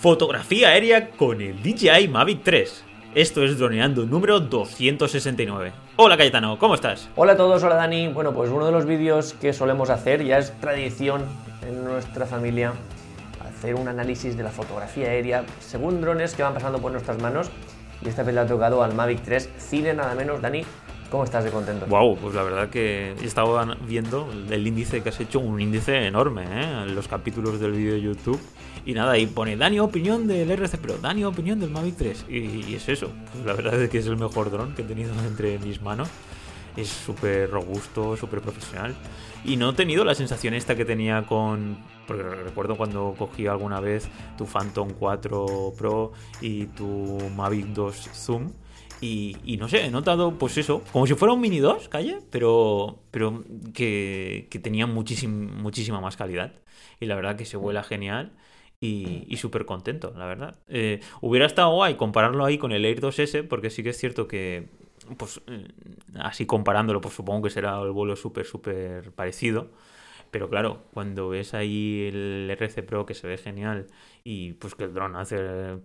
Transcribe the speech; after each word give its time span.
Fotografía 0.00 0.68
aérea 0.70 1.10
con 1.10 1.42
el 1.42 1.62
DJI 1.62 2.08
Mavic 2.08 2.42
3. 2.42 2.84
Esto 3.14 3.44
es 3.44 3.58
Droneando 3.58 4.06
número 4.06 4.40
269. 4.40 5.72
Hola 5.96 6.16
Cayetano, 6.16 6.58
¿cómo 6.58 6.74
estás? 6.74 7.10
Hola 7.16 7.32
a 7.32 7.36
todos, 7.36 7.62
hola 7.62 7.74
Dani. 7.74 8.08
Bueno, 8.08 8.32
pues 8.32 8.48
uno 8.48 8.64
de 8.64 8.72
los 8.72 8.86
vídeos 8.86 9.34
que 9.34 9.52
solemos 9.52 9.90
hacer, 9.90 10.24
ya 10.24 10.38
es 10.38 10.58
tradición 10.58 11.26
en 11.68 11.84
nuestra 11.84 12.24
familia, 12.24 12.72
hacer 13.46 13.74
un 13.74 13.88
análisis 13.88 14.38
de 14.38 14.42
la 14.42 14.48
fotografía 14.48 15.08
aérea 15.08 15.44
según 15.58 16.00
drones 16.00 16.34
que 16.34 16.44
van 16.44 16.54
pasando 16.54 16.78
por 16.78 16.92
nuestras 16.92 17.20
manos. 17.20 17.50
Y 18.02 18.08
esta 18.08 18.22
vez 18.22 18.34
le 18.34 18.40
ha 18.40 18.46
tocado 18.46 18.82
al 18.82 18.94
Mavic 18.94 19.20
3 19.20 19.50
Cine, 19.58 19.92
nada 19.92 20.14
menos. 20.14 20.40
Dani, 20.40 20.62
¿cómo 21.10 21.24
estás 21.24 21.44
de 21.44 21.50
contento? 21.50 21.86
Wow, 21.86 22.16
pues 22.16 22.34
la 22.34 22.42
verdad 22.42 22.70
que 22.70 23.12
he 23.20 23.24
estado 23.24 23.60
viendo 23.86 24.28
el 24.50 24.66
índice 24.66 25.02
que 25.02 25.10
has 25.10 25.20
hecho, 25.20 25.40
un 25.40 25.60
índice 25.60 26.06
enorme, 26.06 26.44
¿eh? 26.48 26.86
Los 26.86 27.08
capítulos 27.08 27.60
del 27.60 27.72
vídeo 27.72 27.94
de 27.94 28.00
YouTube. 28.00 28.40
Y 28.86 28.94
nada, 28.94 29.12
ahí 29.12 29.26
pone 29.26 29.56
Dani 29.56 29.78
opinión 29.80 30.26
del 30.26 30.50
RC 30.50 30.78
Pro, 30.78 30.96
Dani 30.96 31.24
opinión 31.24 31.60
del 31.60 31.70
Mavic 31.70 31.96
3. 31.96 32.26
Y, 32.28 32.74
es 32.74 32.88
eso, 32.88 33.10
pues 33.32 33.44
la 33.44 33.52
verdad 33.52 33.80
es 33.82 33.90
que 33.90 33.98
es 33.98 34.06
el 34.06 34.16
mejor 34.16 34.50
dron 34.50 34.74
que 34.74 34.82
he 34.82 34.84
tenido 34.84 35.12
entre 35.26 35.58
mis 35.58 35.82
manos. 35.82 36.08
Es 36.76 36.88
súper 36.88 37.50
robusto, 37.50 38.16
súper 38.16 38.40
profesional. 38.40 38.94
Y 39.44 39.56
no 39.56 39.70
he 39.70 39.72
tenido 39.72 40.04
la 40.04 40.14
sensación 40.14 40.54
esta 40.54 40.76
que 40.76 40.84
tenía 40.84 41.26
con... 41.26 41.78
Porque 42.06 42.22
recuerdo 42.22 42.76
cuando 42.76 43.14
cogí 43.18 43.46
alguna 43.46 43.80
vez 43.80 44.08
tu 44.38 44.46
Phantom 44.46 44.90
4 44.98 45.74
Pro 45.76 46.12
y 46.40 46.66
tu 46.66 47.18
Mavic 47.36 47.66
2 47.66 48.10
Zoom. 48.14 48.52
Y, 49.00 49.56
no 49.58 49.68
sé, 49.68 49.86
he 49.86 49.90
notado, 49.90 50.38
pues 50.38 50.58
eso, 50.58 50.82
como 50.92 51.06
si 51.06 51.14
fuera 51.14 51.32
un 51.32 51.40
Mini 51.40 51.58
2, 51.58 51.88
calle, 51.88 52.18
pero, 52.30 52.98
pero 53.10 53.42
que, 53.72 54.46
que 54.50 54.58
tenía 54.58 54.86
muchísima 54.86 56.00
más 56.00 56.16
calidad. 56.16 56.52
Y 57.00 57.06
la 57.06 57.14
verdad 57.14 57.36
que 57.36 57.46
se 57.46 57.56
vuela 57.56 57.82
genial 57.82 58.32
y, 58.80 59.36
súper 59.36 59.66
contento, 59.66 60.12
la 60.16 60.26
verdad. 60.26 60.58
Eh, 60.68 61.00
hubiera 61.20 61.46
estado 61.46 61.70
guay 61.72 61.96
compararlo 61.96 62.44
ahí 62.44 62.58
con 62.58 62.72
el 62.72 62.84
Air 62.84 63.00
2S, 63.00 63.46
porque 63.46 63.70
sí 63.70 63.82
que 63.82 63.90
es 63.90 63.98
cierto 63.98 64.26
que, 64.26 64.68
pues, 65.18 65.40
eh, 65.46 65.68
así 66.14 66.46
comparándolo, 66.46 67.00
pues 67.00 67.14
supongo 67.14 67.42
que 67.42 67.50
será 67.50 67.80
el 67.80 67.90
vuelo 67.92 68.16
súper, 68.16 68.46
súper 68.46 69.12
parecido. 69.12 69.70
Pero 70.30 70.48
claro, 70.48 70.84
cuando 70.92 71.28
ves 71.28 71.54
ahí 71.54 72.08
el 72.12 72.48
RC 72.50 72.82
Pro 72.84 73.04
que 73.04 73.14
se 73.14 73.26
ve 73.26 73.36
genial 73.36 73.86
y 74.22 74.52
pues 74.54 74.74
que 74.74 74.84
el 74.84 74.94
dron 74.94 75.16
hace 75.16 75.36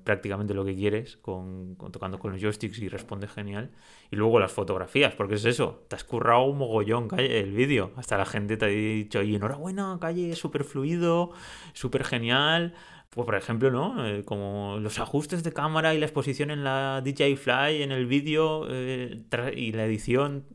prácticamente 0.03 0.53
lo 0.53 0.63
que 0.63 0.75
quieres 0.75 1.17
con, 1.17 1.75
tocando 1.91 2.19
con 2.19 2.31
los 2.31 2.41
joysticks 2.41 2.79
y 2.79 2.87
responde 2.87 3.27
genial. 3.27 3.71
Y 4.11 4.17
luego 4.17 4.39
las 4.39 4.51
fotografías, 4.51 5.15
porque 5.15 5.35
es 5.35 5.45
eso, 5.45 5.83
te 5.87 5.95
has 5.95 6.03
currado 6.03 6.43
un 6.43 6.59
mogollón 6.59 7.07
calle, 7.07 7.39
el 7.39 7.53
vídeo. 7.53 7.91
Hasta 7.95 8.17
la 8.17 8.25
gente 8.25 8.55
te 8.57 8.65
ha 8.65 8.67
dicho, 8.67 9.23
y 9.23 9.35
enhorabuena, 9.35 9.97
calle, 9.99 10.35
súper 10.35 10.63
fluido, 10.63 11.31
súper 11.73 12.03
genial. 12.03 12.75
Pues 13.09 13.25
por 13.25 13.35
ejemplo, 13.35 13.71
¿no? 13.71 14.05
Eh, 14.05 14.23
como 14.25 14.77
los 14.79 14.99
ajustes 14.99 15.41
de 15.43 15.53
cámara 15.53 15.95
y 15.95 15.99
la 15.99 16.05
exposición 16.05 16.51
en 16.51 16.63
la 16.63 17.01
DJI 17.03 17.37
Fly, 17.37 17.81
en 17.81 17.91
el 17.91 18.05
vídeo 18.05 18.67
eh, 18.69 19.23
y 19.55 19.71
la 19.71 19.85
edición 19.85 20.45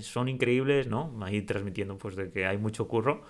son 0.00 0.28
increíbles, 0.28 0.88
¿no? 0.88 1.14
Ahí 1.22 1.42
transmitiendo 1.42 1.96
pues 1.98 2.16
de 2.16 2.30
que 2.30 2.46
hay 2.46 2.58
mucho 2.58 2.88
curro. 2.88 3.22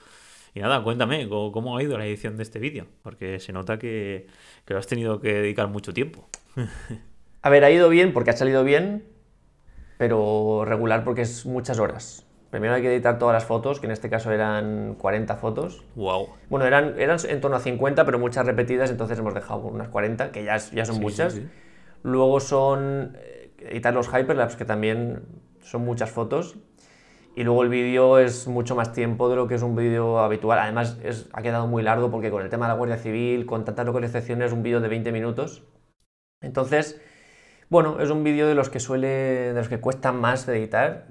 Y 0.54 0.60
nada, 0.60 0.82
cuéntame, 0.84 1.28
¿cómo, 1.28 1.76
ha 1.76 1.82
ido 1.82 1.98
la 1.98 2.06
edición 2.06 2.36
de 2.36 2.44
este 2.44 2.60
vídeo? 2.60 2.86
Porque 3.02 3.40
se 3.40 3.52
nota 3.52 3.78
que, 3.78 4.28
que 4.64 4.72
lo 4.72 4.78
has 4.78 4.86
tenido 4.86 5.20
que 5.20 5.34
dedicar 5.34 5.68
mucho 5.68 5.92
tiempo. 5.92 6.28
A 7.42 7.50
ver, 7.50 7.64
ha 7.64 7.70
ido 7.70 7.88
bien 7.88 8.12
porque 8.12 8.30
ha 8.30 8.36
salido 8.36 8.64
bien, 8.64 9.04
pero 9.98 10.64
regular 10.64 11.04
porque 11.04 11.22
es 11.22 11.44
muchas 11.44 11.78
horas. 11.78 12.24
Primero 12.50 12.74
hay 12.74 12.82
que 12.82 12.94
editar 12.94 13.18
todas 13.18 13.34
las 13.34 13.44
fotos, 13.44 13.80
que 13.80 13.86
en 13.86 13.92
este 13.92 14.08
caso 14.08 14.30
eran 14.30 14.94
40 14.94 15.36
fotos. 15.36 15.82
Wow. 15.96 16.28
Bueno, 16.48 16.66
eran, 16.66 16.98
eran 17.00 17.18
en 17.28 17.40
torno 17.40 17.56
a 17.56 17.60
50, 17.60 18.04
pero 18.04 18.20
muchas 18.20 18.46
repetidas, 18.46 18.90
entonces 18.90 19.18
hemos 19.18 19.34
dejado 19.34 19.62
unas 19.62 19.88
40, 19.88 20.30
que 20.30 20.44
ya, 20.44 20.56
ya 20.56 20.84
son 20.84 21.00
muchas. 21.00 21.40
Luego 22.04 22.38
son 22.38 23.16
eh, 23.18 23.50
editar 23.58 23.92
los 23.92 24.06
hyperlapse, 24.06 24.56
que 24.56 24.64
también 24.64 25.22
son 25.64 25.84
muchas 25.84 26.10
fotos. 26.10 26.56
Y 27.36 27.42
luego 27.42 27.64
el 27.64 27.68
vídeo 27.68 28.18
es 28.18 28.46
mucho 28.46 28.76
más 28.76 28.92
tiempo 28.92 29.28
de 29.28 29.34
lo 29.34 29.48
que 29.48 29.56
es 29.56 29.62
un 29.62 29.74
vídeo 29.74 30.20
habitual. 30.20 30.60
Además, 30.60 30.98
es, 31.02 31.28
ha 31.32 31.42
quedado 31.42 31.66
muy 31.66 31.82
largo 31.82 32.10
porque 32.10 32.30
con 32.30 32.42
el 32.42 32.48
tema 32.48 32.66
de 32.66 32.72
la 32.72 32.78
Guardia 32.78 32.96
Civil, 32.96 33.44
con 33.44 33.64
tantas 33.64 33.84
localizaciones, 33.86 34.46
es 34.46 34.52
un 34.52 34.62
vídeo 34.62 34.80
de 34.80 34.88
20 34.88 35.10
minutos. 35.10 35.64
Entonces, 36.40 37.00
bueno, 37.70 38.00
es 38.00 38.10
un 38.10 38.22
vídeo 38.22 38.46
de 38.46 38.54
los 38.54 38.68
que 38.70 38.78
suele, 38.78 39.08
de 39.08 39.54
los 39.54 39.68
que 39.68 39.80
cuestan 39.80 40.20
más 40.20 40.46
de 40.46 40.58
editar. 40.58 41.08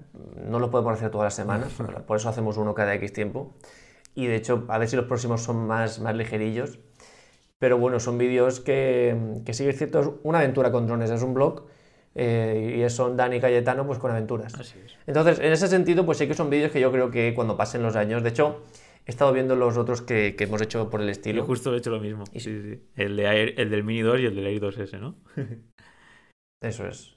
No 0.47 0.59
lo 0.59 0.71
podemos 0.71 0.93
hacer 0.93 1.11
todas 1.11 1.25
las 1.25 1.35
semanas, 1.35 1.73
por 2.07 2.17
eso 2.17 2.29
hacemos 2.29 2.55
uno 2.55 2.73
cada 2.73 2.93
X 2.95 3.11
tiempo. 3.11 3.55
Y 4.15 4.27
de 4.27 4.35
hecho, 4.35 4.65
a 4.69 4.77
ver 4.77 4.87
si 4.87 4.95
los 4.95 5.05
próximos 5.05 5.41
son 5.41 5.67
más, 5.67 5.99
más 5.99 6.15
ligerillos. 6.15 6.79
Pero 7.59 7.77
bueno, 7.77 7.99
son 7.99 8.17
vídeos 8.17 8.61
que, 8.61 9.41
que 9.45 9.53
sí 9.53 9.67
es 9.67 9.77
cierto, 9.77 9.99
es 9.99 10.09
una 10.23 10.39
aventura 10.39 10.71
con 10.71 10.87
drones, 10.87 11.09
es 11.09 11.23
un 11.23 11.33
blog 11.33 11.65
eh, 12.15 12.83
y 12.85 12.89
son 12.89 13.17
Dani 13.17 13.39
Cayetano 13.39 13.85
pues 13.85 13.99
con 13.99 14.11
aventuras. 14.11 14.53
Entonces, 15.07 15.39
en 15.39 15.51
ese 15.51 15.67
sentido, 15.67 16.05
pues 16.05 16.17
sí 16.17 16.27
que 16.27 16.33
son 16.33 16.49
vídeos 16.49 16.71
que 16.71 16.79
yo 16.79 16.91
creo 16.91 17.09
que 17.09 17.33
cuando 17.33 17.57
pasen 17.57 17.81
los 17.81 17.95
años, 17.95 18.23
de 18.23 18.29
hecho, 18.29 18.61
he 19.05 19.11
estado 19.11 19.33
viendo 19.33 19.55
los 19.55 19.77
otros 19.77 20.01
que, 20.01 20.35
que 20.35 20.45
hemos 20.45 20.61
hecho 20.61 20.89
por 20.89 21.01
el 21.01 21.09
estilo. 21.09 21.39
Yo 21.39 21.45
justo 21.45 21.73
he 21.73 21.77
hecho 21.77 21.89
lo 21.89 21.99
mismo. 21.99 22.25
Sí, 22.33 22.39
sí. 22.39 22.83
El, 22.95 23.17
de 23.17 23.53
el 23.57 23.69
del 23.69 23.83
Mini 23.83 24.01
2 24.01 24.19
y 24.19 24.25
el 24.25 24.35
del 24.35 24.47
Air 24.47 24.61
2S, 24.61 24.99
¿no? 24.99 25.15
Eso 26.61 26.87
es. 26.87 27.15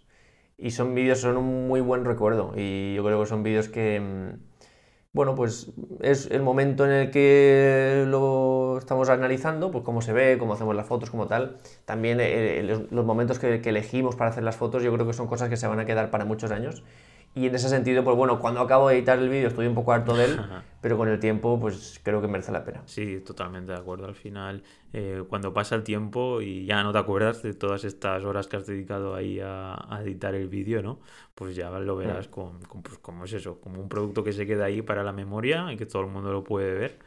Y 0.58 0.70
son 0.70 0.94
vídeos, 0.94 1.20
son 1.20 1.36
un 1.36 1.68
muy 1.68 1.80
buen 1.80 2.04
recuerdo. 2.04 2.54
Y 2.56 2.94
yo 2.94 3.04
creo 3.04 3.20
que 3.20 3.26
son 3.26 3.42
vídeos 3.42 3.68
que, 3.68 4.00
mm, 4.00 4.55
bueno, 5.16 5.34
pues 5.34 5.72
es 6.03 6.31
el 6.31 6.43
momento 6.43 6.84
en 6.84 6.93
el 6.93 7.10
que 7.10 8.04
lo 8.06 8.77
estamos 8.77 9.09
analizando, 9.09 9.71
pues 9.71 9.82
cómo 9.82 10.03
se 10.03 10.12
ve, 10.12 10.37
cómo 10.38 10.53
hacemos 10.53 10.77
las 10.77 10.87
fotos, 10.87 11.09
como 11.09 11.27
tal. 11.27 11.56
También 11.87 12.19
eh, 12.21 12.62
los 12.91 13.04
momentos 13.06 13.38
que, 13.38 13.54
elegimos 13.65 14.15
para 14.15 14.28
hacer 14.28 14.44
las 14.44 14.56
fotos, 14.56 14.82
yo 14.82 14.93
creo 14.93 15.06
que 15.06 15.15
son 15.15 15.27
cosas 15.27 15.49
que 15.49 15.56
se 15.56 15.66
van 15.66 15.81
a 15.81 15.87
quedar 15.87 16.10
para 16.10 16.27
muchos 16.27 16.50
años. 16.50 16.82
Y 17.36 17.48
en 17.48 17.54
ese 17.54 17.69
sentido, 17.69 18.02
pues 18.02 18.16
bueno, 18.16 18.41
cuando 18.41 18.60
acabo 18.60 18.88
de 18.88 18.97
editar 18.97 19.19
el 19.19 19.28
vídeo 19.28 19.48
estoy 19.48 19.66
un 19.66 19.74
poco 19.74 19.92
harto 19.92 20.16
de 20.16 20.24
él, 20.24 20.41
pero 20.80 20.97
con 20.97 21.06
el 21.06 21.20
tiempo, 21.20 21.60
pues 21.60 22.00
creo 22.02 22.22
que 22.22 22.28
merece 22.28 22.50
la 22.50 22.64
pena. 22.64 22.82
Sí, 22.86 23.20
totalmente 23.20 23.72
de 23.72 23.78
acuerdo. 23.78 24.06
Al 24.06 24.14
final, 24.14 24.62
eh, 24.94 25.22
cuando 25.28 25.52
pasa 25.52 25.74
el 25.74 25.82
tiempo 25.82 26.41
y 26.41 26.64
ya 26.64 26.82
no 26.82 26.92
te 26.92 26.98
acuerdas 26.98 27.42
de 27.42 27.52
todas 27.52 27.84
estas 27.84 28.24
horas 28.24 28.47
que 28.47 28.56
has 28.56 28.66
dedicado 28.66 29.14
ahí 29.14 29.38
a, 29.38 29.76
editar 30.02 30.34
el 30.34 30.48
vídeo, 30.48 30.80
¿no? 30.80 30.98
Pues 31.34 31.54
ya 31.54 31.69
lo 31.69 31.94
verás 31.94 32.26
mm. 32.28 32.30
con, 32.30 32.58
pues, 32.82 32.97
como 33.00 33.26
es 33.26 33.34
eso, 33.34 33.60
como 33.60 33.82
un 33.82 33.91
producto 33.91 34.24
que 34.24 34.32
se 34.32 34.47
queda 34.47 34.64
ahí 34.64 34.80
para 34.80 35.04
la 35.04 35.12
memoria 35.12 35.70
y 35.70 35.76
que 35.76 35.84
todo 35.84 36.00
el 36.00 36.08
mundo 36.08 36.32
lo 36.32 36.42
puede 36.42 36.72
ver. 36.72 36.98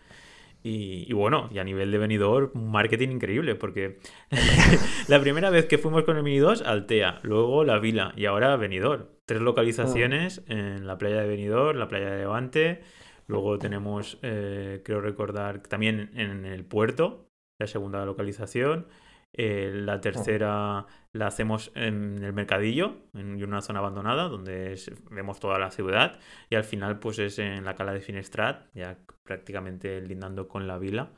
Y, 0.62 1.12
bueno, 1.14 1.50
y 1.52 1.58
a 1.58 1.64
nivel 1.64 1.90
de 1.90 1.98
venidor, 1.98 2.52
un 2.54 2.70
marketing 2.70 3.10
increíble, 3.10 3.56
porque 3.56 3.98
la 5.08 5.20
primera 5.22 5.50
vez 5.50 5.66
que 5.66 5.80
fuimos 5.80 6.04
con 6.04 6.18
el 6.18 6.24
Mini 6.24 6.38
2, 6.38 6.62
Altea, 6.62 7.20
luego 7.24 7.64
La 7.64 7.80
Vila 7.80 8.14
y 8.16 8.26
ahora 8.26 8.56
Venidor. 8.58 9.19
Tres 9.30 9.42
localizaciones 9.44 10.42
ah. 10.50 10.54
en 10.54 10.88
la 10.88 10.98
playa 10.98 11.22
de 11.22 11.28
Venidor, 11.28 11.76
la 11.76 11.88
playa 11.88 12.10
de 12.10 12.18
Levante, 12.18 12.82
luego 13.28 13.60
tenemos, 13.60 14.18
eh, 14.24 14.82
creo 14.84 15.02
recordar, 15.02 15.62
también 15.62 16.10
en 16.16 16.46
el 16.46 16.66
puerto, 16.66 17.30
la 17.60 17.68
segunda 17.68 18.04
localización, 18.06 18.88
eh, 19.34 19.70
la 19.72 19.98
oh. 19.98 20.02
tercera 20.02 20.88
la 21.14 21.28
hacemos 21.28 21.72
en 21.76 22.24
el 22.24 22.34
mercadillo, 22.34 23.04
en 23.14 23.44
una 23.44 23.62
zona 23.62 23.78
abandonada, 23.78 24.30
donde 24.30 24.74
vemos 25.12 25.40
toda 25.40 25.60
la 25.60 25.70
ciudad. 25.70 26.18
Y 26.50 26.56
al 26.56 26.64
final, 26.64 26.98
pues 26.98 27.20
es 27.20 27.38
en 27.38 27.66
la 27.66 27.76
cala 27.76 27.94
de 27.94 28.02
Finestrat, 28.02 28.66
ya 28.74 28.98
prácticamente 29.22 30.02
lindando 30.02 30.48
con 30.48 30.66
la 30.66 30.80
vila. 30.80 31.12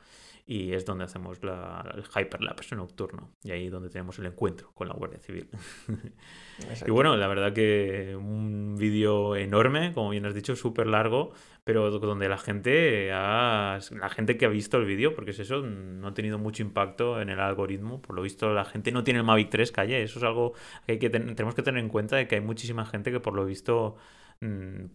Y 0.52 0.74
es 0.74 0.84
donde 0.86 1.06
hacemos 1.06 1.42
la, 1.44 1.82
el 1.96 2.04
hyperlapse 2.04 2.76
nocturno. 2.76 3.30
Y 3.42 3.52
ahí 3.52 3.70
donde 3.70 3.90
tenemos 3.90 4.20
el 4.20 4.26
encuentro 4.26 4.72
con 4.74 4.90
la 4.90 4.94
Guardia 4.94 5.20
Civil. 5.20 5.48
y 6.86 6.92
bueno, 6.92 7.16
la 7.16 7.28
verdad 7.28 7.54
que 7.54 8.18
un 8.18 8.76
vídeo 8.78 9.38
enorme, 9.38 9.94
como 9.94 10.10
bien 10.10 10.26
has 10.26 10.34
dicho, 10.34 10.58
súper 10.58 10.88
largo 10.88 11.32
pero 11.64 11.92
donde 11.92 12.28
la 12.28 12.38
gente 12.38 13.12
ha, 13.14 13.80
la 13.92 14.10
gente 14.10 14.36
que 14.36 14.46
ha 14.46 14.50
visto 14.50 14.78
el 14.78 14.86
vídeo, 14.86 15.14
porque 15.14 15.32
es 15.32 15.40
eso, 15.40 15.62
no 15.62 16.08
ha 16.08 16.14
tenido 16.14 16.40
mucho 16.40 16.64
impacto 16.64 17.22
en 17.22 17.30
el 17.30 17.40
algoritmo, 17.40 18.02
por 18.02 18.16
lo 18.16 18.24
visto 18.24 18.52
la 18.52 18.66
gente 18.66 18.92
no 18.92 19.04
tiene 19.04 19.20
el 19.20 19.26
Mavic 19.26 19.50
3 19.52 19.72
calle, 19.72 20.02
eso 20.02 20.18
es 20.18 20.24
algo 20.26 20.54
que, 20.86 20.94
hay 20.94 21.00
que 21.00 21.10
tenemos 21.10 21.54
que 21.54 21.62
tener 21.62 21.84
en 21.84 21.90
cuenta 21.90 22.16
de 22.16 22.28
que 22.28 22.36
hay 22.36 22.42
muchísima 22.42 22.86
gente 22.86 23.12
que 23.12 23.20
por 23.20 23.36
lo 23.36 23.46
visto 23.46 23.96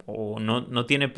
o 0.06 0.40
no, 0.40 0.62
no, 0.62 0.86
tiene 0.86 1.12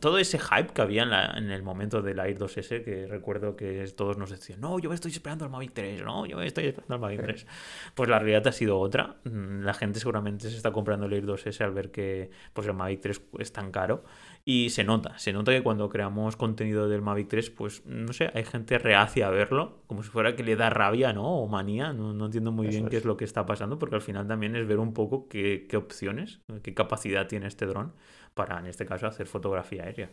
todo 0.00 0.16
ese 0.16 0.38
hype 0.38 0.72
que 0.72 0.80
había 0.80 1.02
en, 1.02 1.10
la, 1.10 1.34
en, 1.36 1.50
el 1.50 1.62
momento 1.62 2.00
del 2.00 2.18
Air 2.20 2.38
2S 2.38 2.82
que 2.82 3.06
recuerdo 3.06 3.54
que 3.54 3.84
todos 3.94 4.16
nos 4.16 4.30
decían 4.30 4.62
no, 4.62 4.78
yo 4.78 4.94
estoy 4.94 5.10
esperando 5.10 5.44
el 5.44 5.50
Mavic 5.50 5.72
3 5.74 6.02
no, 6.02 6.24
yo 6.24 6.40
estoy 6.40 6.68
esperando 6.68 6.94
el 6.94 7.00
Mavic 7.02 7.20
3 7.20 7.46
pues 7.94 8.08
la 8.08 8.18
realidad 8.18 8.46
ha 8.46 8.52
sido 8.52 8.78
otra. 8.78 9.16
Mm, 9.24 9.62
la 9.62 9.74
gente 9.74 10.00
seguramente 10.00 10.48
se 10.48 10.56
está 10.56 10.72
comprando 10.72 11.04
el 11.04 11.12
Air 11.12 11.26
2S 11.26 11.60
al 11.60 11.72
ver 11.72 11.90
que 11.90 12.30
pues 12.54 12.66
el 12.66 12.72
Mavic 12.72 13.00
3 13.02 13.22
es 13.40 13.52
tan 13.52 13.70
caro 13.70 14.04
y 14.48 14.70
se 14.70 14.84
nota, 14.84 15.18
se 15.18 15.32
nota 15.32 15.50
que 15.50 15.60
cuando 15.60 15.88
creamos 15.88 16.36
contenido 16.36 16.88
del 16.88 17.02
Mavic 17.02 17.26
3, 17.26 17.50
pues 17.50 17.84
no 17.84 18.12
sé, 18.12 18.30
hay 18.32 18.44
gente 18.44 18.78
reacia 18.78 19.26
a 19.26 19.30
verlo, 19.30 19.82
como 19.88 20.04
si 20.04 20.08
fuera 20.08 20.36
que 20.36 20.44
le 20.44 20.54
da 20.54 20.70
rabia, 20.70 21.12
¿no? 21.12 21.24
O 21.24 21.48
manía, 21.48 21.92
no, 21.92 22.14
no 22.14 22.26
entiendo 22.26 22.52
muy 22.52 22.68
bien 22.68 22.88
qué 22.88 22.96
es 22.96 23.04
lo 23.04 23.16
que 23.16 23.24
está 23.24 23.44
pasando, 23.44 23.76
porque 23.80 23.96
al 23.96 24.02
final 24.02 24.28
también 24.28 24.54
es 24.54 24.64
ver 24.68 24.78
un 24.78 24.94
poco 24.94 25.26
qué, 25.28 25.66
qué 25.68 25.76
opciones, 25.76 26.38
qué 26.62 26.74
capacidad 26.74 27.26
tiene 27.26 27.48
este 27.48 27.66
dron 27.66 27.92
para, 28.34 28.60
en 28.60 28.66
este 28.66 28.86
caso, 28.86 29.08
hacer 29.08 29.26
fotografía 29.26 29.82
aérea. 29.82 30.12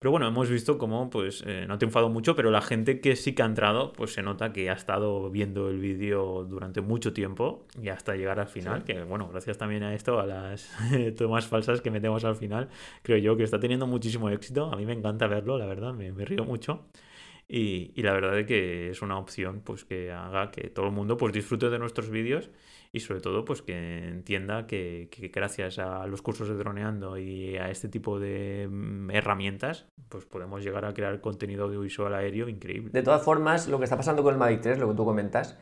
Pero 0.00 0.12
bueno, 0.12 0.26
hemos 0.26 0.48
visto 0.48 0.78
cómo 0.78 1.10
pues 1.10 1.44
eh, 1.46 1.66
no 1.68 1.74
ha 1.74 1.78
triunfado 1.78 2.08
mucho, 2.08 2.34
pero 2.34 2.50
la 2.50 2.62
gente 2.62 3.02
que 3.02 3.16
sí 3.16 3.34
que 3.34 3.42
ha 3.42 3.44
entrado, 3.44 3.92
pues 3.92 4.14
se 4.14 4.22
nota 4.22 4.50
que 4.50 4.70
ha 4.70 4.72
estado 4.72 5.28
viendo 5.30 5.68
el 5.68 5.78
vídeo 5.78 6.46
durante 6.48 6.80
mucho 6.80 7.12
tiempo 7.12 7.66
y 7.78 7.90
hasta 7.90 8.16
llegar 8.16 8.40
al 8.40 8.48
final, 8.48 8.82
que 8.82 9.02
bueno, 9.02 9.28
gracias 9.28 9.58
también 9.58 9.82
a 9.82 9.94
esto, 9.94 10.18
a 10.18 10.24
las 10.24 10.74
tomas 11.18 11.46
falsas 11.46 11.82
que 11.82 11.90
metemos 11.90 12.24
al 12.24 12.34
final, 12.34 12.70
creo 13.02 13.18
yo 13.18 13.36
que 13.36 13.42
está 13.44 13.60
teniendo 13.60 13.86
muchísimo 13.86 14.30
éxito. 14.30 14.72
A 14.72 14.76
mí 14.76 14.86
me 14.86 14.94
encanta 14.94 15.26
verlo, 15.26 15.58
la 15.58 15.66
verdad, 15.66 15.92
me, 15.92 16.12
me 16.12 16.24
río 16.24 16.46
mucho. 16.46 16.86
Y, 17.46 17.92
y, 17.94 18.02
la 18.02 18.12
verdad 18.14 18.38
es 18.38 18.46
que 18.46 18.90
es 18.90 19.02
una 19.02 19.18
opción 19.18 19.60
pues 19.60 19.84
que 19.84 20.12
haga 20.12 20.50
que 20.50 20.70
todo 20.70 20.86
el 20.86 20.92
mundo 20.92 21.18
pues 21.18 21.34
disfrute 21.34 21.68
de 21.68 21.78
nuestros 21.78 22.08
vídeos 22.08 22.48
y 22.92 23.00
sobre 23.00 23.20
todo 23.20 23.44
pues 23.44 23.62
que 23.62 24.08
entienda 24.08 24.66
que, 24.66 25.08
gracias 25.32 25.78
a 25.78 26.06
los 26.06 26.22
cursos 26.22 26.48
de 26.48 26.54
droneando 26.54 27.18
y 27.18 27.56
a 27.56 27.70
este 27.70 27.88
tipo 27.88 28.18
de 28.18 28.68
mm, 28.68 29.10
herramientas 29.10 29.86
pues 30.08 30.24
podemos 30.24 30.64
llegar 30.64 30.84
a 30.84 30.92
crear 30.92 31.20
contenido 31.20 31.64
audiovisual 31.64 32.14
aéreo 32.14 32.48
increíble. 32.48 32.90
De 32.92 33.02
todas 33.02 33.22
formas, 33.22 33.68
lo 33.68 33.78
que 33.78 33.84
está 33.84 33.96
pasando 33.96 34.22
con 34.22 34.34
el 34.34 34.40
Mavic 34.40 34.60
3, 34.62 34.78
lo 34.78 34.88
que 34.88 34.94
tú 34.94 35.04
comentas, 35.04 35.56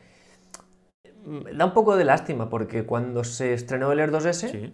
mm, 1.25 1.55
da 1.55 1.65
un 1.65 1.73
poco 1.73 1.95
de 1.95 2.05
lástima 2.05 2.49
porque 2.49 2.85
cuando 2.85 3.23
se 3.23 3.53
estrenó 3.53 3.91
el 3.91 3.99
Air 3.99 4.11
2S, 4.11 4.73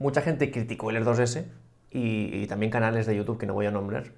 mucha 0.00 0.22
gente 0.22 0.52
criticó 0.52 0.90
el 0.90 0.96
Air 0.96 1.04
2S 1.04 1.44
y, 1.90 2.42
y 2.42 2.46
también 2.46 2.70
canales 2.70 3.06
de 3.06 3.16
YouTube 3.16 3.38
que 3.38 3.46
no 3.46 3.54
voy 3.54 3.66
a 3.66 3.72
nombrar. 3.72 4.12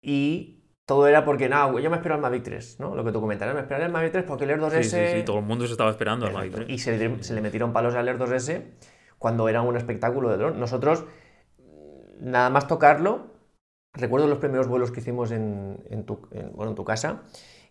Y 0.00 0.61
todo 0.92 1.06
era 1.06 1.24
porque, 1.24 1.48
no, 1.48 1.78
yo 1.78 1.88
me 1.88 1.96
espero 1.96 2.16
al 2.16 2.20
Mavic 2.20 2.42
3, 2.42 2.80
¿no? 2.80 2.94
Lo 2.94 3.02
que 3.02 3.12
tú 3.12 3.20
comentas, 3.22 3.52
me 3.54 3.60
esperaré 3.60 3.86
al 3.86 3.92
Mavic 3.92 4.12
3 4.12 4.24
porque 4.24 4.44
el 4.44 4.50
Air 4.50 4.60
2S... 4.60 4.82
Sí, 4.82 4.90
sí, 4.90 4.98
sí, 5.14 5.22
todo 5.24 5.38
el 5.38 5.44
mundo 5.44 5.64
se 5.64 5.72
estaba 5.72 5.88
esperando 5.88 6.26
al 6.26 6.34
Mavic 6.34 6.52
3. 6.52 6.68
Y 6.68 6.78
se, 6.78 6.98
le 6.98 7.40
metieron 7.40 7.72
palos 7.72 7.94
al 7.94 8.06
Air 8.06 8.18
2S 8.18 8.62
cuando 9.16 9.48
era 9.48 9.62
un 9.62 9.74
espectáculo 9.74 10.28
de 10.28 10.36
dron. 10.36 10.60
Nosotros, 10.60 11.06
nada 12.20 12.50
más 12.50 12.66
tocarlo, 12.66 13.28
recuerdo 13.94 14.26
los 14.26 14.36
primeros 14.36 14.68
vuelos 14.68 14.90
que 14.90 15.00
hicimos 15.00 15.30
en, 15.30 16.04
tu, 16.04 16.28
bueno, 16.52 16.72
en 16.72 16.74
tu 16.74 16.84
casa, 16.84 17.22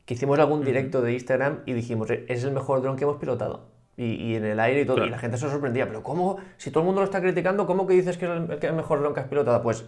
que 0.06 0.16
hicimos 0.16 0.40
algún 0.40 0.66
directo 0.66 1.04
de 1.04 1.14
Instagram 1.14 1.62
y 1.68 1.74
dijimos, 1.74 2.10
es 2.10 2.44
el 2.44 2.52
mejor 2.52 2.82
dron 2.82 2.96
que 2.96 3.04
hemos 3.04 3.18
pilotado 3.18 3.81
y, 4.04 4.36
en 4.36 4.46
el 4.46 4.60
aire 4.60 4.82
y 4.82 4.86
todo. 4.86 5.06
Y 5.06 5.10
la 5.10 5.20
gente 5.20 5.38
se 5.38 5.50
sorprendía, 5.50 5.88
pero 5.88 6.02
¿cómo? 6.04 6.38
Si 6.58 6.72
todo 6.72 6.82
el 6.82 6.86
mundo 6.86 7.02
lo 7.02 7.06
está 7.06 7.22
criticando, 7.22 7.66
¿cómo 7.68 7.86
que 7.86 7.94
dices 7.94 8.18
que 8.18 8.26
es 8.26 8.32
el, 8.32 8.60
que 8.60 8.72
mejor 8.72 9.00
dron 9.00 9.14
que 9.14 9.20
has 9.20 9.28
pilotado? 9.28 9.62
Pues 9.62 9.86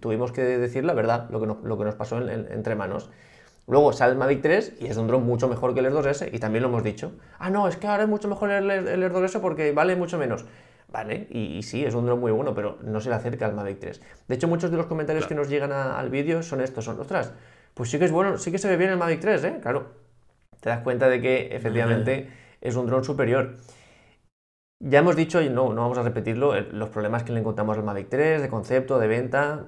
tuvimos 0.00 0.32
que 0.32 0.42
decir 0.42 0.84
la 0.84 0.94
verdad, 0.94 1.28
lo 1.30 1.40
que, 1.40 1.46
lo 1.46 1.78
que 1.78 1.84
nos 1.84 1.94
pasó 1.94 2.18
entre 2.28 2.74
manos. 2.74 3.10
Luego 3.66 3.92
sale 3.92 4.12
el 4.12 4.18
Mavic 4.18 4.42
3 4.42 4.78
y 4.80 4.86
es 4.86 4.96
un 4.96 5.06
dron 5.06 5.24
mucho 5.24 5.48
mejor 5.48 5.74
que 5.74 5.80
el 5.80 5.86
Air 5.86 5.94
2S 5.94 6.30
y 6.32 6.38
también 6.38 6.62
lo 6.62 6.68
hemos 6.68 6.82
dicho. 6.82 7.12
Ah, 7.38 7.50
no, 7.50 7.68
es 7.68 7.76
que 7.76 7.86
ahora 7.86 8.02
es 8.02 8.08
mucho 8.08 8.26
mejor 8.26 8.50
el, 8.50 8.68
Air 8.70 9.12
2S 9.12 9.40
porque 9.40 9.72
vale 9.72 9.94
mucho 9.94 10.18
menos. 10.18 10.44
Vale, 10.88 11.28
y, 11.30 11.62
sí, 11.62 11.84
es 11.84 11.94
un 11.94 12.04
dron 12.04 12.18
muy 12.18 12.32
bueno, 12.32 12.52
pero 12.52 12.78
no 12.82 13.00
se 13.00 13.10
le 13.10 13.14
acerca 13.14 13.46
al 13.46 13.54
Mavic 13.54 13.78
3. 13.78 14.02
De 14.26 14.34
hecho, 14.34 14.48
muchos 14.48 14.72
de 14.72 14.76
los 14.76 14.86
comentarios 14.86 15.28
que 15.28 15.36
nos 15.36 15.48
llegan 15.48 15.70
al 15.70 16.10
vídeo 16.10 16.42
son 16.42 16.60
estos, 16.60 16.84
son, 16.84 16.98
ostras, 16.98 17.32
pues 17.74 17.90
sí 17.90 18.00
que 18.00 18.06
es 18.06 18.10
bueno, 18.10 18.38
sí 18.38 18.50
que 18.50 18.58
se 18.58 18.68
ve 18.68 18.76
bien 18.76 18.90
el 18.90 18.96
Mavic 18.96 19.20
3, 19.20 19.44
¿eh? 19.44 19.58
Claro, 19.62 19.92
te 20.58 20.68
das 20.68 20.80
cuenta 20.80 21.08
de 21.08 21.20
que 21.20 21.54
efectivamente 21.54 22.28
es 22.60 22.76
un 22.76 22.86
dron 22.86 23.04
superior. 23.04 23.56
Ya 24.82 25.00
hemos 25.00 25.14
dicho, 25.14 25.42
y 25.42 25.50
no, 25.50 25.74
no 25.74 25.82
vamos 25.82 25.98
a 25.98 26.02
repetirlo, 26.02 26.58
los 26.58 26.88
problemas 26.88 27.22
que 27.22 27.32
le 27.32 27.40
encontramos 27.40 27.76
al 27.76 27.84
Mavic 27.84 28.08
3, 28.08 28.40
de 28.40 28.48
concepto, 28.48 28.98
de 28.98 29.08
venta, 29.08 29.66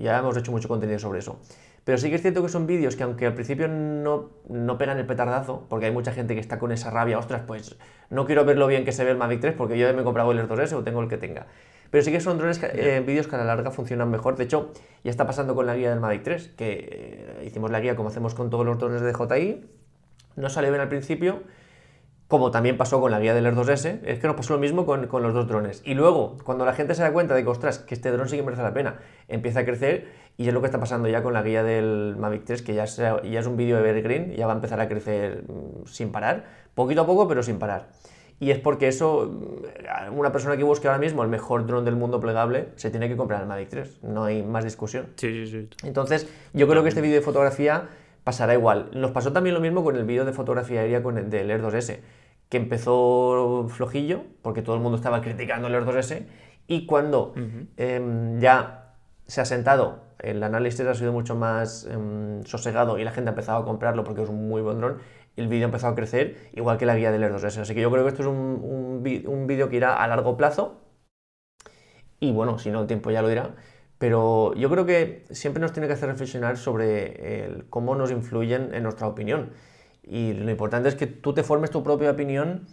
ya 0.00 0.18
hemos 0.18 0.36
hecho 0.36 0.52
mucho 0.52 0.68
contenido 0.68 0.98
sobre 0.98 1.18
eso. 1.18 1.38
Pero 1.84 1.98
sí 1.98 2.08
que 2.08 2.16
es 2.16 2.22
cierto 2.22 2.42
que 2.42 2.48
son 2.48 2.66
vídeos 2.66 2.96
que 2.96 3.02
aunque 3.02 3.26
al 3.26 3.34
principio 3.34 3.68
no, 3.68 4.30
no, 4.48 4.78
pegan 4.78 4.98
el 4.98 5.06
petardazo, 5.06 5.66
porque 5.68 5.86
hay 5.86 5.92
mucha 5.92 6.12
gente 6.12 6.34
que 6.34 6.40
está 6.40 6.58
con 6.58 6.72
esa 6.72 6.90
rabia, 6.90 7.18
ostras, 7.18 7.42
pues 7.46 7.76
no 8.08 8.24
quiero 8.24 8.46
ver 8.46 8.56
lo 8.56 8.66
bien 8.66 8.86
que 8.86 8.92
se 8.92 9.04
ve 9.04 9.10
el 9.10 9.18
Mavic 9.18 9.40
3 9.40 9.54
porque 9.54 9.76
yo 9.76 9.92
me 9.92 10.00
he 10.00 10.04
comprado 10.04 10.32
el 10.32 10.38
Air 10.38 10.48
2S 10.48 10.72
o 10.72 10.82
tengo 10.82 11.02
el 11.02 11.08
que 11.08 11.18
tenga. 11.18 11.46
Pero 11.90 12.02
sí 12.02 12.10
que 12.10 12.20
son 12.20 12.38
drones, 12.38 12.58
eh, 12.62 13.02
vídeos 13.06 13.28
que 13.28 13.36
a 13.36 13.38
la 13.38 13.44
larga 13.44 13.70
funcionan 13.70 14.10
mejor. 14.10 14.36
De 14.36 14.44
hecho, 14.44 14.72
ya 15.04 15.10
está 15.10 15.26
pasando 15.26 15.54
con 15.54 15.66
la 15.66 15.76
guía 15.76 15.90
del 15.90 16.00
Mavic 16.00 16.22
3, 16.22 16.48
que 16.56 16.88
eh, 16.90 17.44
hicimos 17.46 17.70
la 17.70 17.80
guía 17.80 17.96
como 17.96 18.08
hacemos 18.08 18.34
con 18.34 18.48
todos 18.48 18.64
los 18.64 18.78
drones 18.78 19.02
de 19.02 19.12
DJI, 19.12 19.64
no 20.36 20.48
salió 20.48 20.70
bien 20.70 20.80
al 20.80 20.88
principio, 20.88 21.42
como 22.28 22.50
también 22.50 22.76
pasó 22.76 23.00
con 23.00 23.10
la 23.10 23.20
guía 23.20 23.34
del 23.34 23.46
Air 23.46 23.54
2S, 23.54 24.00
es 24.04 24.18
que 24.18 24.26
nos 24.26 24.36
pasó 24.36 24.54
lo 24.54 24.58
mismo 24.58 24.86
con, 24.86 25.08
los 25.10 25.34
dos 25.34 25.46
drones. 25.46 25.82
Y 25.84 25.94
luego, 25.94 26.36
cuando 26.44 26.64
la 26.64 26.72
gente 26.72 26.94
se 26.94 27.02
da 27.02 27.12
cuenta 27.12 27.34
de 27.34 27.42
que, 27.42 27.50
ostras, 27.50 27.78
que 27.78 27.94
este 27.94 28.10
dron 28.10 28.28
sí 28.28 28.36
que 28.36 28.42
merece 28.42 28.62
la 28.62 28.72
pena, 28.72 28.96
empieza 29.28 29.60
a 29.60 29.64
crecer 29.64 30.08
y 30.36 30.48
es 30.48 30.54
lo 30.54 30.60
que 30.60 30.66
está 30.66 30.80
pasando 30.80 31.08
ya 31.08 31.22
con 31.22 31.34
la 31.34 31.42
guía 31.42 31.62
del 31.62 32.16
Mavic 32.18 32.44
3, 32.44 32.62
que 32.62 32.74
ya, 32.74 32.86
ya 32.86 33.40
es 33.40 33.46
un 33.46 33.56
vídeo 33.56 33.78
evergreen, 33.78 34.32
ya 34.32 34.46
va 34.46 34.54
a 34.54 34.56
empezar 34.56 34.80
a 34.80 34.88
crecer 34.88 35.44
mm, 35.46 35.86
sin 35.86 36.10
parar, 36.10 36.44
poquito 36.74 37.02
a 37.02 37.06
poco, 37.06 37.28
pero 37.28 37.42
sin 37.42 37.58
parar. 37.58 37.88
Y 38.40 38.50
es 38.50 38.58
porque 38.58 38.88
eso, 38.88 39.30
mm, 39.30 40.18
una 40.18 40.32
persona 40.32 40.56
que 40.56 40.64
busque 40.64 40.88
ahora 40.88 40.98
mismo 40.98 41.22
el 41.22 41.28
mejor 41.28 41.66
dron 41.66 41.84
del 41.84 41.94
mundo 41.94 42.20
plegable, 42.20 42.68
se 42.76 42.90
tiene 42.90 43.08
que 43.08 43.16
comprar 43.16 43.42
el 43.42 43.46
Mavic 43.46 43.68
3, 43.68 44.02
no 44.02 44.24
hay 44.24 44.42
más 44.42 44.64
discusión. 44.64 45.08
Sí, 45.16 45.46
sí, 45.46 45.46
sí. 45.46 45.68
Entonces, 45.86 46.26
yo 46.52 46.66
creo 46.66 46.82
que 46.82 46.88
este 46.88 47.00
vídeo 47.00 47.16
de 47.16 47.22
fotografía 47.22 47.88
pasará 48.24 48.54
igual. 48.54 48.90
Nos 48.94 49.12
pasó 49.12 49.32
también 49.32 49.54
lo 49.54 49.60
mismo 49.60 49.84
con 49.84 49.96
el 49.96 50.04
vídeo 50.04 50.24
de 50.24 50.32
fotografía 50.32 50.80
aérea 50.80 51.02
con 51.02 51.18
el 51.18 51.30
del 51.30 51.50
Air 51.50 51.62
2S, 51.62 52.00
que 52.48 52.56
empezó 52.56 53.66
flojillo, 53.68 54.22
porque 54.42 54.62
todo 54.62 54.74
el 54.74 54.82
mundo 54.82 54.96
estaba 54.96 55.20
criticando 55.20 55.68
el 55.68 55.74
Air 55.74 55.84
2S, 55.84 56.26
y 56.66 56.86
cuando 56.86 57.34
em, 57.76 58.40
ya 58.40 58.94
se 59.26 59.40
ha 59.42 59.44
sentado, 59.44 60.02
el 60.18 60.42
análisis 60.42 60.80
ha 60.86 60.94
sido 60.94 61.12
mucho 61.12 61.34
más 61.36 61.86
em, 61.86 62.42
sosegado 62.44 62.98
y 62.98 63.04
la 63.04 63.10
gente 63.10 63.28
ha 63.28 63.32
empezado 63.32 63.62
a 63.62 63.64
comprarlo 63.64 64.04
porque 64.04 64.22
es 64.22 64.28
un 64.30 64.48
muy 64.48 64.62
buen 64.62 64.78
dron, 64.78 64.98
el 65.36 65.48
vídeo 65.48 65.64
ha 65.64 65.68
empezado 65.68 65.92
a 65.92 65.96
crecer, 65.96 66.48
igual 66.54 66.78
que 66.78 66.86
la 66.86 66.96
guía 66.96 67.12
del 67.12 67.22
Air 67.22 67.34
2S. 67.34 67.60
Así 67.60 67.74
que 67.74 67.82
yo 67.82 67.90
creo 67.90 68.04
que 68.04 68.10
esto 68.10 68.22
es 68.22 68.28
un, 68.28 68.60
un 69.26 69.46
vídeo 69.46 69.68
que 69.68 69.76
irá 69.76 70.02
a 70.02 70.08
largo 70.08 70.36
plazo, 70.36 70.80
y 72.20 72.32
bueno, 72.32 72.58
si 72.58 72.70
no, 72.70 72.80
el 72.80 72.86
tiempo 72.86 73.10
ya 73.10 73.20
lo 73.20 73.28
dirá 73.28 73.50
pero 73.98 74.54
yo 74.54 74.68
creo 74.70 74.86
que 74.86 75.24
siempre 75.30 75.60
nos 75.60 75.72
tiene 75.72 75.86
que 75.86 75.94
hacer 75.94 76.08
reflexionar 76.08 76.56
sobre 76.56 77.64
cómo 77.70 77.94
nos 77.94 78.10
influyen 78.10 78.74
en 78.74 78.82
nuestra 78.82 79.06
opinión. 79.06 79.52
Y 80.02 80.34
lo 80.34 80.50
importante 80.50 80.88
es 80.88 80.94
que 80.94 81.06
tú 81.06 81.32
te 81.32 81.42
formes 81.42 81.70
tu 81.70 81.82
propia 81.82 82.10
opinión 82.10 82.66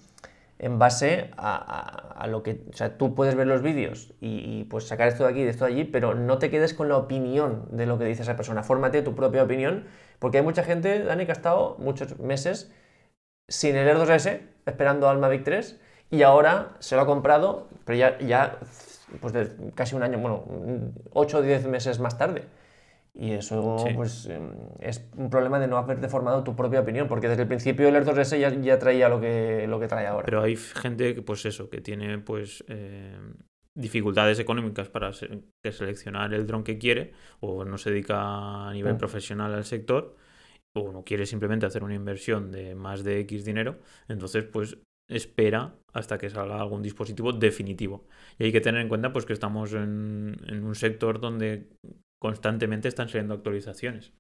en 0.60 0.78
base 0.78 1.32
a, 1.38 2.28
lo 2.30 2.44
que... 2.44 2.64
O 2.72 2.74
sea, 2.74 2.98
tú 2.98 3.16
puedes 3.16 3.36
ver 3.36 3.48
los 3.48 3.64
vídeos 3.64 4.14
y, 4.22 4.66
pues 4.66 4.88
sacar 4.88 5.08
esto 5.08 5.24
de 5.24 5.32
aquí, 5.32 5.44
de 5.44 5.50
esto 5.50 5.66
de 5.66 5.72
allí, 5.72 5.84
pero 5.86 6.14
no 6.14 6.38
te 6.38 6.52
quedes 6.52 6.74
con 6.74 6.88
la 6.88 6.98
opinión 6.98 7.68
de 7.72 7.88
lo 7.88 7.98
que 7.98 8.06
dice 8.06 8.22
esa 8.22 8.36
persona. 8.36 8.62
Fórmate 8.62 9.02
tu 9.02 9.16
propia 9.16 9.44
opinión, 9.44 9.86
porque 10.20 10.38
hay 10.38 10.44
mucha 10.44 10.64
gente, 10.64 11.04
Dani, 11.04 11.26
que 11.26 11.32
ha 11.32 11.34
estado 11.34 11.78
muchos 11.80 12.20
meses 12.20 12.72
sin 13.48 13.76
el 13.76 13.88
Air 13.88 13.98
2S, 13.98 14.42
esperando 14.68 15.10
al 15.10 15.18
Mavic 15.18 15.44
3, 15.44 15.80
y 16.12 16.22
ahora 16.22 16.76
se 16.80 16.96
lo 16.96 17.02
ha 17.02 17.06
comprado, 17.08 17.68
pero 17.86 17.98
ya 18.20 18.60
pues 19.20 19.34
de 19.34 19.50
casi 19.76 19.96
un 19.96 20.04
año, 20.04 20.20
bueno, 20.20 20.46
8 21.12 21.38
o 21.38 21.42
10 21.42 21.68
meses 21.68 22.00
más 22.00 22.18
tarde. 22.18 22.44
Y 23.14 23.32
eso 23.32 23.76
pues 23.94 24.26
em, 24.28 24.52
es 24.80 25.06
un 25.18 25.30
problema 25.30 25.60
de 25.60 25.68
no 25.68 25.78
haberte 25.78 26.08
formado 26.08 26.44
tu 26.44 26.56
propia 26.56 26.80
opinión, 26.80 27.08
porque 27.10 27.28
desde 27.28 27.42
el 27.42 27.48
principio 27.48 27.90
el 27.90 27.96
Air 27.96 28.06
2S 28.06 28.40
ya, 28.40 28.50
ya 28.50 28.80
traía 28.80 29.10
lo 29.10 29.20
que, 29.20 29.66
lo 29.68 29.80
que 29.80 29.88
trae 29.88 30.08
ahora. 30.08 30.26
Pero 30.26 30.42
hay 30.42 30.56
gente 30.56 31.14
que, 31.14 31.22
pues 31.22 31.46
eso, 31.46 31.70
que 31.70 31.82
tiene 31.82 32.20
pues 32.20 32.64
eh, 32.70 33.18
dificultades 33.76 34.40
económicas 34.40 34.88
para 34.88 35.12
seleccionar 35.14 36.34
el 36.34 36.48
dron 36.48 36.64
que 36.64 36.78
quiere, 36.78 37.12
o 37.42 37.66
no 37.66 37.78
se 37.78 37.92
dedica 37.92 38.70
a 38.70 38.72
nivel 38.72 38.94
mm. 38.94 38.98
profesional 38.98 39.54
al 39.54 39.66
sector, 39.66 40.16
o 40.74 40.94
no 40.94 41.04
quiere 41.04 41.26
simplemente 41.26 41.66
hacer 41.66 41.84
una 41.84 41.96
inversión 41.96 42.50
de 42.50 42.76
más 42.76 43.04
de 43.04 43.20
X 43.22 43.44
dinero, 43.44 43.80
entonces 44.08 44.46
pues 44.46 44.78
espera 45.12 45.76
hasta 45.94 46.18
que 46.18 46.30
salga 46.30 46.60
algún 46.60 46.82
dispositivo 46.82 47.34
definitivo. 47.34 48.06
Y 48.40 48.46
hay 48.46 48.52
que 48.52 48.62
tener 48.62 48.82
en 48.82 48.90
cuenta 48.90 49.14
pues, 49.14 49.26
que 49.26 49.34
estamos 49.34 49.74
en, 49.74 50.38
un 50.50 50.76
sector 50.76 51.20
donde 51.20 51.68
constantemente 52.20 52.88
están 52.88 53.10
saliendo 53.10 53.34
actualizaciones 53.34 54.14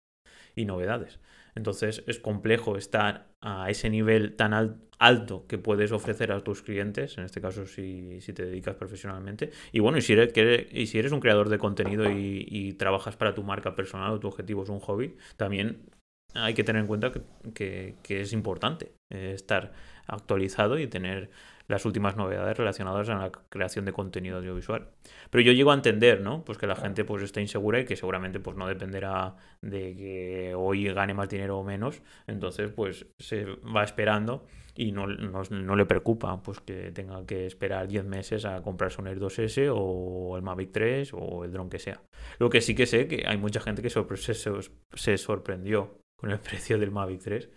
y 0.56 0.66
novedades. 0.66 1.20
Entonces 1.56 2.04
es 2.08 2.20
complejo 2.20 2.78
estar 2.78 3.28
a 3.42 3.70
ese 3.70 3.90
nivel 3.90 4.36
tan 4.36 4.54
alto 5.00 5.46
que 5.48 5.58
puedes 5.58 5.92
ofrecer 5.92 6.32
a 6.32 6.40
tus 6.42 6.62
clientes, 6.62 7.18
en 7.18 7.26
este 7.26 7.42
caso 7.42 7.66
si, 7.66 8.20
te 8.20 8.46
dedicas 8.46 8.76
profesionalmente. 8.76 9.52
Y 9.72 9.80
bueno, 9.80 9.98
y 9.98 10.02
si 10.02 10.14
eres, 10.14 10.32
y 10.72 10.88
si 10.88 11.00
eres 11.00 11.12
un 11.12 11.20
creador 11.20 11.50
de 11.50 11.58
contenido 11.58 12.10
y, 12.10 12.74
trabajas 12.74 13.18
para 13.18 13.34
tu 13.34 13.44
marca 13.44 13.76
personal 13.76 14.12
o 14.12 14.20
tu 14.20 14.28
objetivo 14.28 14.64
es 14.64 14.70
un 14.70 14.80
hobby, 14.80 15.16
también 15.36 15.90
hay 16.34 16.54
que 16.54 16.64
tener 16.64 16.82
en 16.82 16.88
cuenta 16.88 17.12
que, 17.54 17.96
es 18.08 18.34
importante 18.34 18.94
eh, 19.12 19.34
estar 19.36 19.74
actualizado 20.12 20.78
y 20.78 20.88
tener 20.88 21.30
las 21.68 21.86
últimas 21.86 22.18
novedades 22.18 22.58
relacionadas 22.58 23.10
a 23.10 23.16
la 23.16 23.32
creación 23.32 23.86
de 23.86 23.94
contenido 23.94 24.38
audiovisual. 24.38 24.90
Pero 25.30 25.42
yo 25.42 25.54
llego 25.54 25.72
a 25.72 25.76
entender, 25.76 26.22
¿no? 26.22 26.44
Pues 26.44 26.58
que 26.58 26.68
la 26.68 26.76
gente 26.76 27.06
pues 27.06 27.24
está 27.24 27.40
insegura 27.40 27.80
y 27.80 27.86
que 27.86 27.96
seguramente 27.96 28.40
pues 28.40 28.58
no 28.58 28.68
dependerá 28.68 29.36
de 29.62 29.96
que 29.96 30.54
hoy 30.56 30.92
gane 30.94 31.14
más 31.14 31.30
dinero 31.30 31.58
o 31.58 31.64
menos, 31.64 32.02
entonces 32.28 32.72
pues 32.72 33.08
se 33.20 33.46
va 33.46 33.84
esperando 33.84 34.46
y 34.76 34.92
no, 34.92 35.08
no, 35.08 35.76
le 35.76 35.86
preocupa 35.86 36.42
pues 36.44 36.60
que 36.60 36.92
tenga 36.92 37.26
que 37.26 37.46
esperar 37.46 37.88
10 37.88 38.06
meses 38.06 38.46
a 38.46 38.62
comprarse 38.62 39.02
un 39.02 39.08
Air 39.08 39.20
2S 39.20 39.72
o 39.74 40.36
el 40.36 40.44
Mavic 40.44 40.72
3 40.72 41.12
o 41.14 41.46
el 41.46 41.52
dron 41.52 41.70
que 41.70 41.80
sea. 41.80 42.02
Lo 42.40 42.50
que 42.50 42.62
sí 42.62 42.76
que 42.76 42.86
sé 42.86 43.08
que 43.08 43.26
hay 43.28 43.38
mucha 43.38 43.62
gente 43.62 43.82
que 43.82 43.90
se 43.90 45.18
sorprendió 45.18 45.98
con 46.18 46.32
el 46.32 46.40
precio 46.42 46.78
del 46.78 46.92
Mavic 46.92 47.22
3 47.22 47.50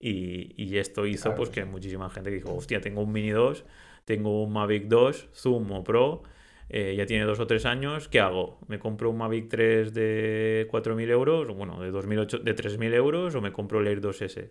y, 0.00 0.76
esto 0.76 1.06
hizo 1.06 1.34
pues 1.34 1.50
que 1.50 1.64
muchísima 1.64 2.08
gente 2.10 2.30
dijo, 2.30 2.54
hostia, 2.54 2.80
tengo 2.80 3.02
un 3.02 3.12
Mini 3.12 3.30
2, 3.30 3.64
tengo 4.04 4.42
un 4.42 4.52
Mavic 4.52 4.84
2, 4.84 5.30
Zoom 5.34 5.72
o 5.72 5.82
Pro, 5.82 6.22
eh, 6.68 6.94
ya 6.96 7.06
tiene 7.06 7.24
dos 7.24 7.40
o 7.40 7.46
tres 7.46 7.64
años, 7.64 8.08
¿qué 8.08 8.20
hago? 8.20 8.60
¿Me 8.68 8.78
compro 8.78 9.10
un 9.10 9.16
Mavic 9.18 9.48
3 9.48 9.94
de 9.94 10.68
4.000 10.70 11.10
euros, 11.10 11.48
bueno, 11.48 11.80
de, 11.80 11.90
2008, 11.90 12.38
de 12.38 12.54
3.000 12.54 12.94
euros 12.94 13.34
o 13.34 13.40
me 13.40 13.52
compro 13.52 13.80
el 13.80 13.86
Air 13.86 14.00
2S 14.00 14.50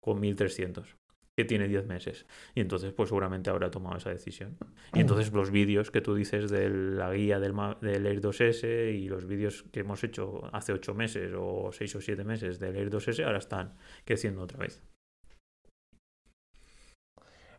con 0.00 0.20
1.300? 0.20 0.96
que 1.36 1.44
tiene 1.44 1.68
10 1.68 1.86
meses. 1.86 2.26
Y 2.56 2.60
entonces, 2.60 2.92
pues 2.92 3.10
seguramente 3.10 3.48
habrá 3.48 3.70
tomado 3.70 3.96
esa 3.96 4.10
decisión. 4.10 4.58
Y 4.92 4.98
entonces 4.98 5.32
los 5.32 5.52
vídeos 5.52 5.92
que 5.92 6.00
tú 6.00 6.16
dices 6.16 6.50
de 6.50 6.68
la 6.68 7.12
guía 7.12 7.38
del, 7.38 7.54
del 7.80 8.06
Air 8.06 8.20
2S 8.20 8.92
y 8.92 9.08
los 9.08 9.24
vídeos 9.24 9.62
que 9.70 9.78
hemos 9.78 10.02
hecho 10.02 10.50
hace 10.52 10.72
8 10.72 10.94
meses 10.94 11.32
o 11.38 11.70
6 11.70 11.94
o 11.94 12.00
7 12.00 12.24
meses 12.24 12.58
del 12.58 12.74
Air 12.74 12.90
2S 12.90 13.24
ahora 13.24 13.38
están 13.38 13.76
creciendo 14.04 14.42
otra 14.42 14.58
vez. 14.58 14.82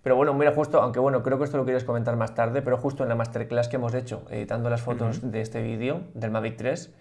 Pero 0.01 0.15
bueno, 0.15 0.33
mira, 0.33 0.53
justo, 0.53 0.81
aunque 0.81 0.99
bueno, 0.99 1.23
creo 1.23 1.37
que 1.37 1.43
esto 1.43 1.57
lo 1.57 1.65
quieres 1.65 1.83
comentar 1.83 2.15
más 2.15 2.33
tarde, 2.33 2.61
pero 2.61 2.77
justo 2.77 3.03
en 3.03 3.09
la 3.09 3.15
masterclass 3.15 3.67
que 3.67 3.75
hemos 3.75 3.93
hecho 3.93 4.23
editando 4.29 4.69
las 4.69 4.81
fotos 4.81 5.31
de 5.31 5.41
este 5.41 5.61
vídeo 5.61 6.03
del 6.13 6.31
Mavic 6.31 6.55
3, 6.57 6.95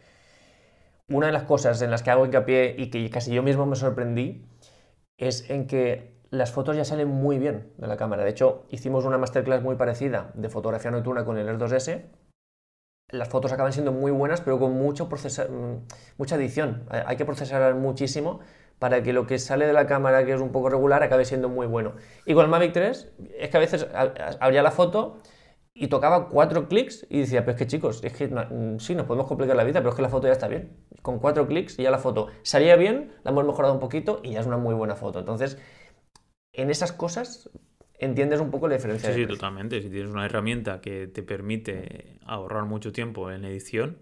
una 1.09 1.27
de 1.27 1.33
las 1.33 1.45
cosas 1.45 1.81
en 1.81 1.91
las 1.91 2.03
que 2.03 2.11
hago 2.11 2.27
hincapié 2.27 2.75
y 2.77 2.91
que 2.91 3.09
casi 3.11 3.33
yo 3.33 3.43
mismo 3.43 3.67
me 3.67 3.77
sorprendí 3.77 4.45
es 5.17 5.49
en 5.49 5.67
que 5.67 6.19
las 6.31 6.53
fotos 6.53 6.77
ya 6.77 6.85
salen 6.85 7.09
muy 7.09 7.39
bien 7.39 7.73
de 7.79 7.87
la 7.87 7.97
cámara. 7.97 8.25
De 8.25 8.31
hecho, 8.31 8.67
hicimos 8.69 9.05
una 9.05 9.17
masterclass 9.17 9.63
muy 9.63 9.77
parecida 9.77 10.33
de 10.35 10.49
fotografía 10.49 10.91
nocturna 10.91 11.25
con 11.25 11.39
el 11.39 11.49
Air 11.49 11.59
2S. 11.59 12.05
Las 13.11 13.29
fotos 13.29 13.53
acaban 13.53 13.73
siendo 13.73 13.93
muy 13.93 14.11
buenas, 14.11 14.43
pero 14.43 14.59
con 14.59 14.73
mucho 14.73 15.09
mm, 15.09 15.75
mucha 16.19 16.37
edición. 16.37 16.85
Hay 16.91 17.17
que 17.17 17.25
procesar 17.25 17.75
muchísimo 17.75 18.41
para 18.79 19.03
que 19.03 19.13
lo 19.13 19.27
que 19.27 19.39
sale 19.39 19.67
de 19.67 19.73
la 19.73 19.87
cámara, 19.87 20.25
que 20.25 20.33
es 20.33 20.41
un 20.41 20.53
poco 20.53 20.71
regular, 20.71 21.03
acabe 21.03 21.25
siendo 21.25 21.49
muy 21.49 21.67
bueno. 21.67 21.95
Y 22.27 22.35
con 22.35 22.45
el 22.45 22.51
Mavic 22.51 22.73
3, 22.73 23.13
es 23.39 23.51
que 23.51 23.57
a 23.57 23.61
veces 23.61 23.87
abría 24.41 24.63
la 24.63 24.71
foto 24.71 25.19
y 25.75 25.89
tocaba 25.89 26.29
cuatro 26.29 26.69
clics 26.69 27.07
y 27.09 27.21
decía, 27.21 27.45
pues 27.45 27.57
que 27.57 27.67
chicos, 27.67 28.03
es 28.03 28.13
que 28.13 28.29
mm, 28.29 28.79
sí, 28.79 28.95
nos 28.95 29.07
podemos 29.07 29.27
complicar 29.27 29.57
la 29.57 29.65
vida, 29.65 29.81
pero 29.81 29.91
es 29.91 29.97
que 29.97 30.03
la 30.03 30.09
foto 30.09 30.27
ya 30.27 30.33
está 30.33 30.49
bien. 30.49 30.77
Con 31.03 31.19
cuatro 31.19 31.47
clics 31.47 31.77
ya 31.77 31.91
la 31.91 31.99
foto 31.99 32.29
salía 32.43 32.77
bien, 32.77 33.13
la 33.23 33.31
hemos 33.31 33.45
mejorado 33.47 33.75
un 33.75 33.81
poquito 33.81 34.21
y 34.23 34.33
ya 34.33 34.41
es 34.41 34.47
una 34.47 34.57
muy 34.57 34.75
buena 34.75 34.97
foto. 34.97 35.21
Entonces, 35.21 35.59
en 36.53 36.71
esas 36.71 36.93
cosas 36.93 37.51
entiendes 37.99 38.41
un 38.41 38.51
poco 38.51 38.69
la 38.69 38.75
diferencia. 38.75 39.13
Sí, 39.13 39.21
sí, 39.21 39.27
totalmente. 39.27 39.81
Si 39.83 39.91
tienes 39.91 40.11
una 40.11 40.25
herramienta 40.25 40.81
que 40.81 41.07
te 41.07 41.23
permite 41.23 42.19
ahorrar 42.25 42.65
mucho 42.65 42.93
tiempo 42.93 43.31
en 43.31 43.45
edición, 43.45 43.99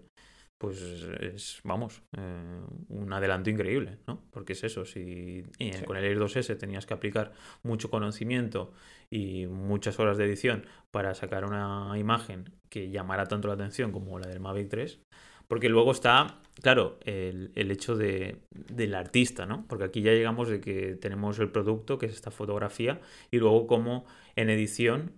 pues 0.57 0.81
es, 0.81 1.59
vamos, 1.63 2.01
eh, 2.17 2.61
un 2.89 3.13
adelanto 3.13 3.49
increíble, 3.49 3.99
¿no? 4.07 4.21
Porque 4.31 4.53
es 4.53 4.63
eso, 4.63 4.85
si 4.85 5.43
con 5.85 5.97
el 5.97 6.03
Air 6.03 6.19
2S 6.19 6.57
tenías 6.57 6.85
que 6.85 6.93
aplicar 6.93 7.31
mucho 7.63 7.89
conocimiento 7.89 8.73
y 9.09 9.45
muchas 9.45 9.99
horas 9.99 10.17
de 10.17 10.25
edición 10.25 10.65
para 10.91 11.13
sacar 11.13 11.45
una 11.45 11.91
imagen 11.97 12.51
que 12.69 12.89
llamara 12.89 13.25
tanto 13.25 13.47
la 13.47 13.53
atención 13.53 13.91
como 13.91 14.17
la 14.19 14.27
del 14.27 14.39
Mavic 14.39 14.69
3, 14.69 14.99
porque 15.47 15.69
luego 15.69 15.91
está, 15.91 16.41
claro, 16.61 16.97
el, 17.05 17.51
hecho 17.55 17.95
de, 17.95 18.41
del 18.51 18.95
artista, 18.95 19.45
¿no? 19.45 19.65
Porque 19.67 19.85
aquí 19.85 20.01
ya 20.01 20.11
llegamos 20.11 20.49
de 20.49 20.59
que 20.59 20.95
tenemos 20.95 21.39
el 21.39 21.49
producto, 21.49 21.97
que 21.97 22.07
es 22.07 22.13
esta 22.13 22.31
fotografía, 22.31 22.99
y 23.31 23.37
luego 23.37 23.67
como 23.67 24.05
en 24.35 24.49
edición 24.49 25.13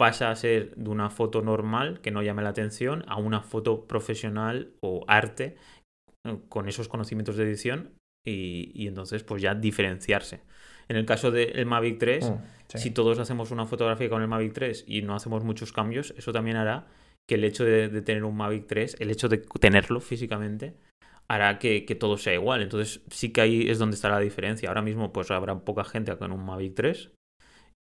pasa 0.00 0.30
a 0.30 0.34
ser 0.34 0.74
de 0.76 0.88
una 0.88 1.10
foto 1.10 1.42
normal 1.42 2.00
que 2.00 2.10
no 2.10 2.22
llame 2.22 2.40
la 2.40 2.48
atención 2.48 3.04
a 3.06 3.18
una 3.18 3.42
foto 3.42 3.86
profesional 3.86 4.72
o 4.80 5.04
arte 5.06 5.58
eh, 6.26 6.38
con 6.48 6.70
esos 6.70 6.88
conocimientos 6.88 7.36
de 7.36 7.44
edición 7.44 7.90
y, 8.26 8.88
entonces 8.88 9.24
pues 9.24 9.42
ya 9.42 9.54
diferenciarse. 9.54 10.40
En 10.88 10.96
el 10.96 11.04
caso 11.04 11.30
del 11.30 11.66
Mavic 11.66 11.98
3, 11.98 12.30
mm, 12.30 12.34
si 12.78 12.92
todos 12.92 13.18
hacemos 13.18 13.50
una 13.50 13.66
fotografía 13.66 14.08
con 14.08 14.22
el 14.22 14.28
Mavic 14.28 14.54
3 14.54 14.84
y 14.86 15.02
no 15.02 15.14
hacemos 15.14 15.44
muchos 15.44 15.70
cambios, 15.70 16.14
eso 16.16 16.32
también 16.32 16.56
hará 16.56 16.86
que 17.28 17.34
el 17.34 17.44
hecho 17.44 17.66
de, 17.66 18.00
tener 18.00 18.24
un 18.24 18.38
Mavic 18.38 18.68
3, 18.68 18.96
el 19.00 19.10
hecho 19.10 19.28
de 19.28 19.36
tenerlo 19.60 20.00
físicamente, 20.00 20.76
hará 21.28 21.58
que, 21.58 21.84
que, 21.84 21.94
todo 21.94 22.16
sea 22.16 22.32
igual. 22.32 22.62
Entonces 22.62 23.02
sí 23.10 23.34
que 23.34 23.42
ahí 23.42 23.68
es 23.68 23.78
donde 23.78 23.96
está 23.96 24.08
la 24.08 24.20
diferencia. 24.20 24.70
Ahora 24.70 24.80
mismo 24.80 25.12
pues 25.12 25.30
habrá 25.30 25.58
poca 25.58 25.84
gente 25.84 26.16
con 26.16 26.32
un 26.32 26.42
Mavic 26.42 26.74
3 26.74 27.10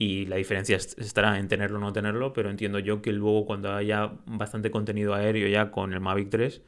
y 0.00 0.26
la 0.26 0.36
diferencia 0.36 0.76
estará 0.76 1.38
en 1.38 1.48
tenerlo 1.48 1.78
o 1.78 1.80
no 1.80 1.92
tenerlo, 1.92 2.32
pero 2.32 2.50
entiendo 2.50 2.78
yo 2.78 3.02
que 3.02 3.12
luego 3.12 3.46
cuando 3.46 3.72
haya 3.72 4.12
bastante 4.26 4.70
contenido 4.70 5.14
aéreo 5.14 5.48
ya 5.48 5.72
con 5.72 5.92
el 5.92 6.00
Mavic 6.00 6.30
3, 6.30 6.62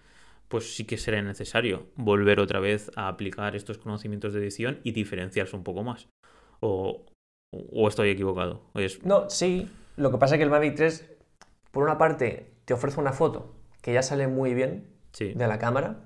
pues 0.48 0.74
sí 0.74 0.84
que 0.84 0.98
será 0.98 1.22
necesario 1.22 1.86
volver 1.94 2.40
otra 2.40 2.58
vez 2.58 2.90
a 2.96 3.06
aplicar 3.06 3.54
estos 3.54 3.78
conocimientos 3.78 4.34
de 4.34 4.40
edición 4.40 4.80
y 4.82 4.90
diferenciarse 4.90 5.54
un 5.54 5.62
poco 5.62 5.84
más. 5.84 6.08
O, 6.58 7.06
o 7.52 7.88
estoy 7.88 8.10
equivocado. 8.10 8.62
Es... 8.74 9.04
No, 9.04 9.30
sí. 9.30 9.70
Lo 9.96 10.10
que 10.10 10.18
pasa 10.18 10.34
es 10.34 10.38
que 10.40 10.44
el 10.44 10.50
Mavic 10.50 10.74
3, 10.74 11.08
por 11.70 11.84
una 11.84 11.98
parte, 11.98 12.50
te 12.64 12.74
ofrece 12.74 12.98
una 12.98 13.12
foto 13.12 13.54
que 13.80 13.92
ya 13.92 14.02
sale 14.02 14.26
muy 14.26 14.54
bien 14.54 14.88
de 15.18 15.46
la 15.46 15.58
cámara. 15.58 16.00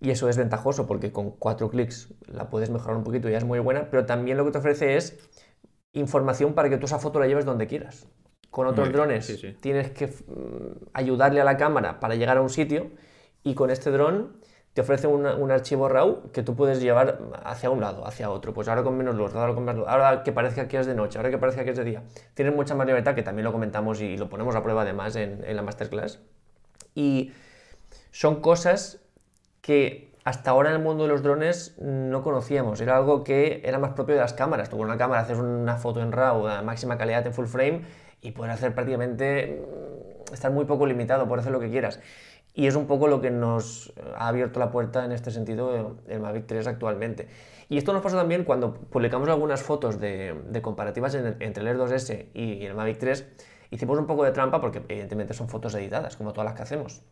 Y 0.00 0.10
eso 0.10 0.28
es 0.28 0.36
ventajoso 0.36 0.86
porque 0.86 1.10
con 1.10 1.30
cuatro 1.30 1.70
clics 1.70 2.14
la 2.26 2.50
puedes 2.50 2.70
mejorar 2.70 2.96
un 2.96 3.04
poquito 3.04 3.28
y 3.28 3.32
ya 3.32 3.38
es 3.38 3.44
muy 3.44 3.58
buena, 3.58 3.90
pero 3.90 4.06
también 4.06 4.36
lo 4.36 4.44
que 4.44 4.52
te 4.52 4.58
ofrece 4.58 4.96
es 4.96 5.18
información 5.98 6.54
para 6.54 6.68
que 6.68 6.78
tú 6.78 6.86
esa 6.86 6.98
foto 6.98 7.18
la 7.18 7.26
lleves 7.26 7.44
donde 7.44 7.66
quieras. 7.66 8.06
Con 8.50 8.66
otros 8.66 8.92
drones 8.92 9.44
tienes 9.60 9.90
que 9.90 10.06
mm, 10.06 10.88
ayudarle 10.94 11.40
a 11.40 11.44
la 11.44 11.56
cámara 11.56 12.00
para 12.00 12.14
llegar 12.14 12.38
a 12.38 12.40
un 12.40 12.48
sitio 12.48 12.90
y 13.42 13.54
con 13.54 13.70
este 13.70 13.90
dron 13.90 14.38
te 14.72 14.82
ofrece 14.82 15.08
un 15.08 15.50
archivo 15.50 15.88
RAW 15.88 16.30
que 16.30 16.44
tú 16.44 16.54
puedes 16.54 16.80
llevar 16.80 17.18
hacia 17.42 17.68
un 17.68 17.80
lado, 17.80 18.06
hacia 18.06 18.30
otro. 18.30 18.54
Pues 18.54 18.68
ahora 18.68 18.84
con 18.84 18.96
menos 18.96 19.16
luz, 19.16 19.34
ahora 19.34 19.52
con 19.52 19.64
más 19.64 19.74
luz, 19.74 19.86
ahora 19.88 20.22
que 20.22 20.30
parezca 20.30 20.68
que 20.68 20.78
es 20.78 20.86
de 20.86 20.94
noche, 20.94 21.18
ahora 21.18 21.30
que 21.30 21.38
parezca 21.38 21.64
que 21.64 21.70
es 21.70 21.76
de 21.76 21.82
día. 21.82 22.04
Tienes 22.34 22.54
mucha 22.54 22.76
más 22.76 22.86
libertad, 22.86 23.16
que 23.16 23.24
también 23.24 23.44
lo 23.44 23.50
comentamos 23.50 24.00
y 24.00 24.16
lo 24.16 24.28
ponemos 24.28 24.54
a 24.54 24.62
prueba 24.62 24.82
además 24.82 25.16
en, 25.16 25.42
en 25.44 25.56
la 25.56 25.62
masterclass. 25.62 26.20
Y 26.94 27.32
son 28.12 28.40
cosas 28.40 29.00
que 29.62 30.07
hasta 30.24 30.50
ahora 30.50 30.70
en 30.70 30.76
el 30.76 30.82
mundo 30.82 31.04
de 31.04 31.08
los 31.08 31.22
drones 31.22 31.76
no 31.80 32.22
conocíamos. 32.22 32.80
Era 32.80 32.96
algo 32.96 33.24
que 33.24 33.62
era 33.64 33.78
más 33.78 33.92
propio 33.92 34.14
de 34.14 34.20
las 34.20 34.34
cámaras. 34.34 34.68
Tú 34.68 34.76
con 34.76 34.86
una 34.86 34.98
cámara 34.98 35.22
haces 35.22 35.38
una 35.38 35.76
foto 35.76 36.02
en 36.02 36.12
RAW 36.12 36.46
a 36.48 36.62
máxima 36.62 36.98
calidad 36.98 37.26
en 37.26 37.32
full 37.32 37.46
frame 37.46 37.82
y 38.20 38.32
puedes 38.32 38.54
hacer 38.54 38.74
prácticamente 38.74 39.64
mm, 40.28 40.34
estar 40.34 40.50
muy 40.50 40.64
poco 40.64 40.86
limitado, 40.86 41.28
por 41.28 41.38
hacer 41.38 41.52
lo 41.52 41.60
que 41.60 41.70
quieras. 41.70 42.00
Y 42.54 42.66
es 42.66 42.74
un 42.74 42.86
poco 42.86 43.06
lo 43.06 43.20
que 43.20 43.30
nos 43.30 43.92
ha 44.16 44.28
abierto 44.28 44.58
la 44.58 44.70
puerta 44.70 45.04
en 45.04 45.12
este 45.12 45.30
sentido 45.30 45.96
el 46.08 46.20
Mavic 46.20 46.46
3 46.46 46.66
actualmente. 46.66 47.28
Y 47.68 47.78
esto 47.78 47.92
nos 47.92 48.02
pasa 48.02 48.16
también 48.16 48.44
cuando 48.44 48.74
publicamos 48.74 49.28
algunas 49.28 49.62
fotos 49.62 50.00
de, 50.00 50.34
comparativas 50.62 51.14
entre 51.14 51.60
el 51.62 51.68
Air 51.68 51.76
2S 51.76 52.26
y 52.34 52.64
el 52.64 52.74
Mavic 52.74 52.98
3. 52.98 53.26
Hicimos 53.70 53.98
un 53.98 54.06
poco 54.06 54.24
de 54.24 54.32
trampa 54.32 54.60
porque 54.60 54.82
evidentemente 54.88 55.34
son 55.34 55.48
fotos 55.48 55.74
editadas, 55.74 56.16
como 56.16 56.32
todas 56.32 56.46
las 56.46 56.54
que 56.54 56.62
hacemos. 56.62 57.02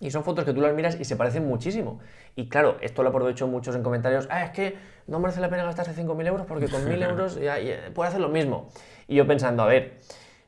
Y 0.00 0.10
son 0.10 0.24
fotos 0.24 0.44
que 0.44 0.54
tú 0.54 0.62
las 0.62 0.74
miras 0.74 0.98
y 0.98 1.04
se 1.04 1.14
parecen 1.14 1.46
muchísimo. 1.46 2.00
Y 2.34 2.48
claro, 2.48 2.78
esto 2.80 3.02
lo 3.02 3.10
aprovecho 3.10 3.46
muchos 3.46 3.76
en 3.76 3.82
comentarios. 3.82 4.26
Ah, 4.30 4.44
es 4.44 4.50
que 4.50 4.78
no 5.06 5.20
merece 5.20 5.40
la 5.40 5.50
pena 5.50 5.64
gastarse 5.64 5.94
5.000 5.94 6.26
euros 6.26 6.46
porque 6.46 6.68
con 6.68 6.82
1.000 6.86 7.02
euros 7.10 7.38
ya, 7.38 7.56
puede 7.94 8.08
hacer 8.08 8.20
lo 8.20 8.30
mismo. 8.30 8.68
Y 9.08 9.16
yo 9.16 9.26
pensando, 9.26 9.62
a 9.62 9.66
ver, 9.66 9.98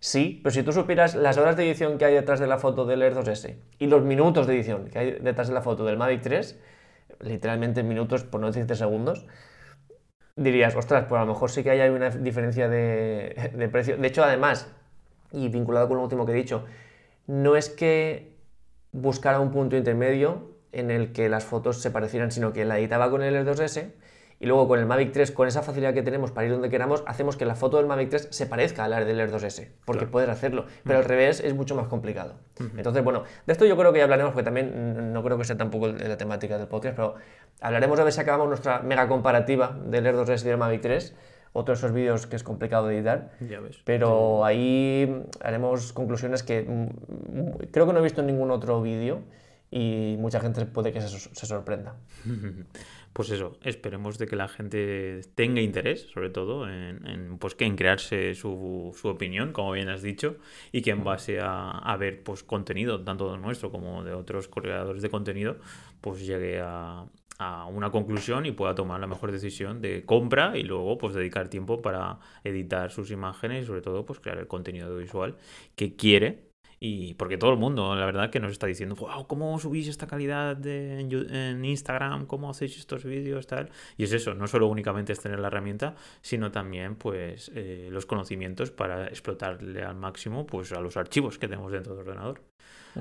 sí, 0.01 0.41
pero 0.43 0.55
si 0.55 0.63
tú 0.63 0.73
supieras 0.73 1.15
las 1.15 1.37
horas 1.37 1.57
de 1.57 1.67
edición 1.67 1.99
que 1.99 2.07
hay 2.07 2.15
detrás 2.15 2.41
de 2.41 2.47
la 2.47 2.57
foto 2.57 2.87
del 2.87 3.03
Air 3.03 3.15
2S 3.15 3.57
y 3.79 3.87
los 3.89 4.03
minutos 4.03 4.47
de 4.47 4.55
edición 4.55 4.89
que 4.89 4.99
hay 4.99 5.11
detrás 5.13 5.49
de 5.49 5.55
la 5.55 5.61
foto 5.61 5.85
del 5.85 5.99
Mavic 5.99 6.23
3, 6.23 6.59
literalmente 7.21 7.83
minutos, 7.83 8.25
por 8.25 8.41
no 8.41 8.47
decirte 8.47 8.75
segundos, 8.75 9.27
dirías, 10.35 10.75
ostras, 10.75 11.05
pues 11.09 11.21
a 11.21 11.25
lo 11.25 11.33
mejor 11.33 11.51
sí 11.51 11.63
que 11.63 11.73
hay 11.73 11.91
una 11.91 12.09
diferencia 12.09 12.69
de, 12.69 13.51
de 13.55 13.69
precio. 13.69 13.99
De 13.99 14.09
hecho, 14.09 14.25
además, 14.25 14.73
y 15.31 15.49
vinculado 15.49 15.89
con 15.89 15.99
lo 15.99 16.05
último 16.05 16.25
que 16.25 16.33
he 16.33 16.37
dicho, 16.37 16.65
no 17.27 17.57
es 17.57 17.69
que 17.69 18.32
buscar 18.93 19.41
un 19.41 19.51
punto 19.51 19.77
intermedio 19.77 20.51
en 20.71 20.91
el 20.91 21.13
que 21.13 21.29
las 21.29 21.45
fotos 21.45 21.79
se 21.79 21.91
parecieran, 21.91 22.31
sino 22.31 22.53
que 22.53 22.65
la 22.65 22.79
editaba 22.79 23.11
con 23.11 23.23
el 23.23 23.35
R2S 23.47 23.93
y 24.39 24.47
luego 24.47 24.67
con 24.67 24.81
el 24.81 24.87
Mavic 24.87 25.13
3, 25.13 25.31
con 25.31 25.47
esa 25.47 25.63
facilidad 25.63 25.95
que 25.95 26.03
tenemos 26.03 26.33
para 26.33 26.47
ir 26.47 26.53
donde 26.53 26.69
queramos, 26.69 27.05
hacemos 27.07 27.37
que 27.37 27.45
la 27.45 27.55
foto 27.55 27.77
del 27.77 27.87
Mavic 27.87 28.11
3 28.11 28.29
se 28.33 28.47
parezca 28.47 28.85
a 28.85 28.89
la 28.89 29.05
del 29.05 29.21
R2S, 29.21 29.69
porque 29.85 30.07
puedes 30.07 30.29
hacerlo, 30.29 30.67
pero 30.83 30.99
al 30.99 31.05
revés 31.05 31.41
es 31.41 31.55
mucho 31.55 31.77
más 31.77 31.87
complicado. 31.87 32.35
Entonces, 32.77 33.05
bueno, 33.05 33.23
de 33.47 33.53
esto 33.53 33.65
yo 33.67 33.77
creo 33.77 33.93
que 33.93 33.99
ya 33.99 34.05
hablaremos, 34.05 34.33
porque 34.33 34.45
también 34.45 35.13
no 35.13 35.23
creo 35.23 35.39
que 35.39 35.45
sea 35.45 35.57
tampoco 35.57 35.89
la 35.89 36.17
temática 36.17 36.59
del 36.59 36.67
podcast, 36.67 36.97
pero 36.97 37.15
hablaremos 37.61 38.01
a 38.01 38.05
ver 38.05 38.13
si 38.13 38.21
acabamos 38.21 38.49
nuestra 38.49 38.81
mega 38.81 39.07
comparativa 39.07 39.79
del 39.87 40.07
R2S 40.07 40.43
y 40.43 40.49
del 40.49 40.59
Mavic 40.59 40.81
3 40.81 41.15
otro 41.53 41.75
de 41.75 41.79
esos 41.79 41.93
vídeos 41.93 42.27
que 42.27 42.37
es 42.37 42.43
complicado 42.43 42.87
de 42.87 42.97
editar. 42.97 43.33
Ya 43.49 43.61
ves. 43.61 43.79
Pero 43.85 44.45
ahí 44.45 45.25
haremos 45.41 45.93
conclusiones 45.93 46.43
que 46.43 46.65
creo 47.71 47.87
que 47.87 47.93
no 47.93 47.99
he 47.99 48.03
visto 48.03 48.21
en 48.21 48.29
ningún 48.29 48.51
otro 48.51 48.81
vídeo 48.83 49.23
y 49.71 50.17
mucha 50.19 50.39
gente 50.39 50.67
puede 50.67 50.93
que 50.93 51.01
se, 51.01 51.47
sorprenda. 51.47 51.97
Pues 53.13 53.29
eso, 53.29 53.59
esperemos 53.63 54.17
de 54.17 54.27
que 54.27 54.37
la 54.37 54.49
gente 54.49 55.21
tenga 55.35 55.61
interés, 55.61 56.09
sobre 56.15 56.31
todo, 56.31 56.67
en, 56.67 57.37
pues 57.39 57.55
que 57.55 57.67
en 57.67 57.77
crearse 57.77 58.35
su, 58.35 58.97
su, 58.99 59.09
opinión, 59.09 59.53
como 59.53 59.73
bien 59.73 59.91
has 59.91 60.01
dicho, 60.01 60.39
y 60.73 60.81
que 60.81 60.93
en 60.93 61.05
base 61.05 61.39
a, 61.39 61.73
a 61.73 61.97
ver 61.99 62.23
pues 62.23 62.43
contenido, 62.43 63.05
tanto 63.05 63.37
nuestro 63.37 63.71
como 63.71 64.03
de 64.03 64.15
otros 64.15 64.49
creadores 64.49 65.03
de 65.03 65.11
contenido, 65.11 65.59
pues 66.01 66.27
llegue 66.27 66.61
a, 66.63 67.05
a 67.43 67.67
una 67.67 67.91
conclusión 67.91 68.47
y 68.47 68.53
pueda 68.53 68.75
tomar 68.75 69.01
la 69.01 69.07
mejor 69.07 69.33
decisión 69.33 69.81
de 69.81 70.05
compra 70.05 70.57
y 70.57 70.63
luego 70.63 70.99
pues 70.99 71.15
dedicar 71.15 71.49
tiempo 71.49 71.83
para 71.83 72.19
editar 72.45 72.91
sus 72.91 73.11
imágenes 73.11 73.65
y 73.65 73.67
sobre 73.67 73.83
todo 73.83 74.05
pues 74.05 74.21
crear 74.21 74.39
el 74.39 74.47
contenido 74.47 74.87
audiovisual 74.89 75.37
que 75.77 75.97
quiere 75.97 76.53
Y 76.85 77.15
porque 77.15 77.39
todo 77.39 77.53
el 77.53 77.59
mundo, 77.59 77.95
la 77.95 78.05
verdad, 78.07 78.29
que 78.31 78.41
nos 78.41 78.51
está 78.51 78.67
diciendo, 78.67 78.97
wow, 78.97 79.27
¿cómo 79.29 79.57
subís 79.61 79.87
esta 79.87 80.09
calidad 80.09 80.57
de, 80.57 80.99
en, 81.01 81.65
Instagram? 81.65 82.27
¿Cómo 82.27 82.51
hacéis 82.51 82.77
estos 82.77 83.05
vídeos? 83.05 83.47
Tal? 83.47 83.71
Y 83.97 84.03
es 84.05 84.13
eso, 84.13 84.35
no 84.35 84.49
solo 84.49 84.67
únicamente 84.67 85.13
es 85.13 85.21
tener 85.21 85.39
la 85.39 85.47
herramienta, 85.47 85.95
sino 86.23 86.51
también 86.51 86.97
pues 86.97 87.53
eh, 87.55 87.89
los 87.93 88.05
conocimientos 88.07 88.73
para 88.73 89.07
explotarle 89.07 89.83
al 89.85 89.95
máximo 89.95 90.45
pues 90.45 90.73
a 90.73 90.81
los 90.81 90.97
archivos 90.97 91.39
que 91.39 91.47
tenemos 91.47 91.71
dentro 91.71 91.95
del 91.95 92.09
ordenador. 92.09 92.52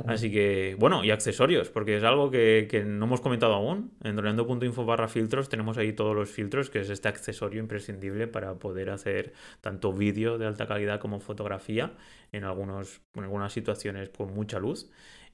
Así 0.05 0.31
que, 0.31 0.75
bueno, 0.79 1.03
y 1.03 1.11
accesorios, 1.11 1.69
porque 1.69 1.97
es 1.97 2.03
algo 2.03 2.31
que, 2.31 2.83
no 2.85 3.05
hemos 3.05 3.21
comentado 3.21 3.53
aún. 3.53 3.91
En 4.03 4.15
droneando.info 4.15 4.85
barra 4.85 5.07
filtros 5.07 5.49
tenemos 5.49 5.77
ahí 5.77 5.93
todos 5.93 6.15
los 6.15 6.29
filtros, 6.29 6.69
que 6.69 6.79
es 6.79 6.89
este 6.89 7.09
accesorio 7.09 7.59
imprescindible 7.59 8.27
para 8.27 8.55
poder 8.55 8.89
hacer 8.89 9.33
tanto 9.59 9.93
vídeo 9.93 10.37
de 10.37 10.45
alta 10.45 10.67
calidad 10.67 10.99
como 10.99 11.19
fotografía 11.19 11.93
en, 12.31 12.43
algunos, 12.45 13.01
en 13.15 13.23
algunas 13.23 13.51
situaciones 13.51 14.09
con 14.09 14.33
mucha 14.33 14.59
luz. 14.59 14.89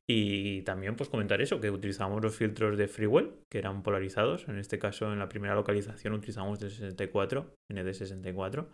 Y 0.10 0.62
también 0.62 0.96
pues 0.96 1.10
comentar 1.10 1.42
eso, 1.42 1.60
que 1.60 1.70
utilizamos 1.70 2.24
los 2.24 2.34
filtros 2.34 2.78
de 2.78 2.88
Freewell, 2.88 3.34
que 3.50 3.58
eran 3.58 3.84
polarizados. 3.84 4.48
En 4.48 4.58
este 4.58 4.80
caso, 4.80 5.12
en 5.12 5.20
la 5.20 5.28
primera 5.28 5.54
localización 5.54 6.14
utilizamos 6.14 6.60
de 6.60 6.70
64, 6.70 7.54
ND64, 7.70 8.68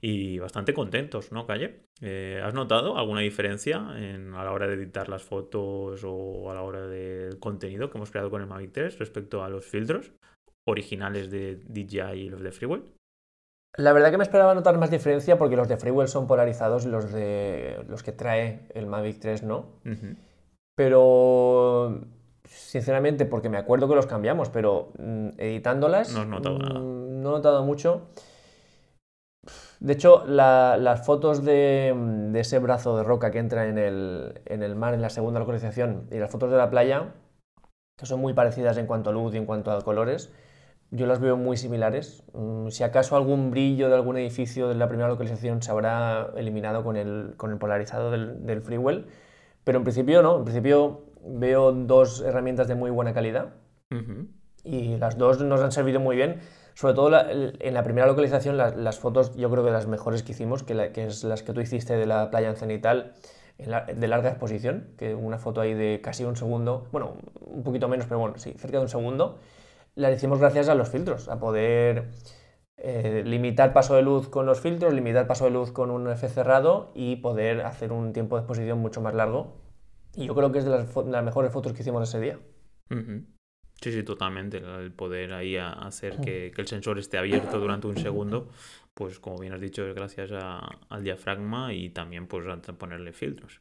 y 0.00 0.38
bastante 0.38 0.72
contentos, 0.72 1.30
¿no, 1.30 1.46
Calle? 1.46 1.82
Eh, 2.00 2.40
¿Has 2.42 2.54
notado 2.54 2.96
alguna 2.96 3.20
diferencia 3.20 3.86
en, 3.96 4.34
a 4.34 4.44
la 4.44 4.52
hora 4.52 4.66
de 4.66 4.74
editar 4.74 5.08
las 5.08 5.22
fotos 5.22 6.02
o 6.04 6.50
a 6.50 6.54
la 6.54 6.62
hora 6.62 6.86
del 6.86 7.38
contenido 7.38 7.90
que 7.90 7.98
hemos 7.98 8.10
creado 8.10 8.30
con 8.30 8.40
el 8.40 8.46
Mavic 8.46 8.72
3 8.72 8.98
respecto 8.98 9.44
a 9.44 9.50
los 9.50 9.66
filtros 9.66 10.12
originales 10.66 11.30
de 11.30 11.56
DJI 11.56 12.12
y 12.18 12.28
los 12.30 12.42
de 12.42 12.52
Freewell? 12.52 12.82
La 13.76 13.92
verdad 13.92 14.10
que 14.10 14.18
me 14.18 14.24
esperaba 14.24 14.54
notar 14.54 14.78
más 14.78 14.90
diferencia 14.90 15.38
porque 15.38 15.56
los 15.56 15.68
de 15.68 15.76
Freewell 15.76 16.08
son 16.08 16.26
polarizados 16.26 16.86
y 16.86 16.88
los 16.88 17.12
de 17.12 17.84
los 17.88 18.02
que 18.02 18.12
trae 18.12 18.66
el 18.74 18.86
Mavic 18.86 19.20
3 19.20 19.44
no. 19.44 19.66
Pero, 20.74 22.00
sinceramente, 22.44 23.26
porque 23.26 23.48
me 23.48 23.58
acuerdo 23.58 23.88
que 23.88 23.94
los 23.94 24.06
cambiamos, 24.06 24.48
pero 24.48 24.92
mm, 24.98 25.28
editándolas... 25.38 26.12
No 26.12 26.22
he 26.22 26.26
notado 26.26 26.58
nada. 26.58 26.80
Mm, 26.80 27.22
no 27.22 27.28
he 27.28 27.32
notado 27.32 27.64
mucho. 27.64 28.08
De 29.80 29.94
hecho, 29.94 30.24
las 30.26 31.06
fotos 31.06 31.44
de, 31.44 31.94
ese 32.34 32.58
brazo 32.58 32.96
de 32.96 33.02
roca 33.02 33.30
que 33.30 33.38
entra 33.38 33.66
en 33.66 33.78
el, 33.78 34.40
en 34.44 34.62
el, 34.62 34.76
mar 34.76 34.94
en 34.94 35.02
la 35.02 35.10
segunda 35.10 35.40
localización 35.40 36.06
y 36.10 36.18
las 36.18 36.30
fotos 36.30 36.50
de 36.50 36.58
la 36.58 36.70
playa, 36.70 37.14
que 37.96 38.06
son 38.06 38.20
muy 38.20 38.34
parecidas 38.34 38.76
en 38.76 38.86
cuanto 38.86 39.10
a 39.10 39.12
luz 39.12 39.34
y 39.34 39.38
en 39.38 39.46
cuanto 39.46 39.70
a 39.72 39.80
colores, 39.80 40.32
yo 40.90 41.06
las 41.06 41.20
veo 41.20 41.36
muy 41.36 41.56
similares. 41.56 42.24
Mm, 42.34 42.68
si 42.68 42.82
acaso 42.82 43.16
algún 43.16 43.50
brillo 43.50 43.88
de 43.88 43.94
algún 43.94 44.18
edificio 44.18 44.68
de 44.68 44.74
la 44.74 44.88
primera 44.88 45.08
localización 45.08 45.62
se 45.62 45.70
habrá 45.70 46.30
eliminado 46.36 46.84
con 46.84 46.96
el, 46.96 47.34
con 47.36 47.50
el 47.50 47.58
polarizado 47.58 48.10
del, 48.10 48.44
del 48.46 48.60
Freewell, 48.60 49.06
pero 49.64 49.78
en 49.78 49.84
principio 49.84 50.22
no, 50.22 50.38
en 50.38 50.44
principio 50.44 51.04
veo 51.24 51.72
dos 51.72 52.20
herramientas 52.22 52.68
de 52.68 52.74
muy 52.74 52.90
buena 52.90 53.12
calidad 53.12 53.54
y 54.64 54.96
las 54.96 55.18
dos 55.18 55.40
nos 55.40 55.60
han 55.60 55.72
servido 55.72 56.00
muy 56.00 56.16
bien. 56.16 56.40
Sobre 56.74 56.94
todo 56.94 57.10
en 57.30 57.74
la 57.74 57.82
primera 57.82 58.06
localización, 58.06 58.56
las 58.56 58.98
fotos 58.98 59.36
yo 59.36 59.50
creo 59.50 59.64
que 59.64 59.70
las 59.70 59.86
mejores 59.86 60.22
que 60.22 60.32
hicimos, 60.32 60.62
que, 60.62 60.92
es 60.94 61.24
las 61.24 61.42
que 61.42 61.52
tú 61.52 61.60
hiciste 61.60 61.96
de 61.96 62.06
la 62.06 62.30
playa 62.30 62.48
en 62.48 62.56
cenital, 62.56 63.12
de 63.58 64.08
larga 64.08 64.30
exposición, 64.30 64.94
que 64.96 65.14
una 65.14 65.38
foto 65.38 65.60
ahí 65.60 65.74
de 65.74 66.00
casi 66.02 66.24
un 66.24 66.36
segundo, 66.36 66.86
bueno, 66.92 67.16
un 67.40 67.62
poquito 67.62 67.88
menos, 67.88 68.06
pero 68.06 68.18
bueno, 68.18 68.38
sí, 68.38 68.54
cerca 68.56 68.78
de 68.78 68.84
un 68.84 68.88
segundo, 68.88 69.38
la 69.94 70.10
hicimos 70.10 70.38
gracias 70.38 70.68
a 70.68 70.74
los 70.74 70.88
filtros, 70.88 71.28
a 71.28 71.38
poder 71.38 72.08
eh, 72.82 73.22
limitar 73.26 73.74
paso 73.74 73.94
de 73.94 74.02
luz 74.02 74.28
con 74.28 74.46
los 74.46 74.60
filtros, 74.60 74.94
limitar 74.94 75.26
paso 75.26 75.44
de 75.44 75.50
luz 75.50 75.70
con 75.70 75.90
un 75.90 76.08
F 76.08 76.26
cerrado 76.28 76.90
y 76.94 77.16
poder 77.16 77.60
hacer 77.66 77.92
un 77.92 78.14
tiempo 78.14 78.36
de 78.36 78.42
exposición 78.42 78.78
mucho 78.78 79.02
más 79.02 79.14
largo. 79.14 79.52
Y 80.16 80.26
yo 80.26 80.34
creo 80.34 80.50
que 80.50 80.60
es 80.60 80.64
de 80.64 80.70
las, 80.70 81.24
mejores 81.24 81.52
fotos 81.52 81.74
que 81.74 81.82
hicimos 81.82 82.08
ese 82.08 82.20
día. 82.20 82.38
Sí, 83.82 83.92
sí, 83.92 84.02
totalmente. 84.02 84.58
El 84.58 84.92
poder 84.92 85.32
ahí 85.32 85.56
hacer 85.56 86.20
que, 86.20 86.52
el 86.54 86.66
sensor 86.66 86.98
esté 86.98 87.16
abierto 87.16 87.58
durante 87.58 87.86
un 87.86 87.96
segundo, 87.96 88.50
pues 88.94 89.18
como 89.18 89.38
bien 89.38 89.54
has 89.54 89.60
dicho, 89.60 89.86
es 89.86 89.94
gracias 89.94 90.30
al 90.32 91.02
diafragma 91.02 91.72
y 91.72 91.88
también 91.90 92.26
pues 92.26 92.46
a 92.46 92.60
ponerle 92.74 93.12
filtros. 93.12 93.60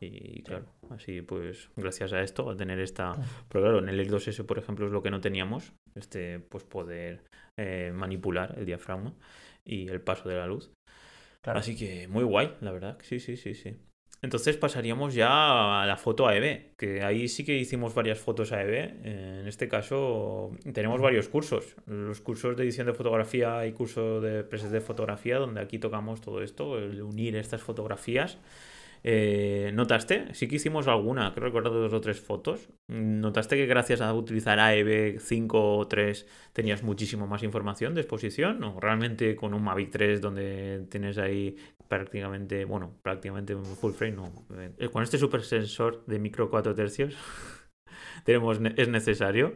Y 0.00 0.42
claro, 0.42 0.66
así 0.90 1.22
pues 1.22 1.70
gracias 1.74 2.12
a 2.12 2.20
esto, 2.20 2.50
al 2.50 2.56
tener 2.56 2.78
esta... 2.78 3.14
Pero 3.48 3.64
claro, 3.64 3.78
en 3.78 3.88
el 3.88 3.98
X2S, 4.06 4.44
por 4.44 4.58
ejemplo, 4.58 4.86
es 4.86 4.92
lo 4.92 5.02
que 5.02 5.10
no 5.10 5.20
teníamos, 5.20 5.72
este 5.94 6.38
pues 6.38 6.64
poder 6.64 7.24
eh, 7.56 7.92
manipular 7.94 8.54
el 8.58 8.66
diafragma 8.66 9.14
y 9.64 9.88
el 9.88 10.00
paso 10.00 10.28
de 10.28 10.36
la 10.36 10.46
luz. 10.46 10.70
Así 11.44 11.76
que 11.76 12.08
muy 12.08 12.24
guay, 12.24 12.56
la 12.60 12.72
verdad. 12.72 12.98
Sí, 13.02 13.20
sí, 13.20 13.36
sí, 13.36 13.54
sí. 13.54 13.76
Entonces 14.26 14.56
pasaríamos 14.56 15.14
ya 15.14 15.82
a 15.82 15.86
la 15.86 15.96
foto 15.96 16.26
AEB, 16.26 16.74
que 16.76 17.00
ahí 17.02 17.28
sí 17.28 17.44
que 17.44 17.56
hicimos 17.56 17.94
varias 17.94 18.18
fotos 18.18 18.50
AEB. 18.50 18.74
Eh, 18.74 19.38
en 19.42 19.46
este 19.46 19.68
caso 19.68 20.50
tenemos 20.74 21.00
varios 21.00 21.28
cursos. 21.28 21.76
Los 21.86 22.20
cursos 22.20 22.56
de 22.56 22.64
edición 22.64 22.88
de 22.88 22.92
fotografía 22.92 23.64
y 23.68 23.72
curso 23.72 24.20
de 24.20 24.42
presets 24.42 24.72
de 24.72 24.80
fotografía, 24.80 25.38
donde 25.38 25.60
aquí 25.60 25.78
tocamos 25.78 26.20
todo 26.20 26.42
esto, 26.42 26.76
el 26.76 27.00
unir 27.02 27.36
estas 27.36 27.62
fotografías 27.62 28.38
eh, 29.08 29.70
¿Notaste? 29.72 30.34
Sí 30.34 30.48
que 30.48 30.56
hicimos 30.56 30.88
alguna, 30.88 31.32
creo 31.32 31.46
recordar 31.46 31.72
dos 31.72 31.92
o 31.92 32.00
tres 32.00 32.20
fotos. 32.20 32.68
¿Notaste 32.88 33.56
que 33.56 33.66
gracias 33.66 34.00
a 34.00 34.12
utilizar 34.12 34.58
AEB 34.58 35.20
5 35.20 35.76
o 35.78 35.86
3 35.86 36.26
tenías 36.52 36.82
muchísimo 36.82 37.28
más 37.28 37.44
información 37.44 37.94
de 37.94 38.00
exposición? 38.00 38.64
¿O 38.64 38.80
realmente 38.80 39.36
con 39.36 39.54
un 39.54 39.62
Mavic 39.62 39.90
3 39.90 40.20
donde 40.20 40.86
tienes 40.90 41.18
ahí 41.18 41.56
prácticamente, 41.88 42.64
bueno, 42.64 42.94
prácticamente 43.02 43.54
un 43.54 43.64
full 43.64 43.92
frame? 43.92 44.16
No. 44.16 44.32
Eh, 44.78 44.88
con 44.88 45.02
este 45.02 45.18
super 45.18 45.42
sensor 45.42 46.04
de 46.06 46.18
micro 46.18 46.50
4 46.50 46.74
tercios, 46.74 47.16
tenemos, 48.24 48.60
¿es 48.76 48.88
necesario 48.88 49.54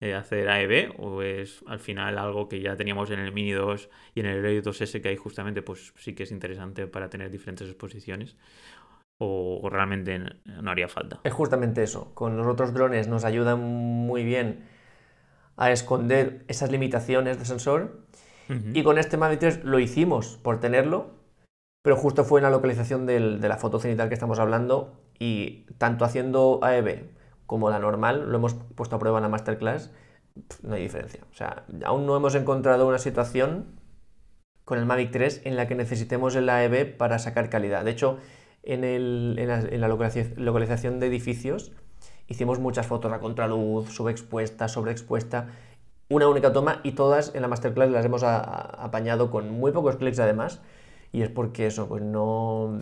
eh, 0.00 0.14
hacer 0.14 0.48
AEB 0.48 0.94
o 0.98 1.22
es 1.22 1.64
al 1.66 1.80
final 1.80 2.18
algo 2.18 2.48
que 2.48 2.60
ya 2.60 2.76
teníamos 2.76 3.10
en 3.10 3.20
el 3.20 3.32
Mini 3.32 3.52
2 3.52 3.88
y 4.14 4.20
en 4.20 4.26
el 4.26 4.42
Rey 4.42 4.60
2S 4.60 5.00
que 5.00 5.08
hay 5.08 5.16
justamente 5.16 5.62
pues 5.62 5.94
sí 5.96 6.14
que 6.14 6.24
es 6.24 6.32
interesante 6.32 6.86
para 6.86 7.08
tener 7.08 7.30
diferentes 7.30 7.66
exposiciones 7.66 8.36
o, 9.18 9.68
realmente 9.70 10.18
no 10.18 10.70
haría 10.70 10.88
falta. 10.88 11.20
Es 11.24 11.32
justamente 11.32 11.82
eso. 11.82 12.12
Con 12.14 12.36
los 12.36 12.46
otros 12.46 12.74
drones 12.74 13.08
nos 13.08 13.24
ayudan 13.24 13.60
muy 13.60 14.24
bien 14.24 14.68
a 15.56 15.70
esconder 15.70 16.44
esas 16.48 16.70
limitaciones 16.70 17.38
de 17.38 17.44
sensor. 17.44 18.04
Y 18.74 18.84
con 18.84 18.96
este 18.98 19.16
Mavic 19.16 19.40
3 19.40 19.64
lo 19.64 19.80
hicimos 19.80 20.38
por 20.40 20.60
tenerlo, 20.60 21.15
pero 21.86 21.94
justo 21.94 22.24
fue 22.24 22.40
en 22.40 22.42
la 22.42 22.50
localización 22.50 23.06
de 23.06 23.38
la 23.38 23.58
foto 23.58 23.78
cenital 23.78 24.08
que 24.08 24.14
estamos 24.14 24.40
hablando 24.40 24.98
y 25.20 25.66
tanto 25.78 26.04
haciendo 26.04 26.58
AEB 26.60 27.12
como 27.46 27.70
la 27.70 27.78
normal, 27.78 28.28
lo 28.28 28.38
hemos 28.38 28.54
puesto 28.54 28.96
a 28.96 28.98
prueba 28.98 29.18
en 29.18 29.22
la 29.22 29.28
masterclass, 29.28 29.92
no 30.64 30.74
hay 30.74 30.82
diferencia. 30.82 31.20
O 31.30 31.34
sea, 31.36 31.64
aún 31.84 32.04
no 32.04 32.16
hemos 32.16 32.34
encontrado 32.34 32.88
una 32.88 32.98
situación 32.98 33.66
con 34.64 34.80
el 34.80 34.84
Mavic 34.84 35.12
3 35.12 35.42
en 35.44 35.54
la 35.54 35.68
que 35.68 35.76
necesitemos 35.76 36.34
el 36.34 36.48
AEB 36.48 36.96
para 36.96 37.20
sacar 37.20 37.50
calidad. 37.50 37.84
De 37.84 37.92
hecho, 37.92 38.18
en, 38.64 39.36
la, 39.46 39.86
localización 39.86 40.98
de 40.98 41.06
edificios 41.06 41.70
hicimos 42.26 42.58
muchas 42.58 42.88
fotos 42.88 43.12
a 43.12 43.20
contraluz, 43.20 43.90
subexpuesta, 43.90 44.66
sobreexpuesta, 44.66 45.50
una 46.08 46.26
única 46.26 46.52
toma 46.52 46.80
y 46.82 46.92
todas 46.96 47.32
en 47.36 47.42
la 47.42 47.48
masterclass 47.48 47.90
las 47.90 48.04
hemos 48.04 48.24
apañado 48.24 49.30
con 49.30 49.52
muy 49.52 49.70
pocos 49.70 49.94
clics 49.94 50.18
además. 50.18 50.60
Y 51.12 51.22
es 51.22 51.30
porque 51.30 51.66
eso, 51.66 51.88
pues 51.88 52.02
no... 52.02 52.78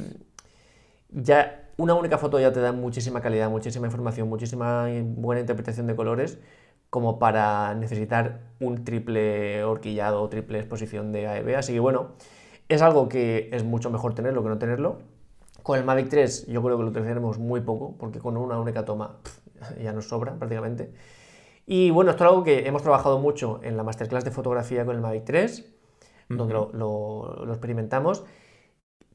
Ya 1.10 1.70
una 1.76 1.94
única 1.94 2.18
foto 2.18 2.38
ya 2.38 2.52
te 2.52 2.60
da 2.60 2.72
muchísima 2.72 3.20
calidad, 3.20 3.50
muchísima 3.50 3.86
información, 3.86 4.28
muchísima 4.28 4.88
buena 5.02 5.40
interpretación 5.40 5.86
de 5.86 5.96
colores 5.96 6.38
como 6.90 7.18
para 7.18 7.74
necesitar 7.74 8.42
un 8.60 8.84
triple 8.84 9.64
horquillado 9.64 10.22
o 10.22 10.28
triple 10.28 10.58
exposición 10.60 11.10
de 11.10 11.26
AEB. 11.26 11.56
Así 11.56 11.72
que 11.72 11.80
bueno, 11.80 12.12
es 12.68 12.82
algo 12.82 13.08
que 13.08 13.48
es 13.52 13.64
mucho 13.64 13.90
mejor 13.90 14.14
tenerlo 14.14 14.44
que 14.44 14.48
no 14.48 14.58
tenerlo. 14.58 14.98
Con 15.64 15.78
el 15.78 15.84
Mavic 15.84 16.08
3 16.08 16.46
yo 16.46 16.62
creo 16.62 16.76
que 16.76 16.84
lo 16.84 16.90
utilizaremos 16.90 17.38
muy 17.38 17.62
poco, 17.62 17.96
porque 17.98 18.20
con 18.20 18.36
una 18.36 18.60
única 18.60 18.84
toma 18.84 19.16
ya 19.82 19.92
nos 19.92 20.08
sobra 20.08 20.34
prácticamente. 20.34 20.92
Y 21.66 21.90
bueno, 21.90 22.12
esto 22.12 22.24
es 22.24 22.30
algo 22.30 22.44
que 22.44 22.68
hemos 22.68 22.82
trabajado 22.82 23.18
mucho 23.18 23.58
en 23.64 23.76
la 23.76 23.82
masterclass 23.82 24.24
de 24.24 24.30
fotografía 24.30 24.84
con 24.84 24.94
el 24.94 25.00
Mavic 25.00 25.24
3, 25.24 25.73
donde 26.28 26.54
lo, 26.54 27.44
experimentamos. 27.48 28.24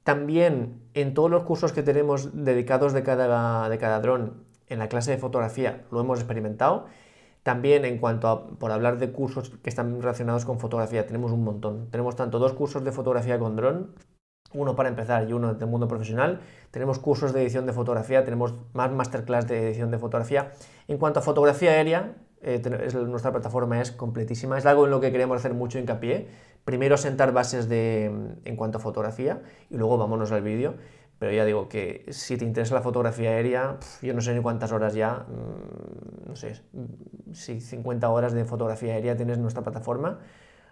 También 0.04 0.82
en 0.94 1.14
todos 1.14 1.30
los 1.30 1.44
cursos 1.44 1.72
que 1.72 1.84
tenemos 1.84 2.44
dedicados 2.46 2.94
de 2.94 3.04
cada, 3.04 3.70
de 3.70 3.78
cada 3.78 4.00
dron 4.00 4.44
en 4.68 4.80
la 4.80 4.88
clase 4.88 5.12
de 5.12 5.18
fotografía 5.18 5.86
lo 5.92 6.00
hemos 6.00 6.20
experimentado. 6.20 6.86
También 7.44 7.86
en 7.86 8.00
cuanto 8.00 8.28
a, 8.28 8.48
por 8.48 8.72
hablar 8.72 8.98
de 8.98 9.12
cursos 9.12 9.50
que 9.50 9.70
están 9.70 10.02
relacionados 10.02 10.46
con 10.46 10.60
fotografía, 10.60 11.08
tenemos 11.08 11.32
un 11.32 11.44
montón. 11.44 11.90
Tenemos 11.90 12.16
tanto 12.16 12.38
dos 12.40 12.54
cursos 12.54 12.84
de 12.84 12.92
fotografía 12.92 13.40
con 13.40 13.56
dron 13.56 13.96
uno 14.54 14.76
para 14.76 14.90
empezar 14.90 15.30
y 15.30 15.34
uno 15.34 15.54
del 15.54 15.70
mundo 15.70 15.88
profesional. 15.88 16.42
Tenemos 16.72 17.00
cursos 17.00 17.34
de 17.34 17.42
edición 17.42 17.66
de 17.66 17.74
fotografía, 17.74 18.26
tenemos 18.26 18.54
más 18.74 18.92
masterclass 18.92 19.48
de 19.48 19.68
edición 19.68 19.92
de 19.92 20.00
fotografía. 20.00 20.52
En 20.88 20.98
cuanto 20.98 21.20
a 21.20 21.22
fotografía 21.22 21.72
aérea, 21.72 22.16
eh, 22.42 22.62
nuestra 23.08 23.32
plataforma 23.32 23.82
es 23.82 23.92
completísima, 23.92 24.58
es 24.58 24.66
algo 24.66 24.86
en 24.86 24.92
lo 24.92 25.02
que 25.02 25.12
queremos 25.12 25.38
hacer 25.38 25.54
mucho 25.54 25.80
hincapié. 25.80 26.28
Primero 26.64 26.98
sentar 26.98 27.34
bases 27.34 27.68
de, 27.68 28.06
en 28.46 28.56
cuanto 28.56 28.78
a 28.78 28.82
fotografía 28.82 29.42
y 29.70 29.78
luego 29.78 29.98
vámonos 29.98 30.32
al 30.32 30.42
vídeo. 30.42 30.76
pero 31.20 31.34
ya 31.34 31.44
digo 31.44 31.68
que 31.68 32.06
si 32.12 32.38
te 32.38 32.46
interesa 32.46 32.76
la 32.76 32.82
fotografía 32.82 33.32
aérea, 33.32 33.78
yo 34.02 34.14
no 34.14 34.22
sé 34.22 34.34
ni 34.34 34.42
cuántas 34.42 34.72
horas 34.72 34.94
ya, 34.94 35.26
mm, 35.28 36.30
no 36.30 36.36
sé, 36.38 36.62
si 37.34 37.60
50 37.60 38.10
horas 38.10 38.32
de 38.34 38.46
fotografía 38.46 38.94
aérea 38.94 39.18
tienes 39.18 39.36
en 39.36 39.42
nuestra 39.42 39.64
plataforma. 39.64 40.20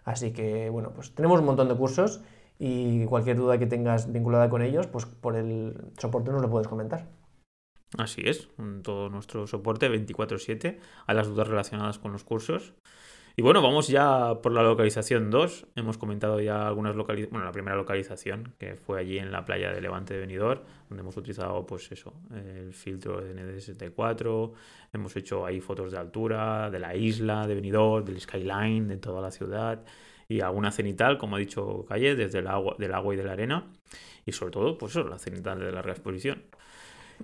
Así 0.06 0.32
que, 0.32 0.70
bueno, 0.70 0.92
pues 0.94 1.14
tenemos 1.16 1.40
un 1.42 1.46
montón 1.48 1.68
de 1.68 1.76
cursos 1.76 2.22
y 2.60 3.06
cualquier 3.06 3.38
duda 3.38 3.58
que 3.58 3.68
tengas 3.68 4.12
vinculada 4.12 4.50
con 4.50 4.62
ellos, 4.62 4.88
pues 4.88 5.06
por 5.06 5.36
el 5.36 5.76
soporte 5.98 6.32
nos 6.32 6.42
lo 6.42 6.50
puedes 6.50 6.68
comentar. 6.70 7.08
Así 7.98 8.22
es, 8.26 8.50
todo 8.84 9.10
nuestro 9.10 9.48
soporte 9.48 9.90
24/7 9.90 10.80
a 11.06 11.14
las 11.14 11.28
dudas 11.28 11.48
relacionadas 11.48 12.00
con 12.00 12.12
los 12.12 12.24
cursos. 12.24 12.74
Y 13.40 13.44
bueno, 13.44 13.62
vamos 13.62 13.88
ya 13.88 14.42
por 14.42 14.52
la 14.52 14.64
localización 14.64 15.30
2. 15.30 15.68
Hemos 15.76 16.00
comentado 16.00 16.42
ya 16.42 16.68
algunas 16.68 16.96
localizaciones. 16.96 17.32
Bueno, 17.32 17.46
la 17.46 17.52
primera 17.52 17.76
localización, 17.76 18.56
que 18.58 18.76
fue 18.76 19.00
allí 19.00 19.20
en 19.20 19.32
la 19.32 19.46
playa 19.46 19.72
de 19.72 19.80
Levante 19.80 20.16
de 20.16 20.22
Benidorm, 20.22 20.62
donde 20.90 21.02
hemos 21.02 21.16
utilizado, 21.18 21.64
pues 21.68 21.92
eso, 21.92 22.16
el 22.34 22.74
filtro 22.74 23.22
de 23.22 23.36
ND64. 23.36 24.54
Hemos 24.92 25.16
hecho 25.16 25.46
ahí 25.46 25.62
fotos 25.62 25.92
de 25.92 26.00
altura, 26.00 26.72
de 26.72 26.80
la 26.80 26.96
isla 26.96 27.46
de 27.46 27.54
Benidorm, 27.54 28.06
del 28.06 28.20
skyline, 28.20 28.88
de 28.88 28.98
toda 28.98 29.22
la 29.22 29.30
ciudad. 29.30 29.86
Y 30.28 30.42
alguna 30.42 30.72
cenital, 30.72 31.20
como 31.20 31.36
ha 31.36 31.40
dicho 31.40 31.86
Calle, 31.88 32.16
desde 32.16 32.40
el 32.40 32.48
agua, 32.48 32.76
del 32.80 32.94
agua 32.96 33.14
y 33.14 33.18
de 33.18 33.24
la 33.24 33.34
arena. 33.34 33.68
Y 34.26 34.32
sobre 34.32 34.52
todo, 34.52 34.80
pues 34.80 34.94
eso, 34.94 35.08
la 35.08 35.20
cenital 35.20 35.60
de 35.60 35.72
larga 35.72 35.92
exposición. 35.92 36.42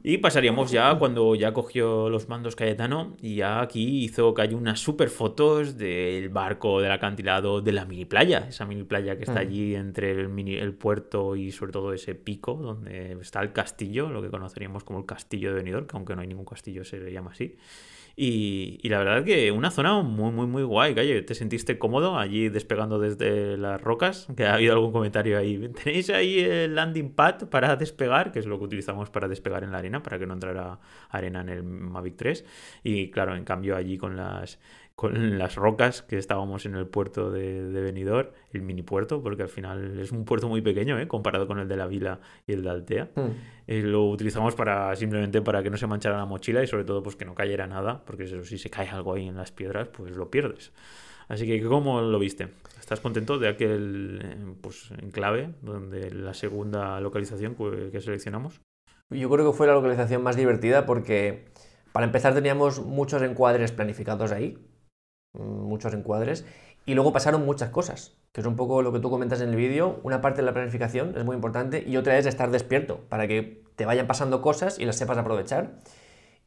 Y 0.02 0.18
pasaríamos 0.18 0.72
ya 0.72 0.96
cuando 0.96 1.36
ya 1.36 1.54
cogió 1.54 2.10
los 2.10 2.28
mandos 2.28 2.56
Cayetano 2.56 3.16
y 3.22 3.36
ya 3.36 3.62
aquí 3.62 4.04
hizo 4.04 4.34
que 4.34 4.42
hay 4.42 4.54
unas 4.54 4.80
super 4.80 5.10
fotos 5.10 5.78
del 5.78 6.30
barco, 6.30 6.82
del 6.82 6.92
acantilado, 6.92 7.62
de 7.62 7.72
la 7.72 7.86
mini 7.86 8.06
playa, 8.06 8.48
esa 8.50 8.66
mini 8.66 8.84
playa 8.84 9.18
que 9.18 9.24
está 9.24 9.36
mm. 9.36 9.48
allí 9.48 9.76
entre 9.76 10.12
el, 10.12 10.30
mini, 10.30 10.56
el 10.56 10.74
puerto 10.74 11.36
y 11.36 11.52
sobre 11.52 11.72
todo 11.72 11.94
ese 11.94 12.16
pico 12.16 12.56
donde 12.56 13.14
está 13.22 13.42
el 13.42 13.54
castillo, 13.54 14.10
lo 14.10 14.22
que 14.22 14.30
conoceríamos 14.30 14.84
como 14.84 15.00
el 15.00 15.06
castillo 15.06 15.50
de 15.50 15.56
Benidorm, 15.58 15.86
que 15.86 15.96
aunque 15.96 16.16
no 16.16 16.22
hay 16.22 16.28
ningún 16.28 16.46
castillo 16.46 16.84
se 16.84 16.98
le 16.98 17.12
llama 17.12 17.32
así. 17.32 17.56
Y, 18.16 18.80
y, 18.84 18.90
la 18.90 19.00
verdad 19.00 19.24
que 19.24 19.52
una 19.52 19.72
zona 19.72 20.00
muy, 20.04 20.32
muy, 20.32 20.46
muy 20.46 20.62
guay, 20.62 20.94
Calle. 20.94 21.24
¿Te 21.24 21.34
sentiste 21.34 21.80
cómodo 21.80 22.20
allí 22.20 22.48
despegando 22.48 23.00
desde 23.00 23.58
las 23.58 23.82
rocas? 23.82 24.28
Que 24.38 24.46
ha 24.46 24.54
habido 24.54 24.74
algún 24.74 24.92
comentario 24.92 25.36
ahí. 25.36 25.70
¿Tenéis 25.84 26.12
ahí 26.12 26.40
el 26.40 26.76
landing 26.76 27.16
pad 27.16 27.50
para 27.50 27.76
despegar? 27.76 28.32
Que 28.32 28.38
es 28.38 28.46
lo 28.46 28.60
que 28.60 28.66
utilizamos 28.66 29.10
para 29.10 29.28
despegar 29.28 29.64
en 29.64 29.72
la 29.72 29.80
arena, 29.80 30.04
para 30.04 30.20
que 30.20 30.28
no 30.28 30.36
entrara 30.36 30.80
arena 31.10 31.42
en 31.42 31.50
el 31.50 31.64
Mavic 31.64 32.16
3. 32.18 32.46
Y 32.84 33.10
claro, 33.10 33.36
en 33.36 33.46
cambio 33.46 33.76
allí 33.76 33.98
con 33.98 34.16
las 34.16 34.60
con 34.96 35.40
las 35.40 35.56
rocas 35.56 36.04
que 36.04 36.18
estábamos 36.18 36.66
en 36.66 36.76
el 36.76 36.86
puerto 36.86 37.32
de, 37.32 37.64
de 37.64 37.82
Benidorm, 37.82 38.30
el 38.52 38.62
mini 38.62 38.84
puerto, 38.84 39.24
porque 39.24 39.44
al 39.44 39.50
final 39.50 40.00
es 40.00 40.12
un 40.12 40.24
puerto 40.24 40.48
muy 40.48 40.62
pequeño, 40.62 41.00
¿eh? 41.00 41.08
comparado 41.08 41.48
con 41.48 41.60
el 41.60 41.68
de 41.68 41.78
la 41.78 41.88
Vila 41.88 42.20
y 42.46 42.54
el 42.54 42.64
de 42.64 42.70
Altea. 42.70 43.10
Mm. 43.16 43.22
Eh, 43.68 43.82
lo 43.82 44.06
utilizamos 44.06 44.54
para 44.56 44.96
simplemente 44.96 45.42
para 45.42 45.64
que 45.64 45.72
no 45.72 45.78
se 45.78 45.88
manchara 45.88 46.18
la 46.18 46.26
mochila 46.26 46.62
y 46.62 46.68
sobre 46.68 46.84
todo 46.84 47.02
pues 47.02 47.16
que 47.16 47.26
no 47.26 47.34
cayera 47.34 47.66
nada, 47.66 48.04
porque 48.06 48.26
eso, 48.26 48.44
si 48.44 48.58
se 48.58 48.70
cae 48.70 48.88
algo 48.90 49.14
ahí 49.16 49.28
en 49.28 49.36
las 49.36 49.52
piedras, 49.52 49.88
pues 49.88 50.16
lo 50.16 50.30
pierdes. 50.30 50.72
Así 51.28 51.48
que, 51.48 51.64
¿cómo 51.64 52.02
lo 52.02 52.20
viste? 52.20 52.50
¿Estás 52.80 53.00
contento 53.00 53.40
de 53.40 53.48
aquel 53.48 54.20
eh, 54.24 54.56
pues, 54.62 54.92
enclave, 55.02 55.50
donde 55.62 56.12
la 56.12 56.34
segunda 56.36 57.00
localización 57.00 57.56
que 57.56 58.00
seleccionamos? 58.00 58.62
Yo 59.10 59.30
creo 59.30 59.52
que 59.52 59.58
fue 59.58 59.66
la 59.66 59.74
localización 59.74 60.22
más 60.22 60.36
divertida 60.36 60.86
porque, 60.86 61.46
para 61.94 62.06
empezar, 62.06 62.34
teníamos 62.34 62.84
muchos 62.84 63.22
encuadres 63.22 63.72
planificados 63.72 64.32
ahí 64.32 64.58
muchos 65.34 65.94
encuadres, 65.94 66.46
y 66.86 66.96
luego 66.96 67.14
pasaron 67.14 67.46
muchas 67.46 67.70
cosas, 67.70 68.18
que 68.32 68.42
es 68.42 68.48
un 68.48 68.56
poco 68.56 68.82
lo 68.82 68.92
que 68.92 69.00
tú 69.00 69.10
comentas 69.10 69.42
en 69.42 69.50
el 69.50 69.56
vídeo. 69.56 70.00
Una 70.04 70.22
parte 70.22 70.42
de 70.42 70.46
la 70.46 70.54
planificación 70.54 71.16
es 71.18 71.24
muy 71.24 71.36
importante 71.36 71.84
y 71.88 71.98
otra 71.98 72.18
es 72.18 72.26
estar 72.26 72.52
despierto 72.52 73.00
para 73.10 73.28
que 73.28 73.64
te 73.76 73.86
vayan 73.86 74.08
pasando 74.08 74.42
cosas 74.42 74.80
y 74.80 74.86
las 74.86 74.98
sepas 74.98 75.18
aprovechar. 75.18 75.80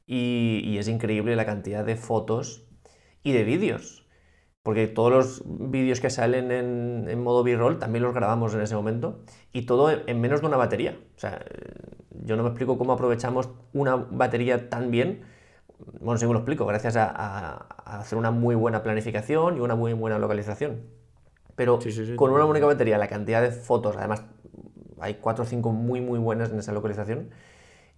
Y, 0.06 0.76
es 0.78 0.88
increíble 0.88 1.34
la 1.36 1.46
cantidad 1.46 1.84
de 1.84 1.96
fotos 1.96 2.64
y 3.22 3.32
de 3.32 3.44
vídeos, 3.44 4.06
porque 4.62 4.86
todos 4.86 5.10
los 5.10 5.42
vídeos 5.46 6.00
que 6.00 6.10
salen 6.10 6.52
en, 6.52 7.06
en 7.08 7.22
modo 7.22 7.42
B-roll 7.42 7.78
también 7.78 8.04
los 8.04 8.14
grabamos 8.14 8.54
en 8.54 8.60
ese 8.60 8.76
momento 8.76 9.24
y 9.52 9.62
todo 9.62 9.90
en 9.90 10.20
menos 10.20 10.42
de 10.42 10.46
una 10.46 10.56
batería. 10.58 10.98
O 11.16 11.18
sea, 11.18 11.44
yo 12.10 12.36
no 12.36 12.42
me 12.42 12.50
explico 12.50 12.78
cómo 12.78 12.92
aprovechamos 12.92 13.48
una 13.72 13.96
batería 13.96 14.68
tan 14.68 14.90
bien 14.90 15.24
bueno, 15.78 16.20
me 16.20 16.32
lo 16.32 16.38
explico, 16.38 16.66
gracias 16.66 16.96
a, 16.96 17.66
hacer 17.84 18.18
una 18.18 18.30
muy 18.30 18.54
buena 18.54 18.82
planificación 18.82 19.56
y 19.56 19.60
una 19.60 19.74
muy 19.74 19.92
buena 19.92 20.18
localización. 20.18 20.82
Pero 21.54 21.78
con 22.16 22.32
una 22.32 22.44
única 22.44 22.66
batería, 22.66 22.98
la 22.98 23.08
cantidad 23.08 23.42
de 23.42 23.50
fotos, 23.50 23.96
además 23.96 24.24
hay 25.00 25.14
cuatro 25.14 25.44
o 25.44 25.46
cinco 25.46 25.72
muy 25.72 26.00
muy 26.00 26.18
buenas 26.18 26.50
en 26.50 26.58
esa 26.58 26.72
localización. 26.72 27.30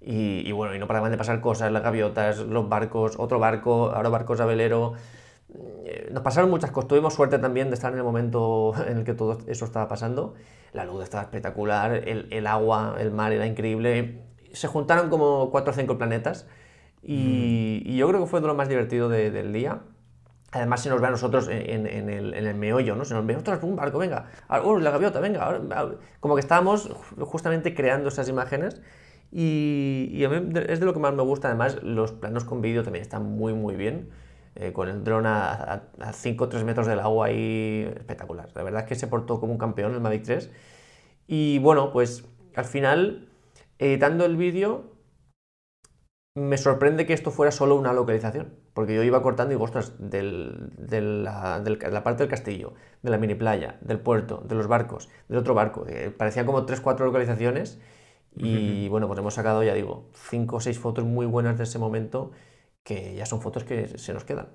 Y, 0.01 0.53
bueno, 0.53 0.75
y 0.77 0.79
no 0.79 0.87
paraban 0.87 1.11
de 1.11 1.19
pasar 1.19 1.41
cosas, 1.41 1.73
las 1.73 1.83
gaviotas, 1.83 2.39
los 2.39 2.69
barcos, 2.69 3.17
otro 3.19 3.41
barco, 3.41 3.91
ahora 3.91 4.09
barcos 4.09 4.41
a 4.41 4.47
velero. 4.47 4.93
Eh, 5.53 6.09
nos 6.13 6.23
pasaron 6.23 6.51
muchas 6.51 6.71
cosas. 6.71 6.89
Tuvimos 6.89 7.15
suerte 7.15 7.39
también 7.39 7.69
de 7.69 7.75
estar 7.75 7.93
en 7.93 7.99
el 7.99 8.05
momento 8.05 8.75
en 8.87 8.99
el 8.99 9.05
que 9.05 9.15
todo 9.15 9.39
eso 9.49 9.65
estaba 9.65 9.89
pasando. 9.89 10.35
La 10.73 10.85
luz 10.85 11.03
estaba 11.03 11.25
espectacular, 11.25 11.93
el, 11.93 12.29
el 12.31 12.47
agua, 12.47 12.97
el 13.01 13.11
mar 13.11 13.33
era 13.33 13.47
increíble. 13.47 14.23
Se 14.53 14.69
juntaron 14.69 15.11
como 15.11 15.51
cuatro 15.51 15.73
o 15.73 15.75
cinco 15.75 15.99
planetas 15.99 16.47
y, 17.03 17.97
yo 17.97 18.09
creo 18.09 18.21
que 18.21 18.27
fue 18.27 18.41
de 18.41 18.47
lo 18.47 18.55
más 18.55 18.69
divertido 18.69 19.09
del 19.09 19.53
día. 19.53 19.81
Además, 20.51 20.83
se 20.83 20.89
nos 20.89 21.01
ve 21.01 21.09
a 21.09 21.11
nosotros 21.11 21.49
en, 21.51 21.87
el, 21.87 22.55
meollo, 22.55 22.97
¿no? 22.97 23.05
Se 23.05 23.15
nos 23.15 23.27
ve, 23.27 23.37
otro 23.37 23.59
un 23.63 23.77
barco, 23.77 23.99
venga! 23.99 24.31
¡Uh, 24.65 24.79
la 24.79 24.91
gaviota, 24.91 25.21
venga! 25.21 25.61
Como 26.21 26.35
que 26.35 26.41
estábamos 26.41 26.91
justamente 27.21 27.75
creando 27.75 28.09
esas 28.09 28.29
imágenes 28.29 28.81
y, 29.31 30.25
a 30.25 30.29
mí 30.29 30.53
es 30.69 30.81
de 30.81 30.87
lo 30.87 30.95
que 30.95 31.01
más 31.01 31.15
me 31.15 31.23
gusta. 31.23 31.49
Además, 31.49 31.83
los 31.83 32.13
planos 32.13 32.45
con 32.45 32.63
vídeo 32.63 32.83
también 32.83 33.03
están 33.03 33.25
muy, 33.25 33.53
muy 33.53 33.77
bien. 33.77 34.09
Eh, 34.55 34.73
con 34.73 34.89
el 34.89 35.05
dron 35.05 35.25
a, 35.27 35.83
5 36.13 36.45
o 36.45 36.49
3 36.49 36.65
metros 36.65 36.87
del 36.87 36.99
agua 37.01 37.27
ahí, 37.27 37.89
espectacular. 37.97 38.49
La 38.55 38.63
verdad 38.63 38.83
es 38.83 38.89
que 38.89 38.95
se 38.97 39.07
portó 39.07 39.39
como 39.39 39.53
un 39.53 39.59
campeón 39.59 39.95
el 39.95 40.01
Mavic 40.01 40.25
3. 40.25 40.51
Y 41.27 41.59
bueno, 41.59 41.93
pues 41.93 42.25
al 42.57 42.65
final, 42.65 43.29
editando 43.79 44.25
el 44.25 44.37
vídeo, 44.37 44.98
me 46.35 46.57
sorprende 46.57 47.07
que 47.07 47.13
esto 47.13 47.31
fuera 47.31 47.51
solo 47.51 47.75
una 47.77 47.93
localización, 47.93 48.55
porque 48.75 48.95
yo 48.95 49.03
iba 49.03 49.23
cortando 49.23 49.53
y 49.53 49.55
digo, 49.57 49.65
ostras, 49.65 49.95
de 49.99 50.23
la, 50.23 51.63
parte 52.05 52.23
del 52.23 52.31
castillo, 52.31 52.75
de 53.03 53.11
la 53.11 53.19
mini 53.19 53.35
playa, 53.35 53.79
del 53.81 54.01
puerto, 54.01 54.43
de 54.47 54.55
los 54.55 54.69
barcos, 54.69 55.09
del 55.29 55.39
otro 55.39 55.55
barco, 55.55 55.87
eh, 55.89 56.11
parecían 56.17 56.47
como 56.47 56.65
3-4 56.65 57.05
localizaciones 57.05 57.81
y 58.37 58.89
bueno, 58.89 59.09
pues 59.09 59.19
hemos 59.19 59.35
sacado, 59.35 59.65
ya 59.65 59.75
digo, 59.75 60.11
5 60.15 60.57
o 60.57 60.61
6 60.61 60.79
fotos 60.79 61.05
muy 61.05 61.27
buenas 61.27 61.59
de 61.59 61.65
ese 61.65 61.79
momento 61.79 62.31
que 62.85 63.15
ya 63.17 63.27
son 63.27 63.41
fotos 63.41 63.65
que 63.65 63.99
se 63.99 64.13
nos 64.13 64.25
quedan. 64.25 64.49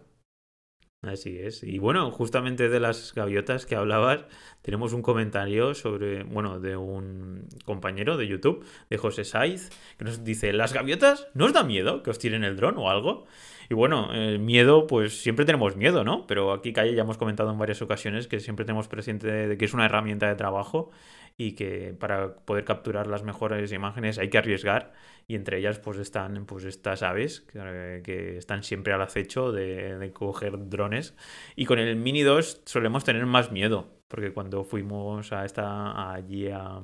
Así 1.04 1.38
es. 1.38 1.64
Y 1.64 1.80
bueno, 1.80 2.10
justamente 2.12 2.70
de 2.70 2.80
las 2.80 3.14
gaviotas 3.14 3.66
que 3.66 3.76
hablabas, 3.76 4.22
tenemos 4.62 4.94
un 4.94 5.02
comentario 5.02 5.74
sobre, 5.74 6.24
bueno, 6.24 6.62
de 6.62 6.78
un 6.78 7.50
compañero 7.66 8.16
de 8.16 8.26
YouTube, 8.26 8.66
de 8.90 8.98
José 8.98 9.26
Saiz, 9.26 9.70
que 9.98 10.06
nos 10.06 10.24
dice, 10.24 10.54
¿las 10.54 10.72
gaviotas 10.72 11.28
no 11.34 11.46
os 11.46 11.54
da 11.54 11.64
miedo 11.64 12.04
que 12.04 12.10
os 12.10 12.20
tiren 12.20 12.46
el 12.46 12.56
dron 12.56 12.78
o 12.78 12.90
algo? 12.90 13.26
Y 13.74 13.76
bueno, 13.76 14.14
el 14.14 14.38
miedo, 14.38 14.86
pues 14.86 15.20
siempre 15.20 15.46
tenemos 15.46 15.76
miedo, 15.76 16.04
¿no? 16.04 16.28
Pero 16.28 16.52
aquí, 16.52 16.74
Calle, 16.74 16.94
ya 16.94 17.02
hemos 17.02 17.18
comentado 17.18 17.50
en 17.50 17.58
varias 17.58 17.82
ocasiones 17.82 18.28
que 18.28 18.40
siempre 18.40 18.66
tenemos 18.66 18.88
presente 18.88 19.26
de 19.32 19.58
que 19.58 19.66
es 19.66 19.74
una 19.74 19.86
herramienta 19.86 20.28
de 20.28 20.36
trabajo 20.36 20.92
y 21.38 21.54
que 21.54 21.96
para 22.00 22.36
poder 22.36 22.66
capturar 22.66 23.08
las 23.08 23.24
mejores 23.24 23.72
imágenes 23.72 24.20
hay 24.20 24.30
que 24.30 24.38
arriesgar 24.38 24.94
y 25.26 25.34
entre 25.34 25.58
ellas 25.58 25.80
pues 25.80 25.98
están 25.98 26.46
pues 26.46 26.66
estas 26.66 27.02
aves 27.02 27.42
que, 27.42 28.38
están 28.38 28.62
siempre 28.62 28.94
al 28.94 29.02
acecho 29.02 29.52
de, 29.52 30.12
coger 30.14 30.70
drones 30.70 31.16
y 31.56 31.66
con 31.66 31.80
el 31.80 31.96
Mini 31.96 32.22
2 32.22 32.62
solemos 32.66 33.04
tener 33.04 33.26
más 33.26 33.52
miedo 33.52 33.88
porque 34.08 34.34
cuando 34.34 34.64
fuimos 34.64 35.34
a 35.34 35.46
esta 35.46 36.14
allí 36.14 36.48
a, 36.50 36.80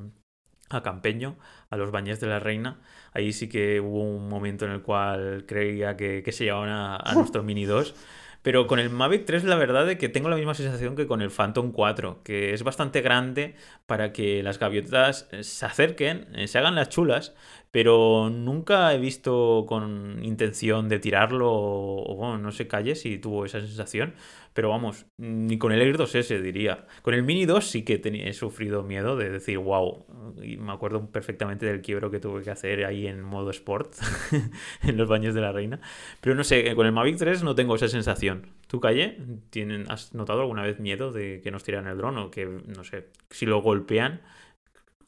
a 0.69 0.83
Campeño, 0.83 1.37
a 1.69 1.77
los 1.77 1.91
bañes 1.91 2.19
de 2.19 2.27
la 2.27 2.39
reina. 2.39 2.79
Ahí 3.13 3.33
sí 3.33 3.49
que 3.49 3.79
hubo 3.79 4.03
un 4.03 4.29
momento 4.29 4.65
en 4.65 4.71
el 4.71 4.81
cual 4.81 5.45
creía 5.47 5.97
que, 5.97 6.23
se 6.31 6.45
llevaban 6.45 6.69
a, 6.69 6.97
a 6.97 7.13
nuestro 7.15 7.43
Mini 7.43 7.65
2 7.65 7.95
pero 8.41 8.67
con 8.67 8.79
el 8.79 8.89
Mavic 8.89 9.25
3 9.25 9.43
la 9.43 9.55
verdad 9.57 9.89
es 9.89 9.97
que 9.97 10.07
tengo 10.07 10.29
la 10.29 10.37
misma 10.37 10.53
sensación 10.53 10.95
que 10.95 11.07
con 11.07 11.21
el 11.21 11.29
Phantom 11.29 11.71
4, 11.71 12.21
que 12.23 12.53
es 12.53 12.63
bastante 12.63 13.01
grande 13.01 13.55
para 13.85 14.13
que 14.13 14.41
las 14.43 14.59
gaviotas 14.59 15.27
se 15.41 15.65
acerquen, 15.65 16.27
eh, 16.35 16.47
se 16.47 16.57
hagan 16.57 16.75
las 16.75 16.89
chulas, 16.89 17.35
pero 17.71 18.29
nunca 18.31 18.93
he 18.93 18.97
visto 18.97 19.65
con 19.67 20.23
intención 20.23 20.89
de 20.89 20.99
tirarlo 20.99 21.51
o, 21.51 22.37
no 22.37 22.51
sé, 22.51 22.67
calle 22.67 22.95
si 22.95 23.19
tuvo 23.19 23.45
esa 23.45 23.61
sensación, 23.61 24.15
pero 24.53 24.69
vamos, 24.69 25.05
ni 25.17 25.57
con 25.59 25.71
el 25.71 25.81
Air 25.81 25.97
2S 25.97 26.41
diría. 26.41 26.87
Con 27.03 27.13
el 27.13 27.23
Mini 27.23 27.45
2 27.45 27.63
sí 27.63 27.83
que 27.83 28.01
he 28.03 28.33
sufrido 28.33 28.81
miedo 28.83 29.15
de 29.15 29.29
decir, 29.29 29.59
wow, 29.59 30.05
y 30.41 30.57
me 30.57 30.71
acuerdo 30.71 31.11
perfectamente 31.11 31.67
del 31.67 31.81
quiebro 31.81 32.09
que 32.09 32.19
tuve 32.19 32.41
que 32.41 32.49
hacer 32.49 32.83
ahí 32.85 33.05
en 33.05 33.21
modo 33.21 33.51
sport, 33.51 33.93
en 34.83 34.97
los 34.97 35.07
baños 35.07 35.35
de 35.35 35.41
la 35.41 35.51
reina. 35.51 35.79
Pero 36.21 36.35
no 36.35 36.43
sé, 36.43 36.73
con 36.75 36.87
el 36.87 36.91
Mavic 36.91 37.17
3 37.17 37.43
no 37.43 37.53
tengo 37.53 37.75
esa 37.75 37.87
sensación. 37.87 38.47
¿Tú, 38.67 38.79
Calle, 38.79 39.17
¿tienen, 39.51 39.85
has 39.89 40.13
notado 40.15 40.41
alguna 40.41 40.63
vez 40.63 40.79
miedo 40.79 41.11
de 41.11 41.39
que 41.41 41.51
nos 41.51 41.63
tiran 41.63 41.87
el 41.87 41.97
dron 41.97 42.17
o 42.17 42.31
que, 42.31 42.45
no 42.45 42.83
sé, 42.83 43.07
si 43.29 43.45
lo 43.45 43.61
golpean, 43.61 44.21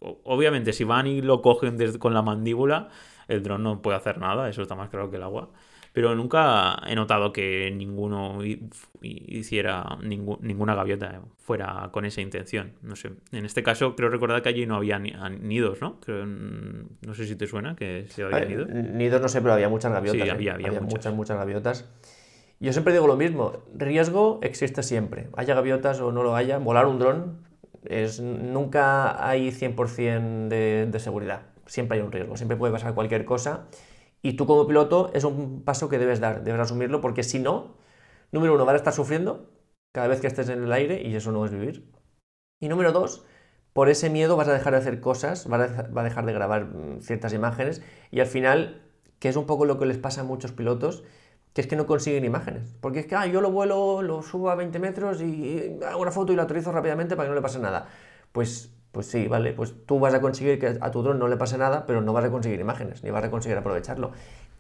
obviamente 0.01 0.73
si 0.73 0.83
van 0.83 1.07
y 1.07 1.21
lo 1.21 1.41
cogen 1.41 1.77
con 1.99 2.13
la 2.13 2.21
mandíbula, 2.21 2.89
el 3.27 3.43
dron 3.43 3.63
no 3.63 3.81
puede 3.81 3.97
hacer 3.97 4.17
nada, 4.17 4.49
eso 4.49 4.61
está 4.61 4.75
más 4.75 4.89
claro 4.89 5.09
que 5.09 5.17
el 5.17 5.23
agua. 5.23 5.49
Pero 5.93 6.15
nunca 6.15 6.81
he 6.87 6.95
notado 6.95 7.33
que 7.33 7.69
ninguno 7.75 8.39
hiciera 9.01 9.97
ninguna 10.01 10.73
gaviota 10.73 11.21
fuera 11.37 11.89
con 11.91 12.05
esa 12.05 12.21
intención. 12.21 12.75
No 12.81 12.95
sé. 12.95 13.11
En 13.33 13.43
este 13.43 13.61
caso, 13.61 13.93
creo 13.93 14.09
recordar 14.09 14.41
que 14.41 14.47
allí 14.47 14.65
no 14.65 14.77
había 14.77 14.99
nidos, 14.99 15.81
¿no? 15.81 15.99
no 16.07 17.13
sé 17.13 17.27
si 17.27 17.35
te 17.35 17.45
suena 17.45 17.75
que 17.75 18.05
se 18.07 18.23
había 18.23 18.45
nidos. 18.45 18.69
Nidos 18.69 19.21
no 19.21 19.27
sé, 19.27 19.41
pero 19.41 19.53
había 19.53 19.67
muchas 19.67 19.91
gaviotas. 19.91 20.21
Sí, 20.21 20.27
¿eh? 20.27 20.31
había, 20.31 20.53
había, 20.53 20.79
muchas. 20.79 21.13
muchas, 21.13 21.37
gaviotas. 21.37 21.89
Yo 22.61 22.71
siempre 22.71 22.93
digo 22.93 23.07
lo 23.07 23.17
mismo, 23.17 23.57
riesgo 23.75 24.39
existe 24.43 24.83
siempre. 24.83 25.27
Haya 25.35 25.55
gaviotas 25.55 25.99
o 25.99 26.13
no 26.13 26.23
lo 26.23 26.37
haya, 26.37 26.57
volar 26.57 26.85
un 26.85 26.99
dron 26.99 27.50
nunca 28.21 29.27
hay 29.27 29.51
100% 29.51 30.49
de, 30.49 30.87
de 30.87 30.99
seguridad. 30.99 31.43
Siempre 31.65 31.97
hay 31.97 32.03
un 32.03 32.11
riesgo, 32.11 32.37
siempre 32.37 32.57
puede 32.57 32.73
pasar 32.73 32.93
cualquier 32.93 33.25
cosa. 33.25 33.67
Y 34.21 34.33
tú 34.33 34.45
como 34.45 34.67
piloto 34.67 35.11
es 35.13 35.23
un 35.23 35.63
paso 35.63 35.89
que 35.89 35.97
debes 35.99 36.19
dar, 36.19 36.43
debes 36.43 36.61
asumirlo, 36.61 37.01
porque 37.01 37.23
si 37.23 37.39
no, 37.39 37.77
número 38.31 38.55
uno, 38.55 38.65
vas 38.65 38.73
a 38.73 38.77
estar 38.77 38.93
sufriendo 38.93 39.49
cada 39.91 40.07
vez 40.07 40.21
que 40.21 40.27
estés 40.27 40.49
en 40.49 40.63
el 40.63 40.71
aire 40.71 41.01
y 41.03 41.15
eso 41.15 41.31
no 41.31 41.45
es 41.45 41.51
vivir. 41.51 41.91
Y 42.59 42.69
número 42.69 42.91
dos, 42.91 43.25
por 43.73 43.89
ese 43.89 44.09
miedo 44.09 44.37
vas 44.37 44.47
a 44.47 44.53
dejar 44.53 44.73
de 44.73 44.79
hacer 44.79 45.01
cosas, 45.01 45.47
vas 45.47 45.71
a 45.71 46.03
dejar 46.03 46.25
de 46.25 46.33
grabar 46.33 46.65
mm, 46.65 47.01
ciertas 47.01 47.33
imágenes 47.33 47.81
y 48.11 48.19
al 48.19 48.27
final, 48.27 48.83
que 49.19 49.29
es 49.29 49.35
un 49.35 49.45
poco 49.45 49.65
lo 49.65 49.79
que 49.79 49.85
les 49.85 49.97
pasa 49.97 50.21
a 50.21 50.23
muchos 50.23 50.51
pilotos, 50.51 51.03
que 51.53 51.61
es 51.61 51.67
que 51.67 51.75
no 51.75 51.85
consiguen 51.85 52.23
imágenes. 52.23 52.73
Porque 52.79 52.99
es 52.99 53.05
que 53.07 53.15
ah, 53.15 53.25
yo 53.25 53.41
lo 53.41 53.51
vuelo, 53.51 54.01
lo 54.01 54.21
subo 54.21 54.49
a 54.49 54.55
20 54.55 54.79
metros 54.79 55.21
y, 55.21 55.79
hago 55.85 56.01
una 56.01 56.11
foto 56.11 56.31
y 56.31 56.35
la 56.35 56.43
autorizo 56.43 56.71
rápidamente 56.71 57.15
para 57.15 57.27
que 57.27 57.29
no 57.29 57.35
le 57.35 57.41
pase 57.41 57.59
nada. 57.59 57.87
Pues, 58.31 58.71
pues 58.91 59.07
sí, 59.07 59.27
vale, 59.27 59.53
pues 59.53 59.73
tú 59.85 59.99
vas 59.99 60.13
a 60.13 60.21
conseguir 60.21 60.59
que 60.59 60.77
a 60.79 60.91
tu 60.91 61.01
dron 61.01 61.19
no 61.19 61.27
le 61.27 61.37
pase 61.37 61.57
nada, 61.57 61.85
pero 61.85 62.01
no 62.01 62.13
vas 62.13 62.25
a 62.25 62.31
conseguir 62.31 62.59
imágenes, 62.59 63.03
ni 63.03 63.11
vas 63.11 63.23
a 63.23 63.31
conseguir 63.31 63.57
aprovecharlo. 63.57 64.11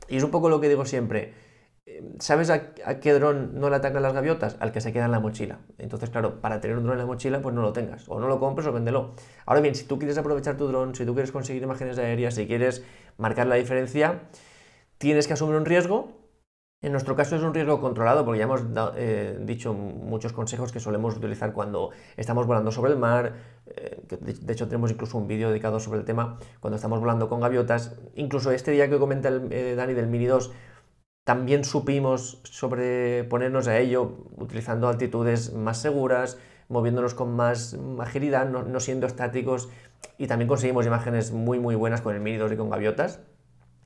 Y 0.09 0.17
es 0.17 0.23
un 0.23 0.31
poco 0.31 0.49
lo 0.49 0.59
que 0.59 0.67
digo 0.67 0.85
siempre. 0.85 1.33
Eh, 1.85 2.03
¿Sabes 2.19 2.49
a, 2.49 2.73
qué 2.99 3.13
dron 3.13 3.59
no 3.59 3.69
le 3.69 3.77
atacan 3.77 4.03
las 4.03 4.13
gaviotas? 4.13 4.57
Al 4.59 4.73
que 4.73 4.81
se 4.81 4.91
queda 4.91 5.05
en 5.05 5.11
la 5.11 5.21
mochila. 5.21 5.59
Entonces, 5.77 6.09
claro, 6.09 6.41
para 6.41 6.59
tener 6.59 6.77
un 6.77 6.83
dron 6.83 6.93
en 6.93 6.99
la 6.99 7.05
mochila, 7.05 7.41
pues 7.41 7.55
no 7.55 7.61
lo 7.61 7.71
tengas. 7.71 8.07
O 8.09 8.19
no 8.19 8.27
lo 8.27 8.39
compres 8.39 8.67
o 8.67 8.73
véndelo. 8.73 9.13
Ahora 9.45 9.61
bien, 9.61 9.75
si 9.75 9.85
tú 9.85 9.97
quieres 9.97 10.17
aprovechar 10.17 10.57
tu 10.57 10.67
dron, 10.67 10.93
si 10.95 11.05
tú 11.05 11.13
quieres 11.13 11.31
conseguir 11.31 11.63
imágenes 11.63 11.97
aéreas, 11.97 12.35
si 12.35 12.47
quieres 12.47 12.83
marcar 13.17 13.47
la 13.47 13.55
diferencia, 13.55 14.23
tienes 14.97 15.27
que 15.27 15.33
asumir 15.33 15.55
un 15.55 15.65
riesgo 15.65 16.20
en 16.81 16.91
nuestro 16.91 17.15
caso 17.15 17.35
es 17.35 17.43
un 17.43 17.53
riesgo 17.53 17.79
controlado 17.79 18.25
porque 18.25 18.39
ya 18.39 18.45
hemos 18.45 18.63
eh, 18.95 19.37
dicho 19.41 19.73
muchos 19.73 20.33
consejos 20.33 20.71
que 20.71 20.79
solemos 20.79 21.15
utilizar 21.15 21.53
cuando 21.53 21.91
estamos 22.17 22.47
volando 22.47 22.71
sobre 22.71 22.91
el 22.91 22.97
mar. 22.97 23.33
Eh, 23.67 24.01
de, 24.19 24.53
hecho, 24.53 24.67
tenemos 24.67 24.91
incluso 24.91 25.19
un 25.19 25.27
vídeo 25.27 25.49
dedicado 25.49 25.79
sobre 25.79 25.99
el 25.99 26.05
tema 26.05 26.39
cuando 26.59 26.77
estamos 26.77 26.99
volando 26.99 27.29
con 27.29 27.39
gaviotas. 27.39 27.99
Incluso 28.15 28.51
este 28.51 28.71
día 28.71 28.89
que 28.89 28.97
comenta 28.97 29.29
el, 29.29 29.51
eh, 29.51 29.75
Dani 29.75 29.93
del 29.93 30.07
Mini 30.07 30.25
2, 30.25 30.51
también 31.23 31.63
supimos 31.63 32.41
sobreponernos 32.45 33.67
a 33.67 33.77
ello 33.77 34.25
utilizando 34.37 34.87
altitudes 34.87 35.53
más 35.53 35.77
seguras, 35.77 36.39
moviéndonos 36.67 37.13
con 37.13 37.35
más 37.35 37.77
agilidad, 37.99 38.49
no, 38.49 38.63
no 38.63 38.79
siendo 38.79 39.05
estáticos 39.05 39.69
y 40.17 40.25
también 40.25 40.47
conseguimos 40.47 40.87
imágenes 40.87 41.31
muy 41.31 41.59
muy 41.59 41.75
buenas 41.75 42.01
con 42.01 42.15
el 42.15 42.21
Mini 42.21 42.37
2 42.37 42.53
y 42.53 42.57
con 42.57 42.71
gaviotas. 42.71 43.19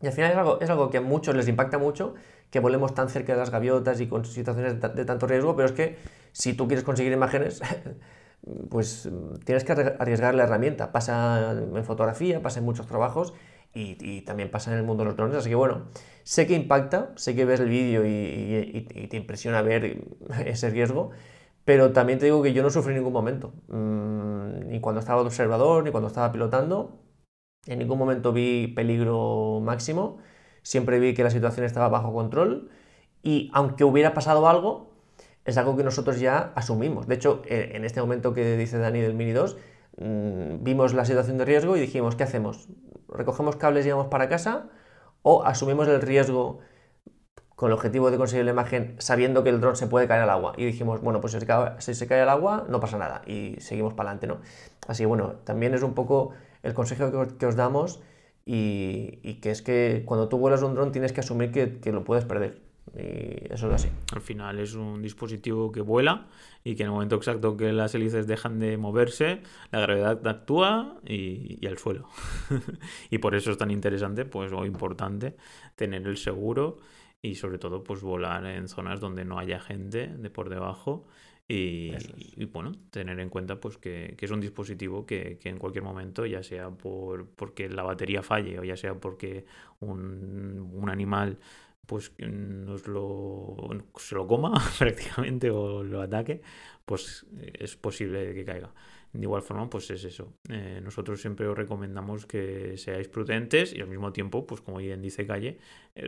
Y 0.01 0.07
al 0.07 0.13
final 0.13 0.31
es 0.31 0.37
algo, 0.37 0.61
es 0.61 0.69
algo 0.69 0.89
que 0.89 0.97
a 0.97 1.01
muchos 1.01 1.35
les 1.35 1.47
impacta 1.47 1.77
mucho 1.77 2.15
que 2.55 2.61
volemos 2.61 2.93
tan 2.93 3.09
cerca 3.09 3.33
de 3.33 3.39
las 3.39 3.49
gaviotas 3.49 3.99
y 3.99 4.07
con 4.07 4.23
situaciones 4.23 4.79
de, 4.79 5.03
tanto 5.03 5.27
riesgo, 5.27 5.57
pero 5.57 5.65
es 5.65 5.73
que 5.73 5.97
si 6.31 6.53
tú 6.53 6.69
quieres 6.69 6.85
conseguir 6.85 7.11
imágenes, 7.11 7.61
pues 8.69 9.09
tienes 9.43 9.65
que 9.65 9.73
arriesgar 9.73 10.35
la 10.35 10.43
herramienta. 10.43 10.93
Pasa 10.93 11.51
en 11.51 11.83
fotografía, 11.83 12.41
pasa 12.41 12.59
en 12.59 12.65
muchos 12.65 12.87
trabajos 12.87 13.33
y, 13.73 14.21
también 14.21 14.49
pasa 14.49 14.71
en 14.71 14.77
el 14.77 14.85
mundo 14.85 15.03
de 15.03 15.09
los 15.09 15.17
drones. 15.17 15.35
Así 15.35 15.49
que 15.49 15.55
bueno, 15.55 15.87
sé 16.23 16.47
que 16.47 16.53
impacta, 16.53 17.11
sé 17.17 17.35
que 17.35 17.43
ves 17.43 17.59
el 17.59 17.67
vídeo 17.67 18.05
y, 18.05 19.07
te 19.09 19.17
impresiona 19.17 19.61
ver 19.61 20.05
ese 20.45 20.69
riesgo, 20.69 21.09
pero 21.65 21.91
también 21.91 22.19
te 22.19 22.25
digo 22.27 22.41
que 22.41 22.53
yo 22.53 22.63
no 22.63 22.69
sufrí 22.69 22.91
en 22.91 22.99
ningún 22.99 23.11
momento. 23.11 23.51
Mm, 23.67 24.69
ni 24.69 24.79
cuando 24.79 25.01
estaba 25.01 25.21
observador, 25.21 25.83
ni 25.83 25.91
cuando 25.91 26.07
estaba 26.07 26.31
pilotando. 26.31 27.01
En 27.67 27.79
ningún 27.79 27.99
momento 27.99 28.31
vi 28.31 28.67
peligro 28.67 29.59
máximo 29.61 30.19
siempre 30.65 30.99
vi 30.99 31.13
que 31.13 31.23
la 31.23 31.29
situación 31.29 31.63
estaba 31.63 31.89
bajo 31.89 32.11
control 32.11 32.71
y 33.21 33.51
aunque 33.53 33.83
hubiera 33.83 34.15
pasado 34.15 34.49
algo, 34.49 34.89
es 35.45 35.57
algo 35.57 35.77
que 35.77 35.83
nosotros 35.83 36.19
ya 36.19 36.53
asumimos. 36.55 37.07
De 37.07 37.13
hecho, 37.13 37.43
eh, 37.45 37.73
en 37.75 37.85
este 37.85 38.01
momento 38.01 38.33
que 38.33 38.57
dice 38.57 38.79
Dani 38.79 38.99
del 38.99 39.13
Mini 39.13 39.31
2, 39.31 39.57
mm, 39.97 40.63
vimos 40.63 40.95
la 40.95 41.05
situación 41.05 41.37
de 41.37 41.45
riesgo 41.45 41.77
y 41.77 41.81
dijimos, 41.81 42.15
¿qué 42.15 42.23
hacemos? 42.23 42.67
¿Recogemos 43.07 43.57
cables 43.57 43.85
y 43.85 43.91
vamos 43.91 44.07
para 44.07 44.27
casa? 44.27 44.69
¿O 45.21 45.43
asumimos 45.43 45.87
el 45.87 46.01
riesgo 46.01 46.59
con 47.55 47.69
el 47.69 47.73
objetivo 47.73 48.09
de 48.09 48.17
conseguir 48.17 48.45
la 48.45 48.51
imagen 48.51 48.95
sabiendo 48.97 49.43
que 49.43 49.49
el 49.49 49.61
dron 49.61 49.75
se 49.75 49.85
puede 49.85 50.07
caer 50.07 50.23
al 50.23 50.31
agua? 50.31 50.53
Y 50.57 50.65
dijimos, 50.65 50.99
bueno, 50.99 51.21
pues 51.21 51.33
si 51.33 51.39
se 51.39 51.45
cae, 51.45 51.79
si 51.79 51.93
se 51.93 52.07
cae 52.07 52.21
al 52.21 52.29
agua 52.29 52.65
no 52.69 52.79
pasa 52.79 52.97
nada 52.97 53.21
y 53.27 53.57
seguimos 53.59 53.93
para 53.93 54.09
adelante, 54.09 54.25
¿no? 54.25 54.39
Así 54.87 55.05
bueno, 55.05 55.35
también 55.43 55.75
es 55.75 55.83
un 55.83 55.93
poco 55.93 56.31
el 56.63 56.73
consejo 56.73 57.11
que 57.37 57.45
os 57.45 57.55
damos 57.55 58.01
y, 58.45 59.33
que 59.41 59.49
es 59.49 59.61
que 59.61 60.03
cuando 60.05 60.29
tú 60.29 60.37
vuelas 60.37 60.61
un 60.61 60.75
dron 60.75 60.91
tienes 60.91 61.11
que 61.11 61.21
asumir 61.21 61.51
que, 61.51 61.91
lo 61.91 62.03
puedes 62.03 62.25
perder. 62.25 62.61
Y 62.93 63.51
eso 63.51 63.67
es 63.67 63.73
así. 63.73 63.89
Al 64.13 64.21
final 64.21 64.59
es 64.59 64.75
un 64.75 65.01
dispositivo 65.01 65.71
que 65.71 65.81
vuela 65.81 66.27
y 66.63 66.75
que 66.75 66.83
en 66.83 66.87
el 66.87 66.93
momento 66.93 67.15
exacto 67.15 67.57
que 67.57 67.73
las 67.73 67.95
hélices 67.95 68.27
dejan 68.27 68.59
de 68.59 68.77
moverse, 68.77 69.41
la 69.71 69.79
gravedad 69.79 70.25
actúa 70.27 70.99
y, 71.03 71.57
y 71.59 71.67
al 71.67 71.79
suelo. 71.79 72.07
y 73.09 73.17
por 73.17 73.33
eso 73.33 73.51
es 73.51 73.57
tan 73.57 73.71
interesante, 73.71 74.23
pues, 74.25 74.53
o 74.53 74.65
importante, 74.65 75.35
tener 75.75 76.07
el 76.07 76.17
seguro 76.17 76.77
y 77.23 77.35
sobre 77.35 77.57
todo, 77.57 77.83
pues, 77.83 78.01
volar 78.01 78.45
en 78.45 78.67
zonas 78.67 78.99
donde 78.99 79.25
no 79.25 79.39
haya 79.39 79.59
gente 79.59 80.07
de 80.07 80.29
por 80.29 80.49
debajo 80.49 81.07
y, 81.47 81.93
bueno, 82.45 82.71
tener 82.89 83.19
en 83.19 83.29
cuenta 83.29 83.59
pues 83.59 83.77
que, 83.77 84.15
es 84.19 84.31
un 84.31 84.41
dispositivo 84.41 85.05
que, 85.05 85.39
en 85.43 85.59
cualquier 85.59 85.83
momento, 85.83 86.25
ya 86.25 86.41
sea 86.41 86.71
por 86.71 87.27
porque 87.29 87.69
la 87.69 87.83
batería 87.83 88.23
falle 88.23 88.59
o 88.59 88.63
ya 88.63 88.75
sea 88.75 88.95
porque 88.95 89.45
un, 89.79 90.87
animal 90.89 91.37
pues 91.85 92.11
nos 92.19 92.87
lo, 92.87 93.55
se 93.97 94.15
lo 94.15 94.25
coma 94.25 94.53
prácticamente 94.79 95.51
o 95.51 95.83
lo 95.83 96.01
ataque, 96.01 96.41
pues 96.83 97.27
es 97.53 97.75
posible 97.75 98.33
que 98.33 98.43
caiga. 98.43 98.73
De 99.13 99.21
igual 99.21 99.43
forma, 99.43 99.69
pues 99.69 99.89
es 99.91 100.03
eso. 100.03 100.33
Eh, 100.49 100.81
nosotros 100.83 101.21
siempre 101.21 101.47
os 101.47 101.57
recomendamos 101.57 102.25
que 102.25 102.75
seáis 102.77 103.07
prudentes 103.07 103.73
y 103.73 103.79
al 103.79 103.87
mismo 103.87 104.11
tiempo, 104.11 104.45
pues 104.45 104.61
como 104.61 104.79
bien 104.79 105.01
dice 105.01 105.25
Calle, 105.25 105.59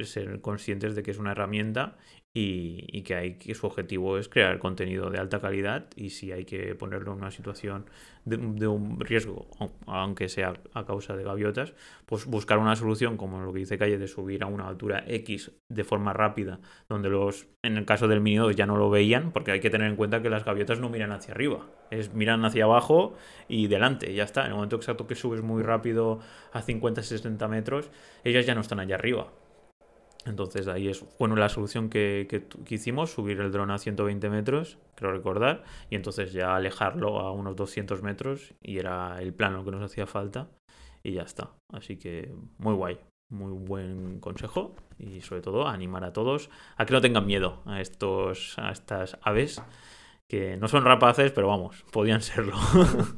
ser 0.03 0.41
conscientes 0.41 0.93
de 0.93 1.03
que 1.03 1.11
es 1.11 1.17
una 1.17 1.31
herramienta 1.31 1.97
y, 2.39 3.01
que, 3.01 3.15
hay, 3.15 3.33
que 3.33 3.55
su 3.55 3.65
objetivo 3.65 4.19
es 4.19 4.29
crear 4.29 4.59
contenido 4.59 5.09
de 5.09 5.17
alta 5.17 5.41
calidad 5.41 5.87
y 5.95 6.11
si 6.11 6.31
hay 6.31 6.45
que 6.45 6.75
ponerlo 6.75 7.13
en 7.13 7.17
una 7.17 7.31
situación 7.31 7.85
de, 8.25 8.67
un 8.67 8.99
riesgo, 8.99 9.47
aunque 9.87 10.29
sea 10.29 10.53
a 10.73 10.85
causa 10.85 11.15
de 11.15 11.23
gaviotas, 11.23 11.73
pues 12.05 12.27
buscar 12.27 12.59
una 12.59 12.75
solución 12.75 13.17
como 13.17 13.41
lo 13.41 13.51
que 13.53 13.59
dice 13.59 13.79
Calle 13.79 13.97
de 13.97 14.07
subir 14.07 14.43
a 14.43 14.47
una 14.47 14.67
altura 14.67 15.03
X 15.07 15.51
de 15.67 15.83
forma 15.83 16.13
rápida, 16.13 16.59
donde 16.87 17.09
los, 17.09 17.47
en 17.63 17.75
el 17.75 17.85
caso 17.85 18.07
del 18.07 18.21
Mini 18.21 18.37
2 18.37 18.55
ya 18.55 18.67
no 18.67 18.77
lo 18.77 18.91
veían, 18.91 19.31
porque 19.31 19.53
hay 19.53 19.59
que 19.59 19.71
tener 19.71 19.89
en 19.89 19.95
cuenta 19.95 20.21
que 20.21 20.29
las 20.29 20.45
gaviotas 20.45 20.79
no 20.79 20.89
miran 20.89 21.13
hacia 21.13 21.33
arriba, 21.33 21.65
es 21.89 22.13
miran 22.13 22.45
hacia 22.45 22.65
abajo 22.65 23.15
y 23.47 23.65
delante, 23.65 24.13
ya 24.13 24.25
está. 24.25 24.41
En 24.41 24.49
el 24.49 24.53
momento 24.53 24.75
exacto 24.75 25.07
que 25.07 25.15
subes 25.15 25.41
muy 25.41 25.63
rápido 25.63 26.19
a 26.53 26.61
50-60 26.61 27.47
metros, 27.49 27.89
ellas 28.23 28.45
ya 28.45 28.53
no 28.53 28.61
están 28.61 28.79
allá 28.79 28.93
arriba 28.95 29.27
entonces 30.27 30.67
ahí 30.67 30.87
es 30.87 31.05
bueno 31.17 31.35
la 31.35 31.49
solución 31.49 31.89
que, 31.89 32.27
hicimos, 32.69 33.11
subir 33.11 33.39
el 33.39 33.51
dron 33.51 33.71
a 33.71 33.77
120 33.77 34.29
metros, 34.29 34.77
creo 34.95 35.11
recordar, 35.11 35.63
y 35.89 35.95
entonces 35.95 36.33
ya 36.33 36.55
alejarlo 36.55 37.19
a 37.19 37.31
unos 37.31 37.55
200 37.55 38.03
metros 38.03 38.53
y 38.61 38.77
era 38.77 39.21
el 39.21 39.33
plano 39.33 39.63
que 39.63 39.71
nos 39.71 39.83
hacía 39.83 40.05
falta 40.05 40.49
y 41.03 41.13
ya 41.13 41.23
está. 41.23 41.51
Así 41.71 41.97
que 41.97 42.33
muy 42.57 42.73
guay, 42.73 42.99
muy 43.29 43.51
buen 43.51 44.19
consejo 44.19 44.75
y 44.97 45.21
sobre 45.21 45.41
todo 45.41 45.67
animar 45.67 46.03
a 46.03 46.13
todos 46.13 46.49
a 46.75 46.85
que 46.85 46.93
no 46.93 47.01
tengan 47.01 47.25
miedo 47.25 47.61
a, 47.65 47.81
estos, 47.81 48.57
a 48.57 48.71
estas 48.71 49.17
aves 49.21 49.61
que 50.27 50.57
no 50.57 50.67
son 50.67 50.83
rapaces, 50.83 51.31
pero 51.31 51.47
vamos, 51.47 51.85
podían 51.91 52.21
serlo. 52.21 52.55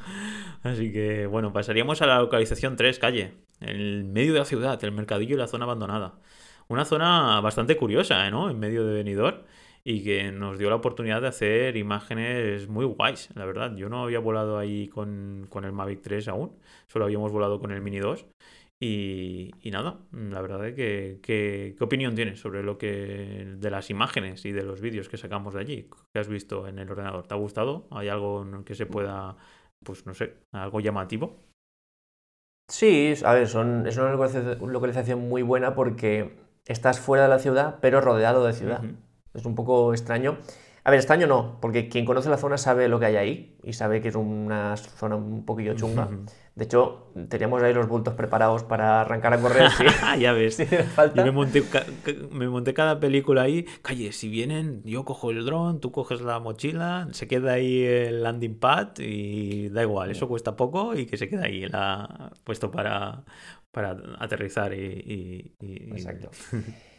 Así 0.63 0.91
que 0.91 1.25
bueno, 1.25 1.53
pasaríamos 1.53 2.01
a 2.01 2.05
la 2.05 2.19
localización 2.19 2.75
3, 2.75 2.99
calle, 2.99 3.33
en 3.61 3.69
el 3.69 4.03
medio 4.03 4.33
de 4.33 4.39
la 4.39 4.45
ciudad, 4.45 4.83
el 4.83 4.91
mercadillo 4.91 5.35
y 5.35 5.39
la 5.39 5.47
zona 5.47 5.65
abandonada 5.65 6.19
una 6.69 6.85
zona 6.85 7.41
bastante 7.41 7.75
curiosa, 7.75 8.29
¿no? 8.29 8.49
En 8.49 8.59
medio 8.59 8.85
de 8.85 8.93
Benidorm 8.93 9.43
y 9.83 10.03
que 10.03 10.31
nos 10.31 10.57
dio 10.57 10.69
la 10.69 10.75
oportunidad 10.75 11.21
de 11.21 11.27
hacer 11.29 11.77
imágenes 11.77 12.67
muy 12.67 12.85
guays, 12.85 13.29
la 13.35 13.45
verdad. 13.45 13.75
Yo 13.75 13.89
no 13.89 14.03
había 14.03 14.19
volado 14.19 14.57
ahí 14.57 14.87
con, 14.87 15.49
el 15.63 15.71
Mavic 15.71 16.01
3 16.01 16.27
aún, 16.27 16.57
solo 16.87 17.05
habíamos 17.05 17.31
volado 17.31 17.59
con 17.59 17.71
el 17.71 17.81
Mini 17.81 17.99
2. 17.99 18.25
Y, 18.81 19.51
nada, 19.65 19.99
la 20.13 20.41
verdad 20.41 20.65
es 20.67 20.75
que, 20.75 21.19
¿qué 21.21 21.83
opinión 21.83 22.15
tienes 22.15 22.39
sobre 22.39 22.63
lo 22.63 22.77
que 22.77 23.55
de 23.57 23.69
las 23.69 23.89
imágenes 23.89 24.45
y 24.45 24.53
de 24.53 24.63
los 24.63 24.79
vídeos 24.79 25.09
que 25.09 25.17
sacamos 25.17 25.53
de 25.53 25.59
allí? 25.59 25.89
¿Qué 26.13 26.19
has 26.19 26.29
visto 26.29 26.65
en 26.67 26.79
el 26.79 26.89
ordenador? 26.89 27.27
¿Te 27.27 27.33
ha 27.33 27.37
gustado? 27.37 27.87
¿Hay 27.91 28.07
algo 28.07 28.45
que 28.63 28.75
se 28.75 28.85
pueda, 28.85 29.35
pues 29.83 30.05
no 30.05 30.13
sé, 30.13 30.35
algo 30.53 30.79
llamativo? 30.79 31.43
Sí, 32.69 33.13
a 33.25 33.33
ver, 33.33 33.47
son, 33.47 33.85
es 33.85 33.97
una 33.97 34.13
localización 34.13 35.27
muy 35.27 35.41
buena 35.41 35.73
porque 35.75 36.48
estás 36.69 36.99
fuera 36.99 37.23
de 37.23 37.29
la 37.29 37.39
ciudad, 37.39 37.77
pero 37.81 37.99
rodeado 37.99 38.45
de 38.45 38.53
ciudad. 38.53 38.81
Es 39.33 39.45
un 39.45 39.55
poco 39.55 39.93
extraño. 39.93 40.37
A 40.85 40.91
ver, 40.91 40.99
extraño 40.99 41.27
no, 41.27 41.57
porque 41.59 41.89
quien 41.89 42.05
conoce 42.05 42.29
la 42.29 42.37
zona 42.37 42.57
sabe 42.57 42.87
lo 42.87 42.99
que 42.99 43.07
hay 43.07 43.15
ahí 43.17 43.57
y 43.63 43.73
sabe 43.73 44.01
que 44.01 44.07
es 44.07 44.15
una 44.15 44.77
zona 44.77 45.17
un 45.17 45.45
poquillo 45.45 45.75
chunga. 45.75 46.07
De 46.55 46.65
hecho, 46.65 47.11
teníamos 47.29 47.61
ahí 47.63 47.73
los 47.73 47.87
bultos 47.87 48.15
preparados 48.15 48.63
para 48.63 49.01
arrancar 49.01 49.33
a 49.33 49.39
correr. 49.39 49.69
ya 50.19 50.33
ves. 50.33 50.57
Yo 51.15 51.23
me 51.23 51.31
monté, 51.31 51.63
me 52.31 52.49
monté, 52.49 52.73
cada 52.73 52.99
película 52.99 53.43
ahí. 53.43 53.65
Calle, 53.81 54.11
si 54.11 54.29
vienen, 54.29 54.81
yo 54.83 55.05
cojo 55.05 55.31
el 55.31 55.45
dron, 55.45 55.79
tú 55.79 55.91
coges 55.91 56.21
la 56.21 56.39
mochila, 56.39 57.07
se 57.11 57.27
queda 57.27 57.53
ahí 57.53 57.83
el 57.83 58.23
landing 58.23 58.59
pad 58.59 58.89
y 58.97 59.69
da 59.69 59.83
igual, 59.83 60.11
eso 60.11 60.27
cuesta 60.27 60.55
poco 60.55 60.95
y 60.95 61.05
que 61.05 61.17
se 61.17 61.29
queda 61.29 61.43
ahí 61.43 61.67
la, 61.67 62.31
puesto 62.43 62.71
para, 62.71 63.23
para 63.71 63.97
aterrizar 64.19 64.73
y... 64.73 65.55
y 65.59 65.91
Exacto. 65.91 66.31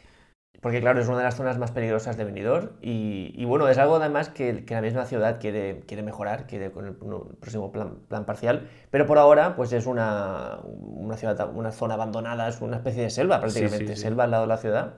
Porque 0.61 0.79
claro, 0.79 1.01
es 1.01 1.07
una 1.07 1.17
de 1.17 1.23
las 1.23 1.35
zonas 1.35 1.57
más 1.57 1.71
peligrosas 1.71 2.17
de 2.17 2.23
Benidorm 2.23 2.69
y, 2.81 3.43
bueno, 3.45 3.67
es 3.67 3.79
algo 3.79 3.95
además 3.95 4.29
que, 4.29 4.63
la 4.69 4.81
misma 4.81 5.05
ciudad 5.05 5.39
quiere, 5.39 5.79
quiere 5.87 6.03
mejorar, 6.03 6.45
quiere 6.45 6.71
con 6.71 6.85
el, 6.85 6.93
próximo 6.93 7.71
plan, 7.71 7.95
plan, 8.07 8.25
parcial, 8.25 8.69
pero 8.91 9.07
por 9.07 9.17
ahora 9.17 9.55
pues 9.55 9.73
es 9.73 9.87
una, 9.87 10.59
una, 10.63 11.17
ciudad, 11.17 11.51
una 11.55 11.71
zona 11.71 11.95
abandonada, 11.95 12.47
es 12.47 12.61
una 12.61 12.77
especie 12.77 13.01
de 13.01 13.09
selva 13.09 13.39
prácticamente, 13.39 13.95
selva 13.95 14.25
al 14.25 14.31
lado 14.31 14.43
de 14.43 14.49
la 14.49 14.57
ciudad. 14.57 14.93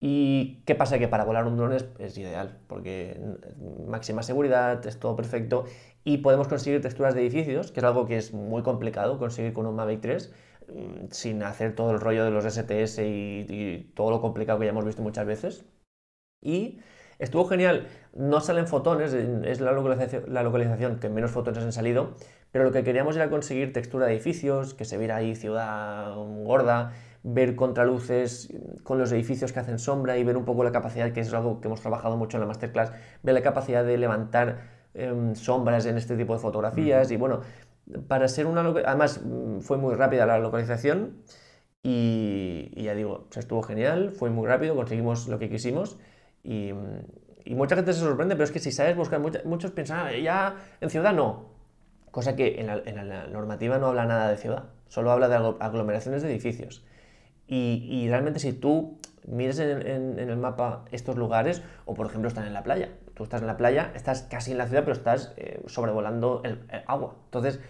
¿Y 0.00 0.62
qué 0.64 0.74
pasa? 0.74 0.98
Que 0.98 1.06
para 1.06 1.24
volar 1.24 1.46
un 1.46 1.56
drone 1.56 1.76
es, 1.98 2.18
ideal, 2.18 2.58
porque 2.66 3.20
máxima 3.86 4.22
seguridad, 4.24 4.84
es 4.84 4.98
todo 4.98 5.14
perfecto 5.14 5.64
y 6.02 6.18
podemos 6.18 6.48
conseguir 6.48 6.80
texturas 6.80 7.14
de 7.14 7.20
edificios, 7.20 7.70
que 7.70 7.80
es 7.80 7.84
algo 7.84 8.06
que 8.06 8.16
es 8.16 8.32
muy 8.32 8.62
complicado 8.62 9.18
conseguir 9.18 9.52
con 9.52 9.66
un 9.66 9.76
Mavic 9.76 10.00
3 10.00 10.32
Mm, 10.32 10.47
sin 11.10 11.42
hacer 11.42 11.74
todo 11.74 11.90
el 11.92 12.00
rollo 12.00 12.24
de 12.24 12.30
los 12.30 12.44
STS 12.44 12.98
y, 13.00 13.92
todo 13.94 14.10
lo 14.10 14.20
complicado 14.20 14.58
que 14.58 14.66
ya 14.66 14.70
hemos 14.70 14.84
visto 14.84 15.02
muchas 15.02 15.26
veces. 15.26 15.64
Y 16.42 16.80
estuvo 17.18 17.46
genial. 17.46 17.88
No 18.14 18.40
salen 18.40 18.66
fotones, 18.66 19.12
es 19.12 19.60
la 19.60 19.72
localización, 19.72 20.98
que 20.98 21.08
menos 21.08 21.30
fotones 21.30 21.62
han 21.62 21.72
salido, 21.72 22.14
pero 22.52 22.64
lo 22.64 22.72
que 22.72 22.84
queríamos 22.84 23.16
era 23.16 23.30
conseguir 23.30 23.72
textura 23.72 24.06
de 24.06 24.14
edificios, 24.14 24.74
que 24.74 24.84
se 24.84 24.98
viera 24.98 25.16
ahí 25.16 25.34
ciudad 25.34 26.14
gorda, 26.44 26.92
ver 27.22 27.56
contraluces 27.56 28.52
con 28.84 28.98
los 28.98 29.12
edificios 29.12 29.52
que 29.52 29.60
hacen 29.60 29.78
sombra 29.78 30.16
y 30.18 30.24
ver 30.24 30.36
un 30.36 30.44
poco 30.44 30.64
la 30.64 30.72
capacidad, 30.72 31.12
que 31.12 31.20
es 31.20 31.32
algo 31.32 31.60
que 31.60 31.68
hemos 31.68 31.80
trabajado 31.80 32.16
mucho 32.16 32.36
en 32.36 32.42
la 32.42 32.46
masterclass, 32.46 32.92
ver 33.22 33.34
la 33.34 33.42
capacidad 33.42 33.84
de 33.84 33.98
levantar 33.98 34.78
em, 34.94 35.34
sombras 35.34 35.86
en 35.86 35.96
este 35.98 36.16
tipo 36.16 36.32
de 36.32 36.38
fotografías 36.38 37.10
y 37.10 37.16
bueno, 37.16 37.40
para 38.06 38.28
ser 38.28 38.46
una... 38.46 38.60
Además, 38.60 39.20
mm, 39.24 39.60
fue 39.60 39.78
muy 39.78 39.94
rápida 39.94 40.26
la 40.26 40.38
localización 40.38 41.22
y, 41.82 42.70
ya 42.82 42.94
digo, 42.94 43.26
se 43.30 43.40
estuvo 43.40 43.62
genial, 43.62 44.12
fue 44.12 44.30
muy 44.30 44.46
rápido, 44.46 44.74
conseguimos 44.74 45.28
lo 45.28 45.38
que 45.38 45.48
quisimos 45.48 45.98
y, 46.42 46.72
mucha 47.46 47.76
gente 47.76 47.94
se 47.94 48.00
sorprende, 48.00 48.34
pero 48.34 48.44
es 48.44 48.52
que 48.52 48.58
si 48.58 48.72
sabes 48.72 48.94
buscar, 48.94 49.20
muchos 49.46 49.70
piensan, 49.70 50.06
ah, 50.06 50.12
ya 50.12 50.56
en 50.82 50.90
ciudad 50.90 51.14
no. 51.14 51.46
Cosa 52.10 52.36
que 52.36 52.60
en 52.60 52.66
la, 53.08 53.26
normativa 53.28 53.78
no 53.78 53.86
habla 53.86 54.04
nada 54.04 54.28
de 54.28 54.36
ciudad, 54.36 54.64
solo 54.88 55.10
habla 55.12 55.28
de 55.28 55.36
aglomeraciones 55.60 56.22
de 56.22 56.30
edificios. 56.30 56.84
Y, 57.46 58.06
realmente 58.08 58.38
si 58.40 58.52
tú 58.52 58.98
mires 59.26 59.58
en, 59.58 60.18
el 60.18 60.36
mapa 60.36 60.84
estos 60.92 61.16
lugares, 61.16 61.62
o 61.86 61.94
por 61.94 62.06
ejemplo 62.06 62.28
están 62.28 62.46
en 62.46 62.52
la 62.52 62.62
playa, 62.62 62.90
tú 63.14 63.24
estás 63.24 63.40
en 63.40 63.46
la 63.46 63.56
playa, 63.56 63.92
estás 63.94 64.22
casi 64.22 64.52
en 64.52 64.58
la 64.58 64.66
ciudad, 64.66 64.84
pero 64.84 64.94
estás 64.94 65.32
eh, 65.38 65.62
sobrevolando 65.66 66.42
el, 66.44 66.60
agua. 66.86 67.16
Entonces, 67.24 67.60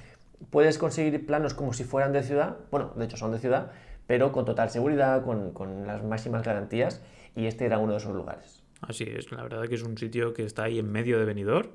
puedes 0.51 0.79
conseguir 0.79 1.25
planos 1.27 1.55
como 1.55 1.73
si 1.73 1.85
fueran 1.85 2.13
de 2.13 2.23
ciudad, 2.23 2.57
bueno, 2.71 2.93
de 2.97 3.05
hecho 3.05 3.17
son 3.17 3.33
de 3.33 3.39
ciudad, 3.39 3.73
pero 4.07 4.33
con 4.33 4.45
total 4.45 4.71
seguridad, 4.71 5.25
con, 5.25 5.87
las 5.87 6.03
máximas 6.03 6.43
garantías, 6.43 7.03
y 7.37 7.47
este 7.47 7.67
era 7.67 7.79
uno 7.79 7.93
de 7.93 7.99
esos 7.99 8.15
lugares. 8.15 8.63
Así 8.81 9.05
es, 9.05 9.31
la 9.33 9.43
verdad 9.43 9.69
que 9.69 9.75
es 9.75 9.83
un 9.83 9.99
sitio 9.99 10.33
que 10.33 10.45
está 10.45 10.65
ahí 10.65 10.79
en 10.79 10.91
medio 10.91 11.19
de 11.19 11.25
Benidorm. 11.25 11.71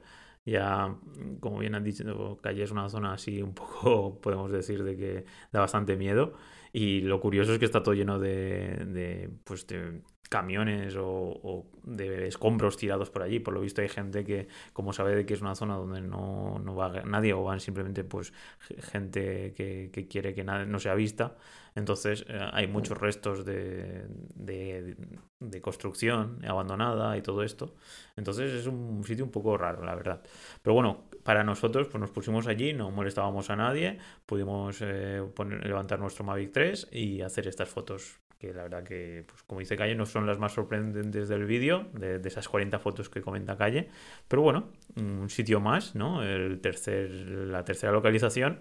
Ya, 0.45 0.93
como 1.39 1.59
bien 1.59 1.73
han 1.75 1.83
dicho, 1.83 2.37
Calle 2.41 2.63
es 2.63 2.71
una 2.71 2.89
zona 2.89 3.13
así 3.13 3.41
un 3.41 3.53
poco, 3.53 4.19
podemos 4.21 4.51
decir, 4.51 4.83
de 4.83 4.97
que 4.97 5.25
da 5.51 5.61
bastante 5.61 5.95
miedo. 5.95 6.33
Y 6.73 7.01
lo 7.01 7.21
curioso 7.21 7.53
es 7.53 7.59
que 7.59 7.65
está 7.65 7.83
todo 7.83 7.93
lleno 7.93 8.19
de, 8.19 8.83
de 8.87 9.29
pues, 9.43 9.67
de 9.67 10.01
camiones 10.29 10.95
o, 10.97 11.65
de 11.83 12.27
escombros 12.27 12.77
tirados 12.77 13.09
por 13.09 13.23
allí. 13.23 13.39
Por 13.39 13.53
lo 13.53 13.61
visto 13.61 13.81
hay 13.81 13.89
gente 13.89 14.23
que, 14.23 14.47
como 14.73 14.93
sabe 14.93 15.15
de 15.15 15.25
que 15.25 15.33
es 15.33 15.41
una 15.41 15.55
zona 15.55 15.75
donde 15.75 16.01
no, 16.01 16.59
no 16.59 16.75
va 16.75 17.03
nadie 17.03 17.33
o 17.33 17.43
van 17.43 17.59
simplemente 17.59 18.03
pues 18.03 18.33
gente 18.91 19.53
que, 19.53 20.07
quiere 20.09 20.33
que 20.33 20.43
no 20.43 20.79
sea 20.79 20.95
vista, 20.95 21.35
entonces 21.75 22.25
eh, 22.27 22.39
hay 22.51 22.67
muchos 22.67 22.97
restos 22.97 23.45
de, 23.45 24.05
de, 24.35 25.61
construcción 25.61 26.39
abandonada 26.45 27.17
y 27.17 27.21
todo 27.21 27.43
esto. 27.43 27.75
Entonces 28.15 28.51
es 28.53 28.67
un 28.67 29.03
sitio 29.03 29.25
un 29.25 29.31
poco 29.31 29.57
raro, 29.57 29.83
la 29.83 29.95
verdad. 29.95 30.21
Pero 30.61 30.73
bueno, 30.73 31.05
para 31.23 31.43
nosotros 31.43 31.87
pues 31.87 31.99
nos 31.99 32.11
pusimos 32.11 32.47
allí, 32.47 32.73
no 32.73 32.91
molestábamos 32.91 33.49
a 33.49 33.55
nadie, 33.55 33.97
pudimos 34.25 34.79
eh, 34.81 35.23
levantar 35.63 35.99
nuestro 35.99 36.23
Mavic 36.23 36.51
3 36.51 36.89
y 36.91 37.21
hacer 37.21 37.47
estas 37.47 37.69
fotos 37.69 38.19
que 38.43 38.53
la 38.53 38.63
verdad 38.63 38.83
que, 38.83 39.23
pues 39.25 39.41
como 39.43 39.61
dice 39.61 39.77
Calle, 39.77 39.95
no 39.95 40.05
son 40.05 40.27
las 40.27 40.37
más 40.37 40.51
sorprendentes 40.51 41.29
del 41.29 41.45
vídeo, 41.45 41.87
de, 41.93 42.19
esas 42.25 42.49
40 42.49 42.77
fotos 42.77 43.09
que 43.09 43.21
comenta 43.21 43.55
Calle, 43.55 43.87
pero 44.27 44.41
bueno, 44.41 44.65
un 44.97 45.29
sitio 45.29 45.61
más, 45.61 45.95
¿no? 45.95 46.21
El 46.23 46.59
tercer, 46.59 47.09
la 47.09 47.63
tercera 47.63 47.93
localización. 47.93 48.59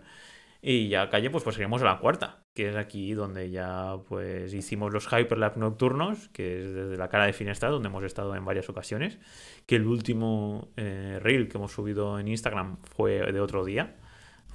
Y 0.65 0.89
ya 0.89 1.11
calle, 1.11 1.29
pues 1.29 1.43
pasaríamos 1.43 1.83
a 1.83 1.87
la 1.87 1.99
cuarta, 1.99 2.45
que 2.55 2.69
es 2.69 2.77
aquí 2.77 3.15
donde 3.15 3.51
ya 3.51 3.97
pues 4.07 4.55
hicimos 4.55 4.93
los 4.93 5.09
Hyperlap 5.13 5.57
nocturnos, 5.57 6.29
que 6.29 6.61
es 6.61 6.73
desde 6.73 6.97
la 6.97 7.09
cara 7.09 7.27
de 7.27 7.33
Finestra, 7.33 7.69
donde 7.69 7.89
hemos 7.89 8.05
estado 8.05 8.37
en 8.37 8.45
varias 8.45 8.69
ocasiones. 8.69 9.19
Que 9.67 9.75
el 9.75 9.89
último 9.89 10.69
eh, 10.77 11.19
reel 11.21 11.49
que 11.49 11.59
hemos 11.59 11.73
subido 11.73 12.21
en 12.21 12.29
Instagram 12.29 12.77
fue 12.85 13.33
de 13.33 13.41
otro 13.41 13.65
día 13.65 13.97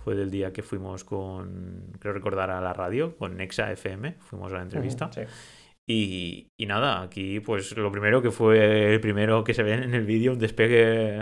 fue 0.08 0.16
del 0.16 0.32
día 0.32 0.54
que 0.54 0.64
fuimos 0.64 1.04
con, 1.04 1.92
creo 2.00 2.14
recordar, 2.14 2.50
a 2.50 2.62
la 2.62 2.72
radio, 2.72 3.18
con 3.18 3.36
Nexa 3.36 3.74
FM, 3.74 4.16
fuimos 4.22 4.54
a 4.54 4.56
la 4.56 4.62
entrevista. 4.62 5.10
y, 5.86 6.48
y, 6.56 6.66
nada, 6.66 7.02
aquí 7.02 7.42
pues 7.42 7.76
lo 7.76 7.92
primero 7.92 8.22
que 8.22 8.32
fue 8.32 8.94
el 8.94 9.02
primero 9.02 9.44
que 9.44 9.54
se 9.54 9.64
ve 9.64 9.74
en 9.74 9.94
el 9.94 10.06
vídeo, 10.06 10.32
un 10.32 10.40
despegue 10.40 11.20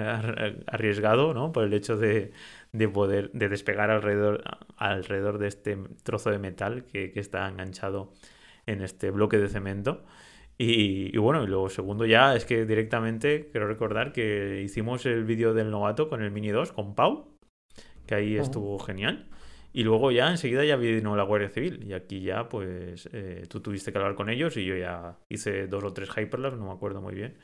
arriesgado, 0.68 1.34
¿no? 1.34 1.52
Por 1.52 1.64
el 1.64 1.74
hecho 1.74 1.98
de, 1.98 2.32
de 2.74 2.88
poder, 2.88 3.32
de 3.32 3.50
despegar 3.50 3.90
alrededor, 3.90 4.44
alrededor 4.78 5.40
de 5.40 5.48
este 5.48 5.80
trozo 6.04 6.30
de 6.30 6.38
metal 6.38 6.84
que, 6.86 7.12
que 7.12 7.20
está 7.20 7.50
enganchado 7.50 8.14
en 8.68 8.84
este 8.84 9.10
bloque 9.10 9.40
de 9.40 9.48
cemento. 9.50 10.04
Y, 10.60 11.10
y, 11.12 11.18
bueno, 11.18 11.44
y 11.44 11.48
luego 11.48 11.70
segundo 11.70 12.06
ya 12.06 12.36
es 12.36 12.46
que 12.46 12.68
directamente 12.68 13.50
quiero 13.50 13.68
recordar 13.68 14.12
que 14.12 14.62
hicimos 14.64 15.08
el 15.08 15.24
vídeo 15.26 15.56
del 15.56 15.72
novato 15.72 16.08
con 16.08 16.22
el 16.22 16.30
Mini 16.30 16.50
2, 16.50 16.72
con 16.72 16.94
Pau, 16.94 17.35
que 18.06 18.16
ahí 18.16 18.38
estuvo 18.38 18.80
genial. 18.80 19.28
Y 19.74 19.84
luego 19.84 20.10
ya 20.10 20.32
enseguida 20.32 20.64
ya 20.64 20.78
vino 20.78 21.18
la 21.18 21.24
Guardia 21.24 21.50
Civil 21.50 21.84
y 21.84 21.92
aquí 21.92 22.22
ya 22.22 22.48
pues 22.48 23.10
eh, 23.12 23.44
tú 23.50 23.60
tuviste 23.60 23.92
que 23.92 23.98
hablar 23.98 24.16
con 24.16 24.30
ellos 24.30 24.56
y 24.56 24.64
yo 24.64 24.78
ya 24.78 25.18
hice 25.28 25.68
dos 25.68 25.84
o 25.84 25.92
tres 25.92 26.10
Hyperlabs, 26.16 26.58
no 26.58 26.68
me 26.68 26.72
acuerdo 26.72 27.02
muy 27.02 27.14
bien. 27.14 27.36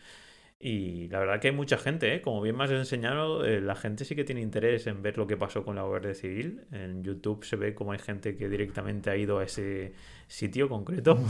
Y 0.64 1.08
la 1.08 1.20
verdad 1.20 1.42
que 1.42 1.48
hay 1.48 1.56
mucha 1.56 1.78
gente, 1.78 2.14
¿eh? 2.14 2.22
como 2.22 2.40
bien 2.40 2.56
me 2.56 2.64
has 2.64 2.72
enseñado, 2.72 3.44
eh, 3.44 3.62
la 3.62 3.76
gente 3.76 4.06
sí 4.06 4.16
que 4.16 4.24
tiene 4.24 4.42
interés 4.42 4.86
en 4.86 5.02
ver 5.02 5.18
lo 5.18 5.26
que 5.26 5.36
pasó 5.36 5.66
con 5.66 5.76
la 5.76 5.82
Guardia 5.82 6.14
Civil. 6.14 6.62
En 6.72 7.04
YouTube 7.04 7.44
se 7.44 7.56
ve 7.56 7.74
como 7.74 7.94
hay 7.94 8.00
gente 8.00 8.38
que 8.38 8.48
directamente 8.48 9.10
ha 9.10 9.18
ido 9.18 9.40
a 9.40 9.44
ese 9.44 9.94
sitio 10.28 10.70
concreto. 10.70 11.18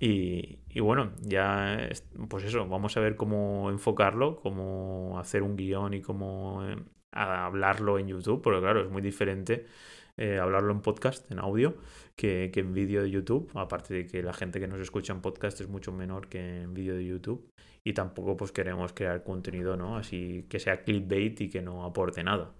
Y, 0.00 0.58
y, 0.70 0.80
bueno, 0.80 1.12
ya, 1.20 1.88
pues 2.28 2.44
eso, 2.44 2.66
vamos 2.66 2.96
a 2.96 3.00
ver 3.00 3.16
cómo 3.16 3.70
enfocarlo, 3.70 4.36
cómo 4.36 5.18
hacer 5.18 5.42
un 5.42 5.56
guion 5.56 5.94
y 5.94 6.00
cómo 6.00 6.66
a 7.14 7.46
hablarlo 7.46 7.98
en 7.98 8.08
YouTube, 8.08 8.42
porque 8.42 8.60
claro, 8.60 8.82
es 8.82 8.90
muy 8.90 9.02
diferente 9.02 9.66
eh, 10.16 10.38
hablarlo 10.38 10.72
en 10.72 10.80
podcast, 10.80 11.30
en 11.30 11.38
audio, 11.38 11.76
que, 12.16 12.50
en 12.54 12.72
vídeo 12.72 13.02
de 13.02 13.10
YouTube, 13.10 13.50
aparte 13.54 13.94
de 13.94 14.06
que 14.06 14.22
la 14.22 14.32
gente 14.32 14.60
que 14.60 14.68
nos 14.68 14.80
escucha 14.80 15.12
en 15.12 15.20
podcast 15.20 15.60
es 15.60 15.68
mucho 15.68 15.92
menor 15.92 16.28
que 16.28 16.62
en 16.62 16.74
vídeo 16.74 16.94
de 16.94 17.04
YouTube, 17.04 17.50
y 17.82 17.92
tampoco 17.94 18.36
pues 18.36 18.52
queremos 18.52 18.92
crear 18.92 19.24
contenido, 19.24 19.76
¿no? 19.76 19.96
Así 19.96 20.46
que 20.48 20.58
sea 20.60 20.82
clickbait 20.84 21.40
y 21.40 21.50
que 21.50 21.62
no 21.62 21.84
aporte 21.84 22.22
nada. 22.22 22.54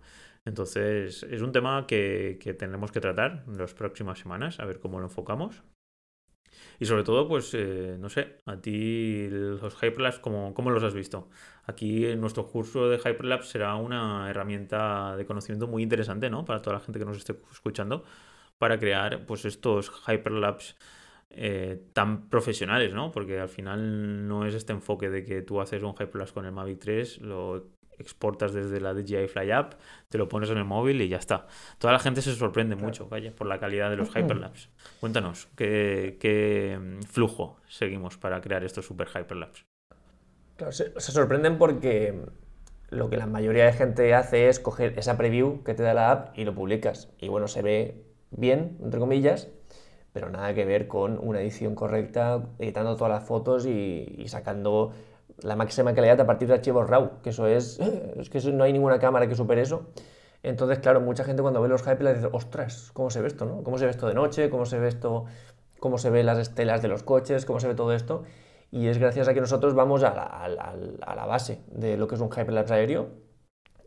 Entonces, 0.44 1.22
es 1.22 1.42
un 1.42 1.52
tema 1.52 1.86
que, 1.86 2.38
que 2.40 2.54
tenemos 2.54 2.92
que 2.92 3.00
tratar 3.00 3.44
en 3.46 3.56
las 3.58 3.74
próximas 3.74 4.18
semanas, 4.18 4.60
a 4.60 4.64
ver 4.66 4.80
cómo 4.80 4.98
lo 4.98 5.06
enfocamos. 5.06 5.62
Y 6.78 6.86
sobre 6.86 7.04
todo, 7.04 7.28
pues, 7.28 7.52
eh, 7.54 7.96
no 7.98 8.08
sé, 8.08 8.40
a 8.46 8.56
ti 8.56 9.28
los 9.30 9.74
Hyperlabs, 9.82 10.18
¿cómo, 10.18 10.54
¿cómo, 10.54 10.70
los 10.70 10.82
has 10.82 10.94
visto? 10.94 11.28
Aquí 11.66 12.06
en 12.06 12.20
nuestro 12.20 12.46
curso 12.46 12.88
de 12.88 12.98
Hyperlabs 12.98 13.48
será 13.48 13.74
una 13.76 14.28
herramienta 14.30 15.16
de 15.16 15.24
conocimiento 15.26 15.66
muy 15.66 15.82
interesante, 15.82 16.30
¿no? 16.30 16.44
Para 16.44 16.62
toda 16.62 16.74
la 16.76 16.80
gente 16.80 16.98
que 16.98 17.04
nos 17.04 17.16
esté 17.16 17.36
escuchando, 17.52 18.04
para 18.58 18.78
crear, 18.78 19.26
pues, 19.26 19.44
estos 19.44 19.92
Hyperlabs 20.06 20.76
eh, 21.36 21.82
tan 21.92 22.28
profesionales, 22.28 22.94
¿no? 22.94 23.10
Porque 23.10 23.40
al 23.40 23.48
final 23.48 24.28
no 24.28 24.46
es 24.46 24.54
este 24.54 24.72
enfoque 24.72 25.10
de 25.10 25.24
que 25.24 25.42
tú 25.42 25.60
haces 25.60 25.82
un 25.82 25.92
Hyperlapse 25.92 26.32
con 26.32 26.44
el 26.46 26.52
Mavic 26.52 26.78
3, 26.78 27.20
lo 27.22 27.73
exportas 27.98 28.52
desde 28.52 28.80
la 28.80 28.94
DJI 28.94 29.28
Fly 29.28 29.50
App, 29.50 29.74
te 30.08 30.18
lo 30.18 30.28
pones 30.28 30.50
en 30.50 30.58
el 30.58 30.64
móvil 30.64 31.00
y 31.00 31.08
ya 31.08 31.18
está. 31.18 31.46
Toda 31.78 31.92
la 31.92 31.98
gente 31.98 32.22
se 32.22 32.34
sorprende 32.34 32.76
mucho, 32.76 33.08
vaya, 33.08 33.34
por 33.34 33.46
la 33.46 33.58
calidad 33.58 33.90
de 33.90 33.96
los 33.96 34.08
Hyperlapse. 34.08 34.68
Cuéntanos, 35.00 35.48
¿qué, 35.56 36.98
flujo 37.08 37.58
seguimos 37.68 38.16
para 38.18 38.40
crear 38.40 38.64
estos 38.64 38.86
super 38.86 39.08
Hyperlapse? 39.08 39.64
se, 40.70 41.00
sorprenden 41.00 41.58
porque 41.58 42.14
lo 42.90 43.10
que 43.10 43.16
la 43.16 43.26
mayoría 43.26 43.64
de 43.64 43.72
gente 43.72 44.14
hace 44.14 44.48
es 44.48 44.60
coger 44.60 44.98
esa 44.98 45.16
preview 45.16 45.62
que 45.64 45.74
te 45.74 45.82
da 45.82 45.94
la 45.94 46.10
app 46.10 46.38
y 46.38 46.44
lo 46.44 46.54
publicas. 46.54 47.10
Y 47.18 47.28
bueno, 47.28 47.48
se 47.48 47.62
ve 47.62 48.04
bien, 48.30 48.78
entre 48.82 49.00
comillas, 49.00 49.48
pero 50.12 50.30
nada 50.30 50.54
que 50.54 50.64
ver 50.64 50.86
con 50.86 51.18
una 51.18 51.40
edición 51.40 51.74
correcta, 51.74 52.46
editando 52.58 52.96
todas 52.96 53.12
las 53.12 53.24
fotos 53.24 53.66
y, 53.66 54.24
sacando 54.28 54.92
la 55.42 55.56
máxima 55.56 55.94
calidad 55.94 56.20
a 56.20 56.26
partir 56.26 56.48
de 56.48 56.54
archivos 56.54 56.88
RAW, 56.88 57.22
que 57.22 57.30
eso 57.30 57.46
es, 57.46 57.78
es 58.16 58.30
que 58.30 58.40
no 58.52 58.64
hay 58.64 58.72
ninguna 58.72 58.98
cámara 58.98 59.28
que 59.28 59.34
supere 59.34 59.62
eso. 59.62 59.86
Entonces, 60.42 60.78
claro, 60.78 61.00
mucha 61.00 61.24
gente 61.24 61.40
cuando 61.40 61.62
ve 61.62 61.68
los 61.68 61.80
Hyperlapse 61.82 62.20
dice, 62.20 62.28
ostras, 62.30 62.90
¿cómo 62.92 63.08
se 63.08 63.22
ve 63.22 63.28
esto? 63.28 63.62
¿Cómo 63.64 63.78
se 63.78 63.86
ve 63.86 63.90
esto 63.90 64.06
de 64.06 64.14
noche? 64.14 64.50
¿Cómo 64.50 64.66
se 64.66 64.78
ve 64.78 64.88
esto? 64.88 65.24
¿Cómo 65.80 65.96
se 65.96 66.10
ve 66.10 66.22
las 66.22 66.38
estelas 66.38 66.82
de 66.82 66.88
los 66.88 67.02
coches? 67.02 67.46
¿Cómo 67.46 67.60
se 67.60 67.68
ve 67.68 67.74
todo 67.74 67.94
esto? 67.94 68.24
Y 68.70 68.88
es 68.88 68.98
gracias 68.98 69.26
a 69.26 69.34
que 69.34 69.40
nosotros 69.40 69.74
vamos 69.74 70.02
a 70.02 70.12
la, 70.48 71.26
base 71.26 71.62
de 71.68 71.96
lo 71.96 72.08
que 72.08 72.16
es 72.16 72.20
un 72.20 72.28
Hyperlapse 72.28 72.74
aéreo 72.74 73.08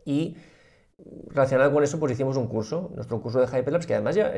y 0.04 0.36
relacionado 1.28 1.72
con 1.72 1.84
eso, 1.84 2.00
pues 2.00 2.12
hicimos 2.12 2.36
un 2.36 2.48
curso, 2.48 2.90
nuestro 2.94 3.20
curso 3.20 3.40
de 3.40 3.46
Hyperlapse, 3.46 3.86
que 3.86 3.94
además 3.94 4.16
ya, 4.16 4.32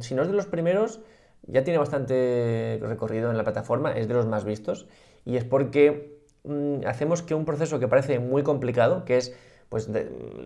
si 0.00 0.14
no 0.14 0.22
es 0.22 0.28
de 0.28 0.34
los 0.34 0.46
primeros, 0.46 1.00
ya 1.46 1.64
tiene 1.64 1.78
bastante 1.78 2.78
recorrido 2.82 3.30
en 3.30 3.36
la 3.36 3.42
plataforma, 3.42 3.92
es 3.92 4.06
de 4.06 4.14
los 4.14 4.26
más 4.26 4.44
vistos, 4.44 4.86
y 5.24 5.36
es 5.36 5.44
porque 5.44 6.22
mm, 6.44 6.86
hacemos 6.86 7.22
que 7.22 7.34
un 7.34 7.44
proceso 7.44 7.78
que 7.80 7.88
parece 7.88 8.18
muy 8.18 8.42
complicado, 8.42 9.04
que 9.04 9.16
es 9.16 9.34
pues 9.68 9.90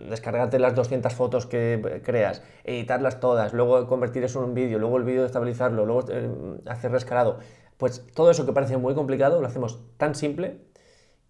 descargarte 0.09 0.59
las 0.59 0.75
200 0.75 1.13
fotos 1.13 1.47
que 1.47 2.01
creas, 2.05 2.43
editarlas 2.65 3.21
todas, 3.21 3.53
luego 3.53 3.87
convertir 3.87 4.25
eso 4.25 4.39
en 4.39 4.51
un 4.51 4.55
vídeo, 4.55 4.79
luego 4.79 4.97
el 4.97 5.05
vídeo 5.05 5.27
estabilizarlo, 5.27 5.85
luego 5.85 6.05
eh, 6.11 6.31
hacer 6.67 6.93
rescalado, 6.93 7.39
pues 7.77 8.07
todo 8.15 8.31
eso 8.31 8.47
que 8.47 8.53
parece 8.53 8.77
muy 8.79 8.95
complicado 8.95 9.41
lo 9.41 9.47
hacemos 9.47 9.81
tan 9.99 10.15
simple 10.15 10.61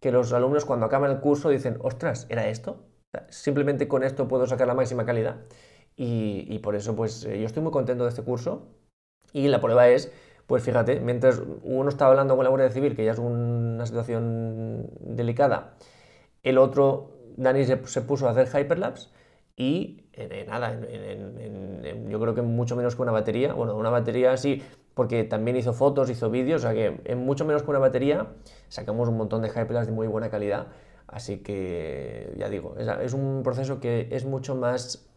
que 0.01 0.13
los 0.13 0.33
alumnos 0.33 0.65
cuando 0.65 0.87
acaban 0.87 1.11
el 1.11 1.21
curso 1.21 1.49
dicen, 1.49 1.79
ostras, 1.81 2.27
¿era 2.29 2.49
esto? 2.49 2.85
Simplemente 3.31 3.89
con 3.89 4.05
esto 4.05 4.29
puedo 4.29 4.47
sacar 4.47 4.69
la 4.69 4.75
máxima 4.75 5.05
calidad. 5.05 5.39
Y, 5.97 6.47
y 6.49 6.61
por 6.61 6.77
eso 6.77 6.95
pues 6.95 7.25
eh, 7.25 7.41
yo 7.41 7.47
estoy 7.47 7.63
muy 7.63 7.73
contento 7.73 8.05
de 8.05 8.11
este 8.11 8.23
curso 8.23 8.69
y 9.33 9.49
la 9.49 9.61
prueba 9.61 9.89
es, 9.89 10.13
pues 10.49 10.63
fíjate, 10.63 10.99
mientras 11.01 11.43
uno 11.63 11.91
estaba 11.91 12.11
hablando 12.11 12.35
con 12.35 12.43
la 12.43 12.49
Guardia 12.49 12.71
Civil, 12.71 12.97
que 12.97 13.05
ya 13.05 13.13
es 13.13 13.19
una 13.19 13.85
situación 13.85 14.89
delicada, 14.99 15.75
el 16.43 16.57
otro, 16.57 17.11
Dani, 17.37 17.67
se, 17.67 17.77
puso 17.77 18.27
a 18.27 18.31
hacer 18.31 18.49
hyperlapse 18.49 19.11
y 19.59 20.05
nada, 20.47 20.81
yo 22.09 22.19
creo 22.19 22.35
que 22.35 22.41
mucho 22.41 22.77
menos 22.77 22.97
que 22.97 23.03
una 23.03 23.13
batería, 23.13 23.53
bueno, 23.53 23.77
una 23.77 23.91
batería 23.91 24.39
sí, 24.39 24.63
porque 24.95 25.23
también 25.25 25.59
hizo 25.59 25.75
fotos, 25.75 26.09
hizo 26.09 26.31
vídeos, 26.31 26.63
o 26.63 26.67
sea 26.67 26.73
que 26.73 26.99
en 27.05 27.19
mucho 27.19 27.45
menos 27.45 27.63
que 27.63 27.69
una 27.69 27.79
batería 27.79 28.29
sacamos 28.69 29.11
un 29.11 29.19
montón 29.19 29.43
de 29.43 29.49
hyperlapse 29.49 29.91
de 29.91 29.97
muy 29.97 30.07
buena 30.07 30.31
calidad, 30.31 30.69
así 31.09 31.41
que 31.41 32.33
ya 32.39 32.49
digo, 32.49 32.75
es 32.79 33.13
un 33.13 33.43
proceso 33.45 33.81
que 33.81 34.09
es 34.13 34.25
mucho 34.25 34.55
más 34.55 35.08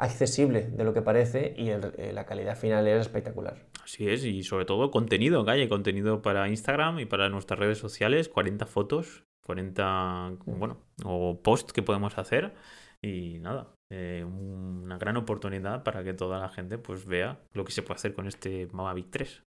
accesible 0.00 0.62
de 0.62 0.82
lo 0.82 0.94
que 0.94 1.02
parece 1.02 1.54
y 1.56 1.68
eh, 1.68 2.12
la 2.12 2.24
calidad 2.24 2.56
final 2.56 2.86
es 2.88 3.02
espectacular. 3.02 3.66
Así 3.84 4.08
es, 4.08 4.24
y 4.24 4.42
sobre 4.42 4.64
todo 4.64 4.90
contenido, 4.90 5.44
calle, 5.44 5.68
contenido 5.68 6.22
para 6.22 6.48
Instagram 6.48 6.98
y 7.00 7.04
para 7.04 7.28
nuestras 7.28 7.60
redes 7.60 7.78
sociales, 7.78 8.28
40 8.28 8.66
fotos, 8.66 9.24
40, 9.44 10.38
bueno, 10.46 10.80
o 11.04 11.40
posts 11.42 11.72
que 11.72 11.82
podemos 11.82 12.16
hacer 12.16 12.54
y 13.02 13.38
nada, 13.40 13.74
eh, 13.90 14.24
una 14.24 14.96
gran 14.96 15.16
oportunidad 15.18 15.82
para 15.82 16.02
que 16.02 16.14
toda 16.14 16.40
la 16.40 16.48
gente 16.48 16.78
pues 16.78 17.04
vea 17.04 17.38
lo 17.52 17.64
que 17.64 17.72
se 17.72 17.82
puede 17.82 17.96
hacer 17.96 18.14
con 18.14 18.26
este 18.26 18.68
Mavic 18.72 19.10
3. 19.10 19.42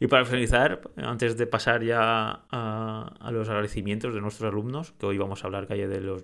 Y 0.00 0.06
para 0.06 0.24
finalizar, 0.24 0.80
antes 0.96 1.36
de 1.36 1.46
pasar 1.48 1.82
ya 1.82 2.42
a, 2.50 3.30
los 3.32 3.48
agradecimientos 3.48 4.14
de 4.14 4.20
nuestros 4.20 4.48
alumnos, 4.48 4.92
que 4.92 5.06
hoy 5.06 5.18
vamos 5.18 5.42
a 5.42 5.48
hablar, 5.48 5.66
Calle, 5.66 5.88
de 5.88 6.00
los 6.00 6.22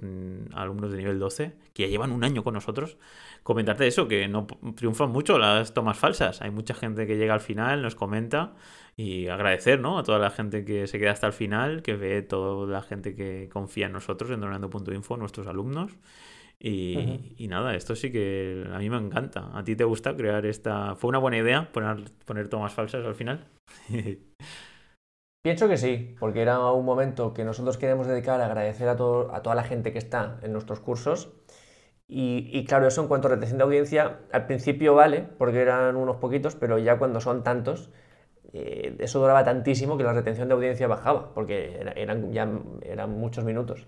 alumnos 0.52 0.92
de 0.92 0.98
nivel 0.98 1.18
12, 1.18 1.54
que 1.72 1.82
ya 1.82 1.88
llevan 1.88 2.12
un 2.12 2.22
año 2.22 2.44
con 2.44 2.54
nosotros, 2.54 2.96
comentarte 3.42 3.88
eso, 3.88 4.06
que 4.06 4.28
no 4.28 4.46
triunfan 4.76 5.10
mucho 5.10 5.38
las 5.38 5.74
tomas 5.74 5.98
falsas. 5.98 6.40
Hay 6.40 6.52
mucha 6.52 6.74
gente 6.74 7.08
que 7.08 7.16
llega 7.16 7.34
al 7.34 7.40
final, 7.40 7.82
nos 7.82 7.96
comenta 7.96 8.52
y 8.96 9.26
agradecer 9.26 9.80
¿no? 9.80 9.98
a 9.98 10.04
toda 10.04 10.20
la 10.20 10.30
gente 10.30 10.64
que 10.64 10.86
se 10.86 11.00
queda 11.00 11.10
hasta 11.10 11.26
el 11.26 11.32
final, 11.32 11.82
que 11.82 11.96
ve 11.96 12.22
toda 12.22 12.70
la 12.70 12.82
gente 12.82 13.16
que 13.16 13.48
confía 13.52 13.86
en 13.86 13.92
nosotros, 13.92 14.30
en 14.30 14.40
Donando.info, 14.40 15.16
nuestros 15.16 15.48
alumnos. 15.48 15.90
Y, 16.58 17.46
nada, 17.48 17.74
esto 17.74 17.94
sí 17.94 18.10
que 18.10 18.64
a 18.72 18.78
mí 18.78 18.88
me 18.88 18.96
encanta. 18.96 19.50
¿A 19.52 19.62
ti 19.64 19.76
te 19.76 19.84
gusta 19.84 20.16
crear 20.16 20.46
esta... 20.46 20.94
¿Fue 20.94 21.08
una 21.08 21.18
buena 21.18 21.36
idea 21.36 21.70
poner, 21.72 22.04
poner 22.24 22.48
tomas 22.48 22.72
falsas 22.72 23.04
al 23.04 23.14
final? 23.14 23.46
Pienso 25.44 25.68
que 25.68 25.76
sí, 25.76 26.16
porque 26.18 26.40
era 26.40 26.58
un 26.70 26.86
momento 26.86 27.34
que 27.34 27.44
nosotros 27.44 27.76
queremos 27.76 28.06
dedicar 28.06 28.40
a 28.40 28.46
agradecer 28.46 28.88
a, 28.88 28.96
todo, 28.96 29.34
a 29.34 29.42
toda 29.42 29.54
la 29.54 29.62
gente 29.62 29.92
que 29.92 29.98
está 29.98 30.38
en 30.42 30.52
nuestros 30.52 30.80
cursos. 30.80 31.34
Y, 32.08 32.64
claro, 32.66 32.86
eso 32.86 33.02
en 33.02 33.08
cuanto 33.08 33.28
a 33.28 33.32
retención 33.32 33.58
de 33.58 33.64
audiencia, 33.64 34.20
al 34.32 34.46
principio 34.46 34.94
vale, 34.94 35.22
porque 35.38 35.60
eran 35.60 35.96
unos 35.96 36.16
poquitos, 36.16 36.54
pero 36.54 36.78
ya 36.78 36.98
cuando 36.98 37.20
son 37.20 37.42
tantos, 37.42 37.90
eh, 38.52 38.96
eso 39.00 39.20
duraba 39.20 39.44
tantísimo 39.44 39.96
que 39.98 40.04
la 40.04 40.12
retención 40.12 40.48
de 40.48 40.54
audiencia 40.54 40.86
bajaba, 40.86 41.34
porque 41.34 41.78
eran, 41.96 42.32
ya 42.32 42.48
eran 42.82 43.10
muchos 43.10 43.44
minutos. 43.44 43.86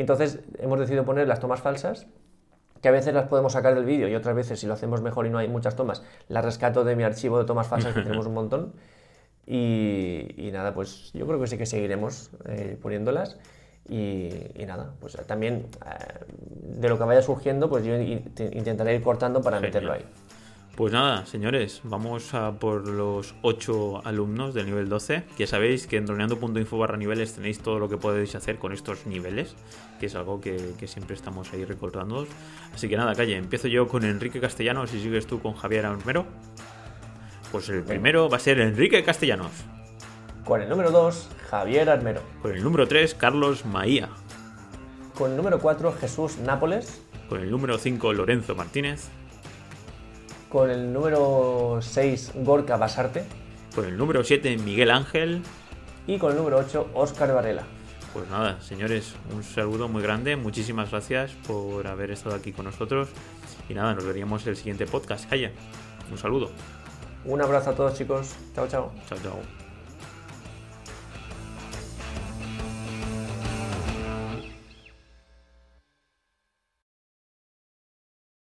Y 0.00 0.02
entonces 0.02 0.38
hemos 0.58 0.80
decidido 0.80 1.04
poner 1.04 1.28
las 1.28 1.40
tomas 1.40 1.60
falsas, 1.60 2.06
que 2.80 2.88
a 2.88 2.90
veces 2.90 3.12
las 3.12 3.28
podemos 3.28 3.52
sacar 3.52 3.74
del 3.74 3.84
vídeo 3.84 4.08
y 4.08 4.14
otras 4.14 4.34
veces, 4.34 4.58
si 4.58 4.66
lo 4.66 4.72
hacemos 4.72 5.02
mejor 5.02 5.26
y 5.26 5.28
no 5.28 5.36
hay 5.36 5.46
muchas 5.46 5.76
tomas, 5.76 6.02
las 6.28 6.42
rescato 6.42 6.84
de 6.84 6.96
mi 6.96 7.02
archivo 7.02 7.38
de 7.38 7.44
tomas 7.44 7.66
falsas, 7.66 7.92
que 7.92 8.00
tenemos 8.00 8.26
un 8.26 8.32
montón. 8.32 8.72
Y, 9.46 10.48
nada, 10.54 10.72
pues 10.72 11.12
yo 11.12 11.26
creo 11.26 11.38
que 11.38 11.46
sí 11.48 11.58
que 11.58 11.66
seguiremos 11.66 12.30
eh, 12.46 12.78
poniéndolas. 12.80 13.36
Y, 13.90 14.30
nada, 14.66 14.94
pues 15.00 15.18
también 15.26 15.66
eh, 15.84 16.24
de 16.78 16.88
lo 16.88 16.96
que 16.96 17.04
vaya 17.04 17.20
surgiendo, 17.20 17.68
pues 17.68 17.84
yo 17.84 17.94
intentaré 17.94 18.94
ir 18.94 19.02
cortando 19.02 19.42
para 19.42 19.60
meterlo 19.60 19.92
ahí. 19.92 20.06
Pues 20.80 20.94
nada, 20.94 21.26
señores, 21.26 21.82
vamos 21.84 22.32
a 22.32 22.52
por 22.52 22.88
los 22.88 23.34
8 23.42 24.00
alumnos 24.06 24.54
del 24.54 24.64
nivel 24.64 24.88
12. 24.88 25.24
Ya 25.36 25.46
sabéis 25.46 25.86
que 25.86 25.98
en 25.98 26.06
droneando.info 26.06 26.78
barra 26.78 26.96
niveles 26.96 27.34
tenéis 27.34 27.58
todo 27.58 27.78
lo 27.78 27.90
que 27.90 27.98
podéis 27.98 28.34
hacer 28.34 28.56
con 28.56 28.72
estos 28.72 29.04
niveles, 29.04 29.56
que 30.00 30.06
es 30.06 30.14
algo 30.14 30.40
que, 30.40 30.74
siempre 30.86 31.14
estamos 31.14 31.52
ahí 31.52 31.66
recordando. 31.66 32.26
Así 32.74 32.88
que 32.88 32.96
nada, 32.96 33.14
calle, 33.14 33.36
empiezo 33.36 33.68
yo 33.68 33.88
con 33.88 34.04
Enrique 34.04 34.40
Castellanos 34.40 34.94
y 34.94 35.02
sigues 35.02 35.26
tú 35.26 35.42
con 35.42 35.52
Javier 35.52 35.84
Armero. 35.84 36.24
Pues 37.52 37.68
el 37.68 37.82
primero 37.82 38.30
va 38.30 38.38
a 38.38 38.40
ser 38.40 38.58
Enrique 38.58 39.04
Castellanos. 39.04 39.52
Con 40.46 40.62
el 40.62 40.70
número 40.70 40.90
2, 40.92 41.28
Javier 41.50 41.90
Armero. 41.90 42.22
Con 42.40 42.52
el 42.52 42.64
número 42.64 42.88
3, 42.88 43.14
Carlos 43.16 43.66
Maía. 43.66 44.08
Con 45.14 45.32
el 45.32 45.36
número 45.36 45.58
4, 45.58 45.92
Jesús 46.00 46.38
Nápoles. 46.38 47.02
Con 47.28 47.42
el 47.42 47.50
número 47.50 47.76
5, 47.76 48.14
Lorenzo 48.14 48.54
Martínez 48.54 49.10
con 50.50 50.70
el 50.70 50.92
número 50.92 51.78
6 51.80 52.32
Gorka 52.34 52.76
Basarte. 52.76 53.24
Con 53.74 53.86
el 53.86 53.96
número 53.96 54.22
7 54.24 54.58
Miguel 54.58 54.90
Ángel. 54.90 55.42
Y 56.06 56.18
con 56.18 56.32
el 56.32 56.36
número 56.36 56.58
8 56.58 56.90
Óscar 56.94 57.32
Varela. 57.32 57.62
Pues 58.12 58.28
nada, 58.28 58.60
señores, 58.60 59.14
un 59.32 59.44
saludo 59.44 59.88
muy 59.88 60.02
grande. 60.02 60.34
Muchísimas 60.34 60.90
gracias 60.90 61.30
por 61.46 61.86
haber 61.86 62.10
estado 62.10 62.34
aquí 62.34 62.52
con 62.52 62.64
nosotros. 62.64 63.08
Y 63.68 63.74
nada, 63.74 63.94
nos 63.94 64.04
veríamos 64.04 64.42
en 64.42 64.50
el 64.50 64.56
siguiente 64.56 64.86
podcast. 64.86 65.30
Calla, 65.30 65.52
un 66.10 66.18
saludo. 66.18 66.50
Un 67.24 67.40
abrazo 67.40 67.70
a 67.70 67.74
todos, 67.74 67.96
chicos. 67.96 68.34
Chao, 68.54 68.66
chao. 68.66 68.92
Chao, 69.08 69.18
chao. 69.22 69.59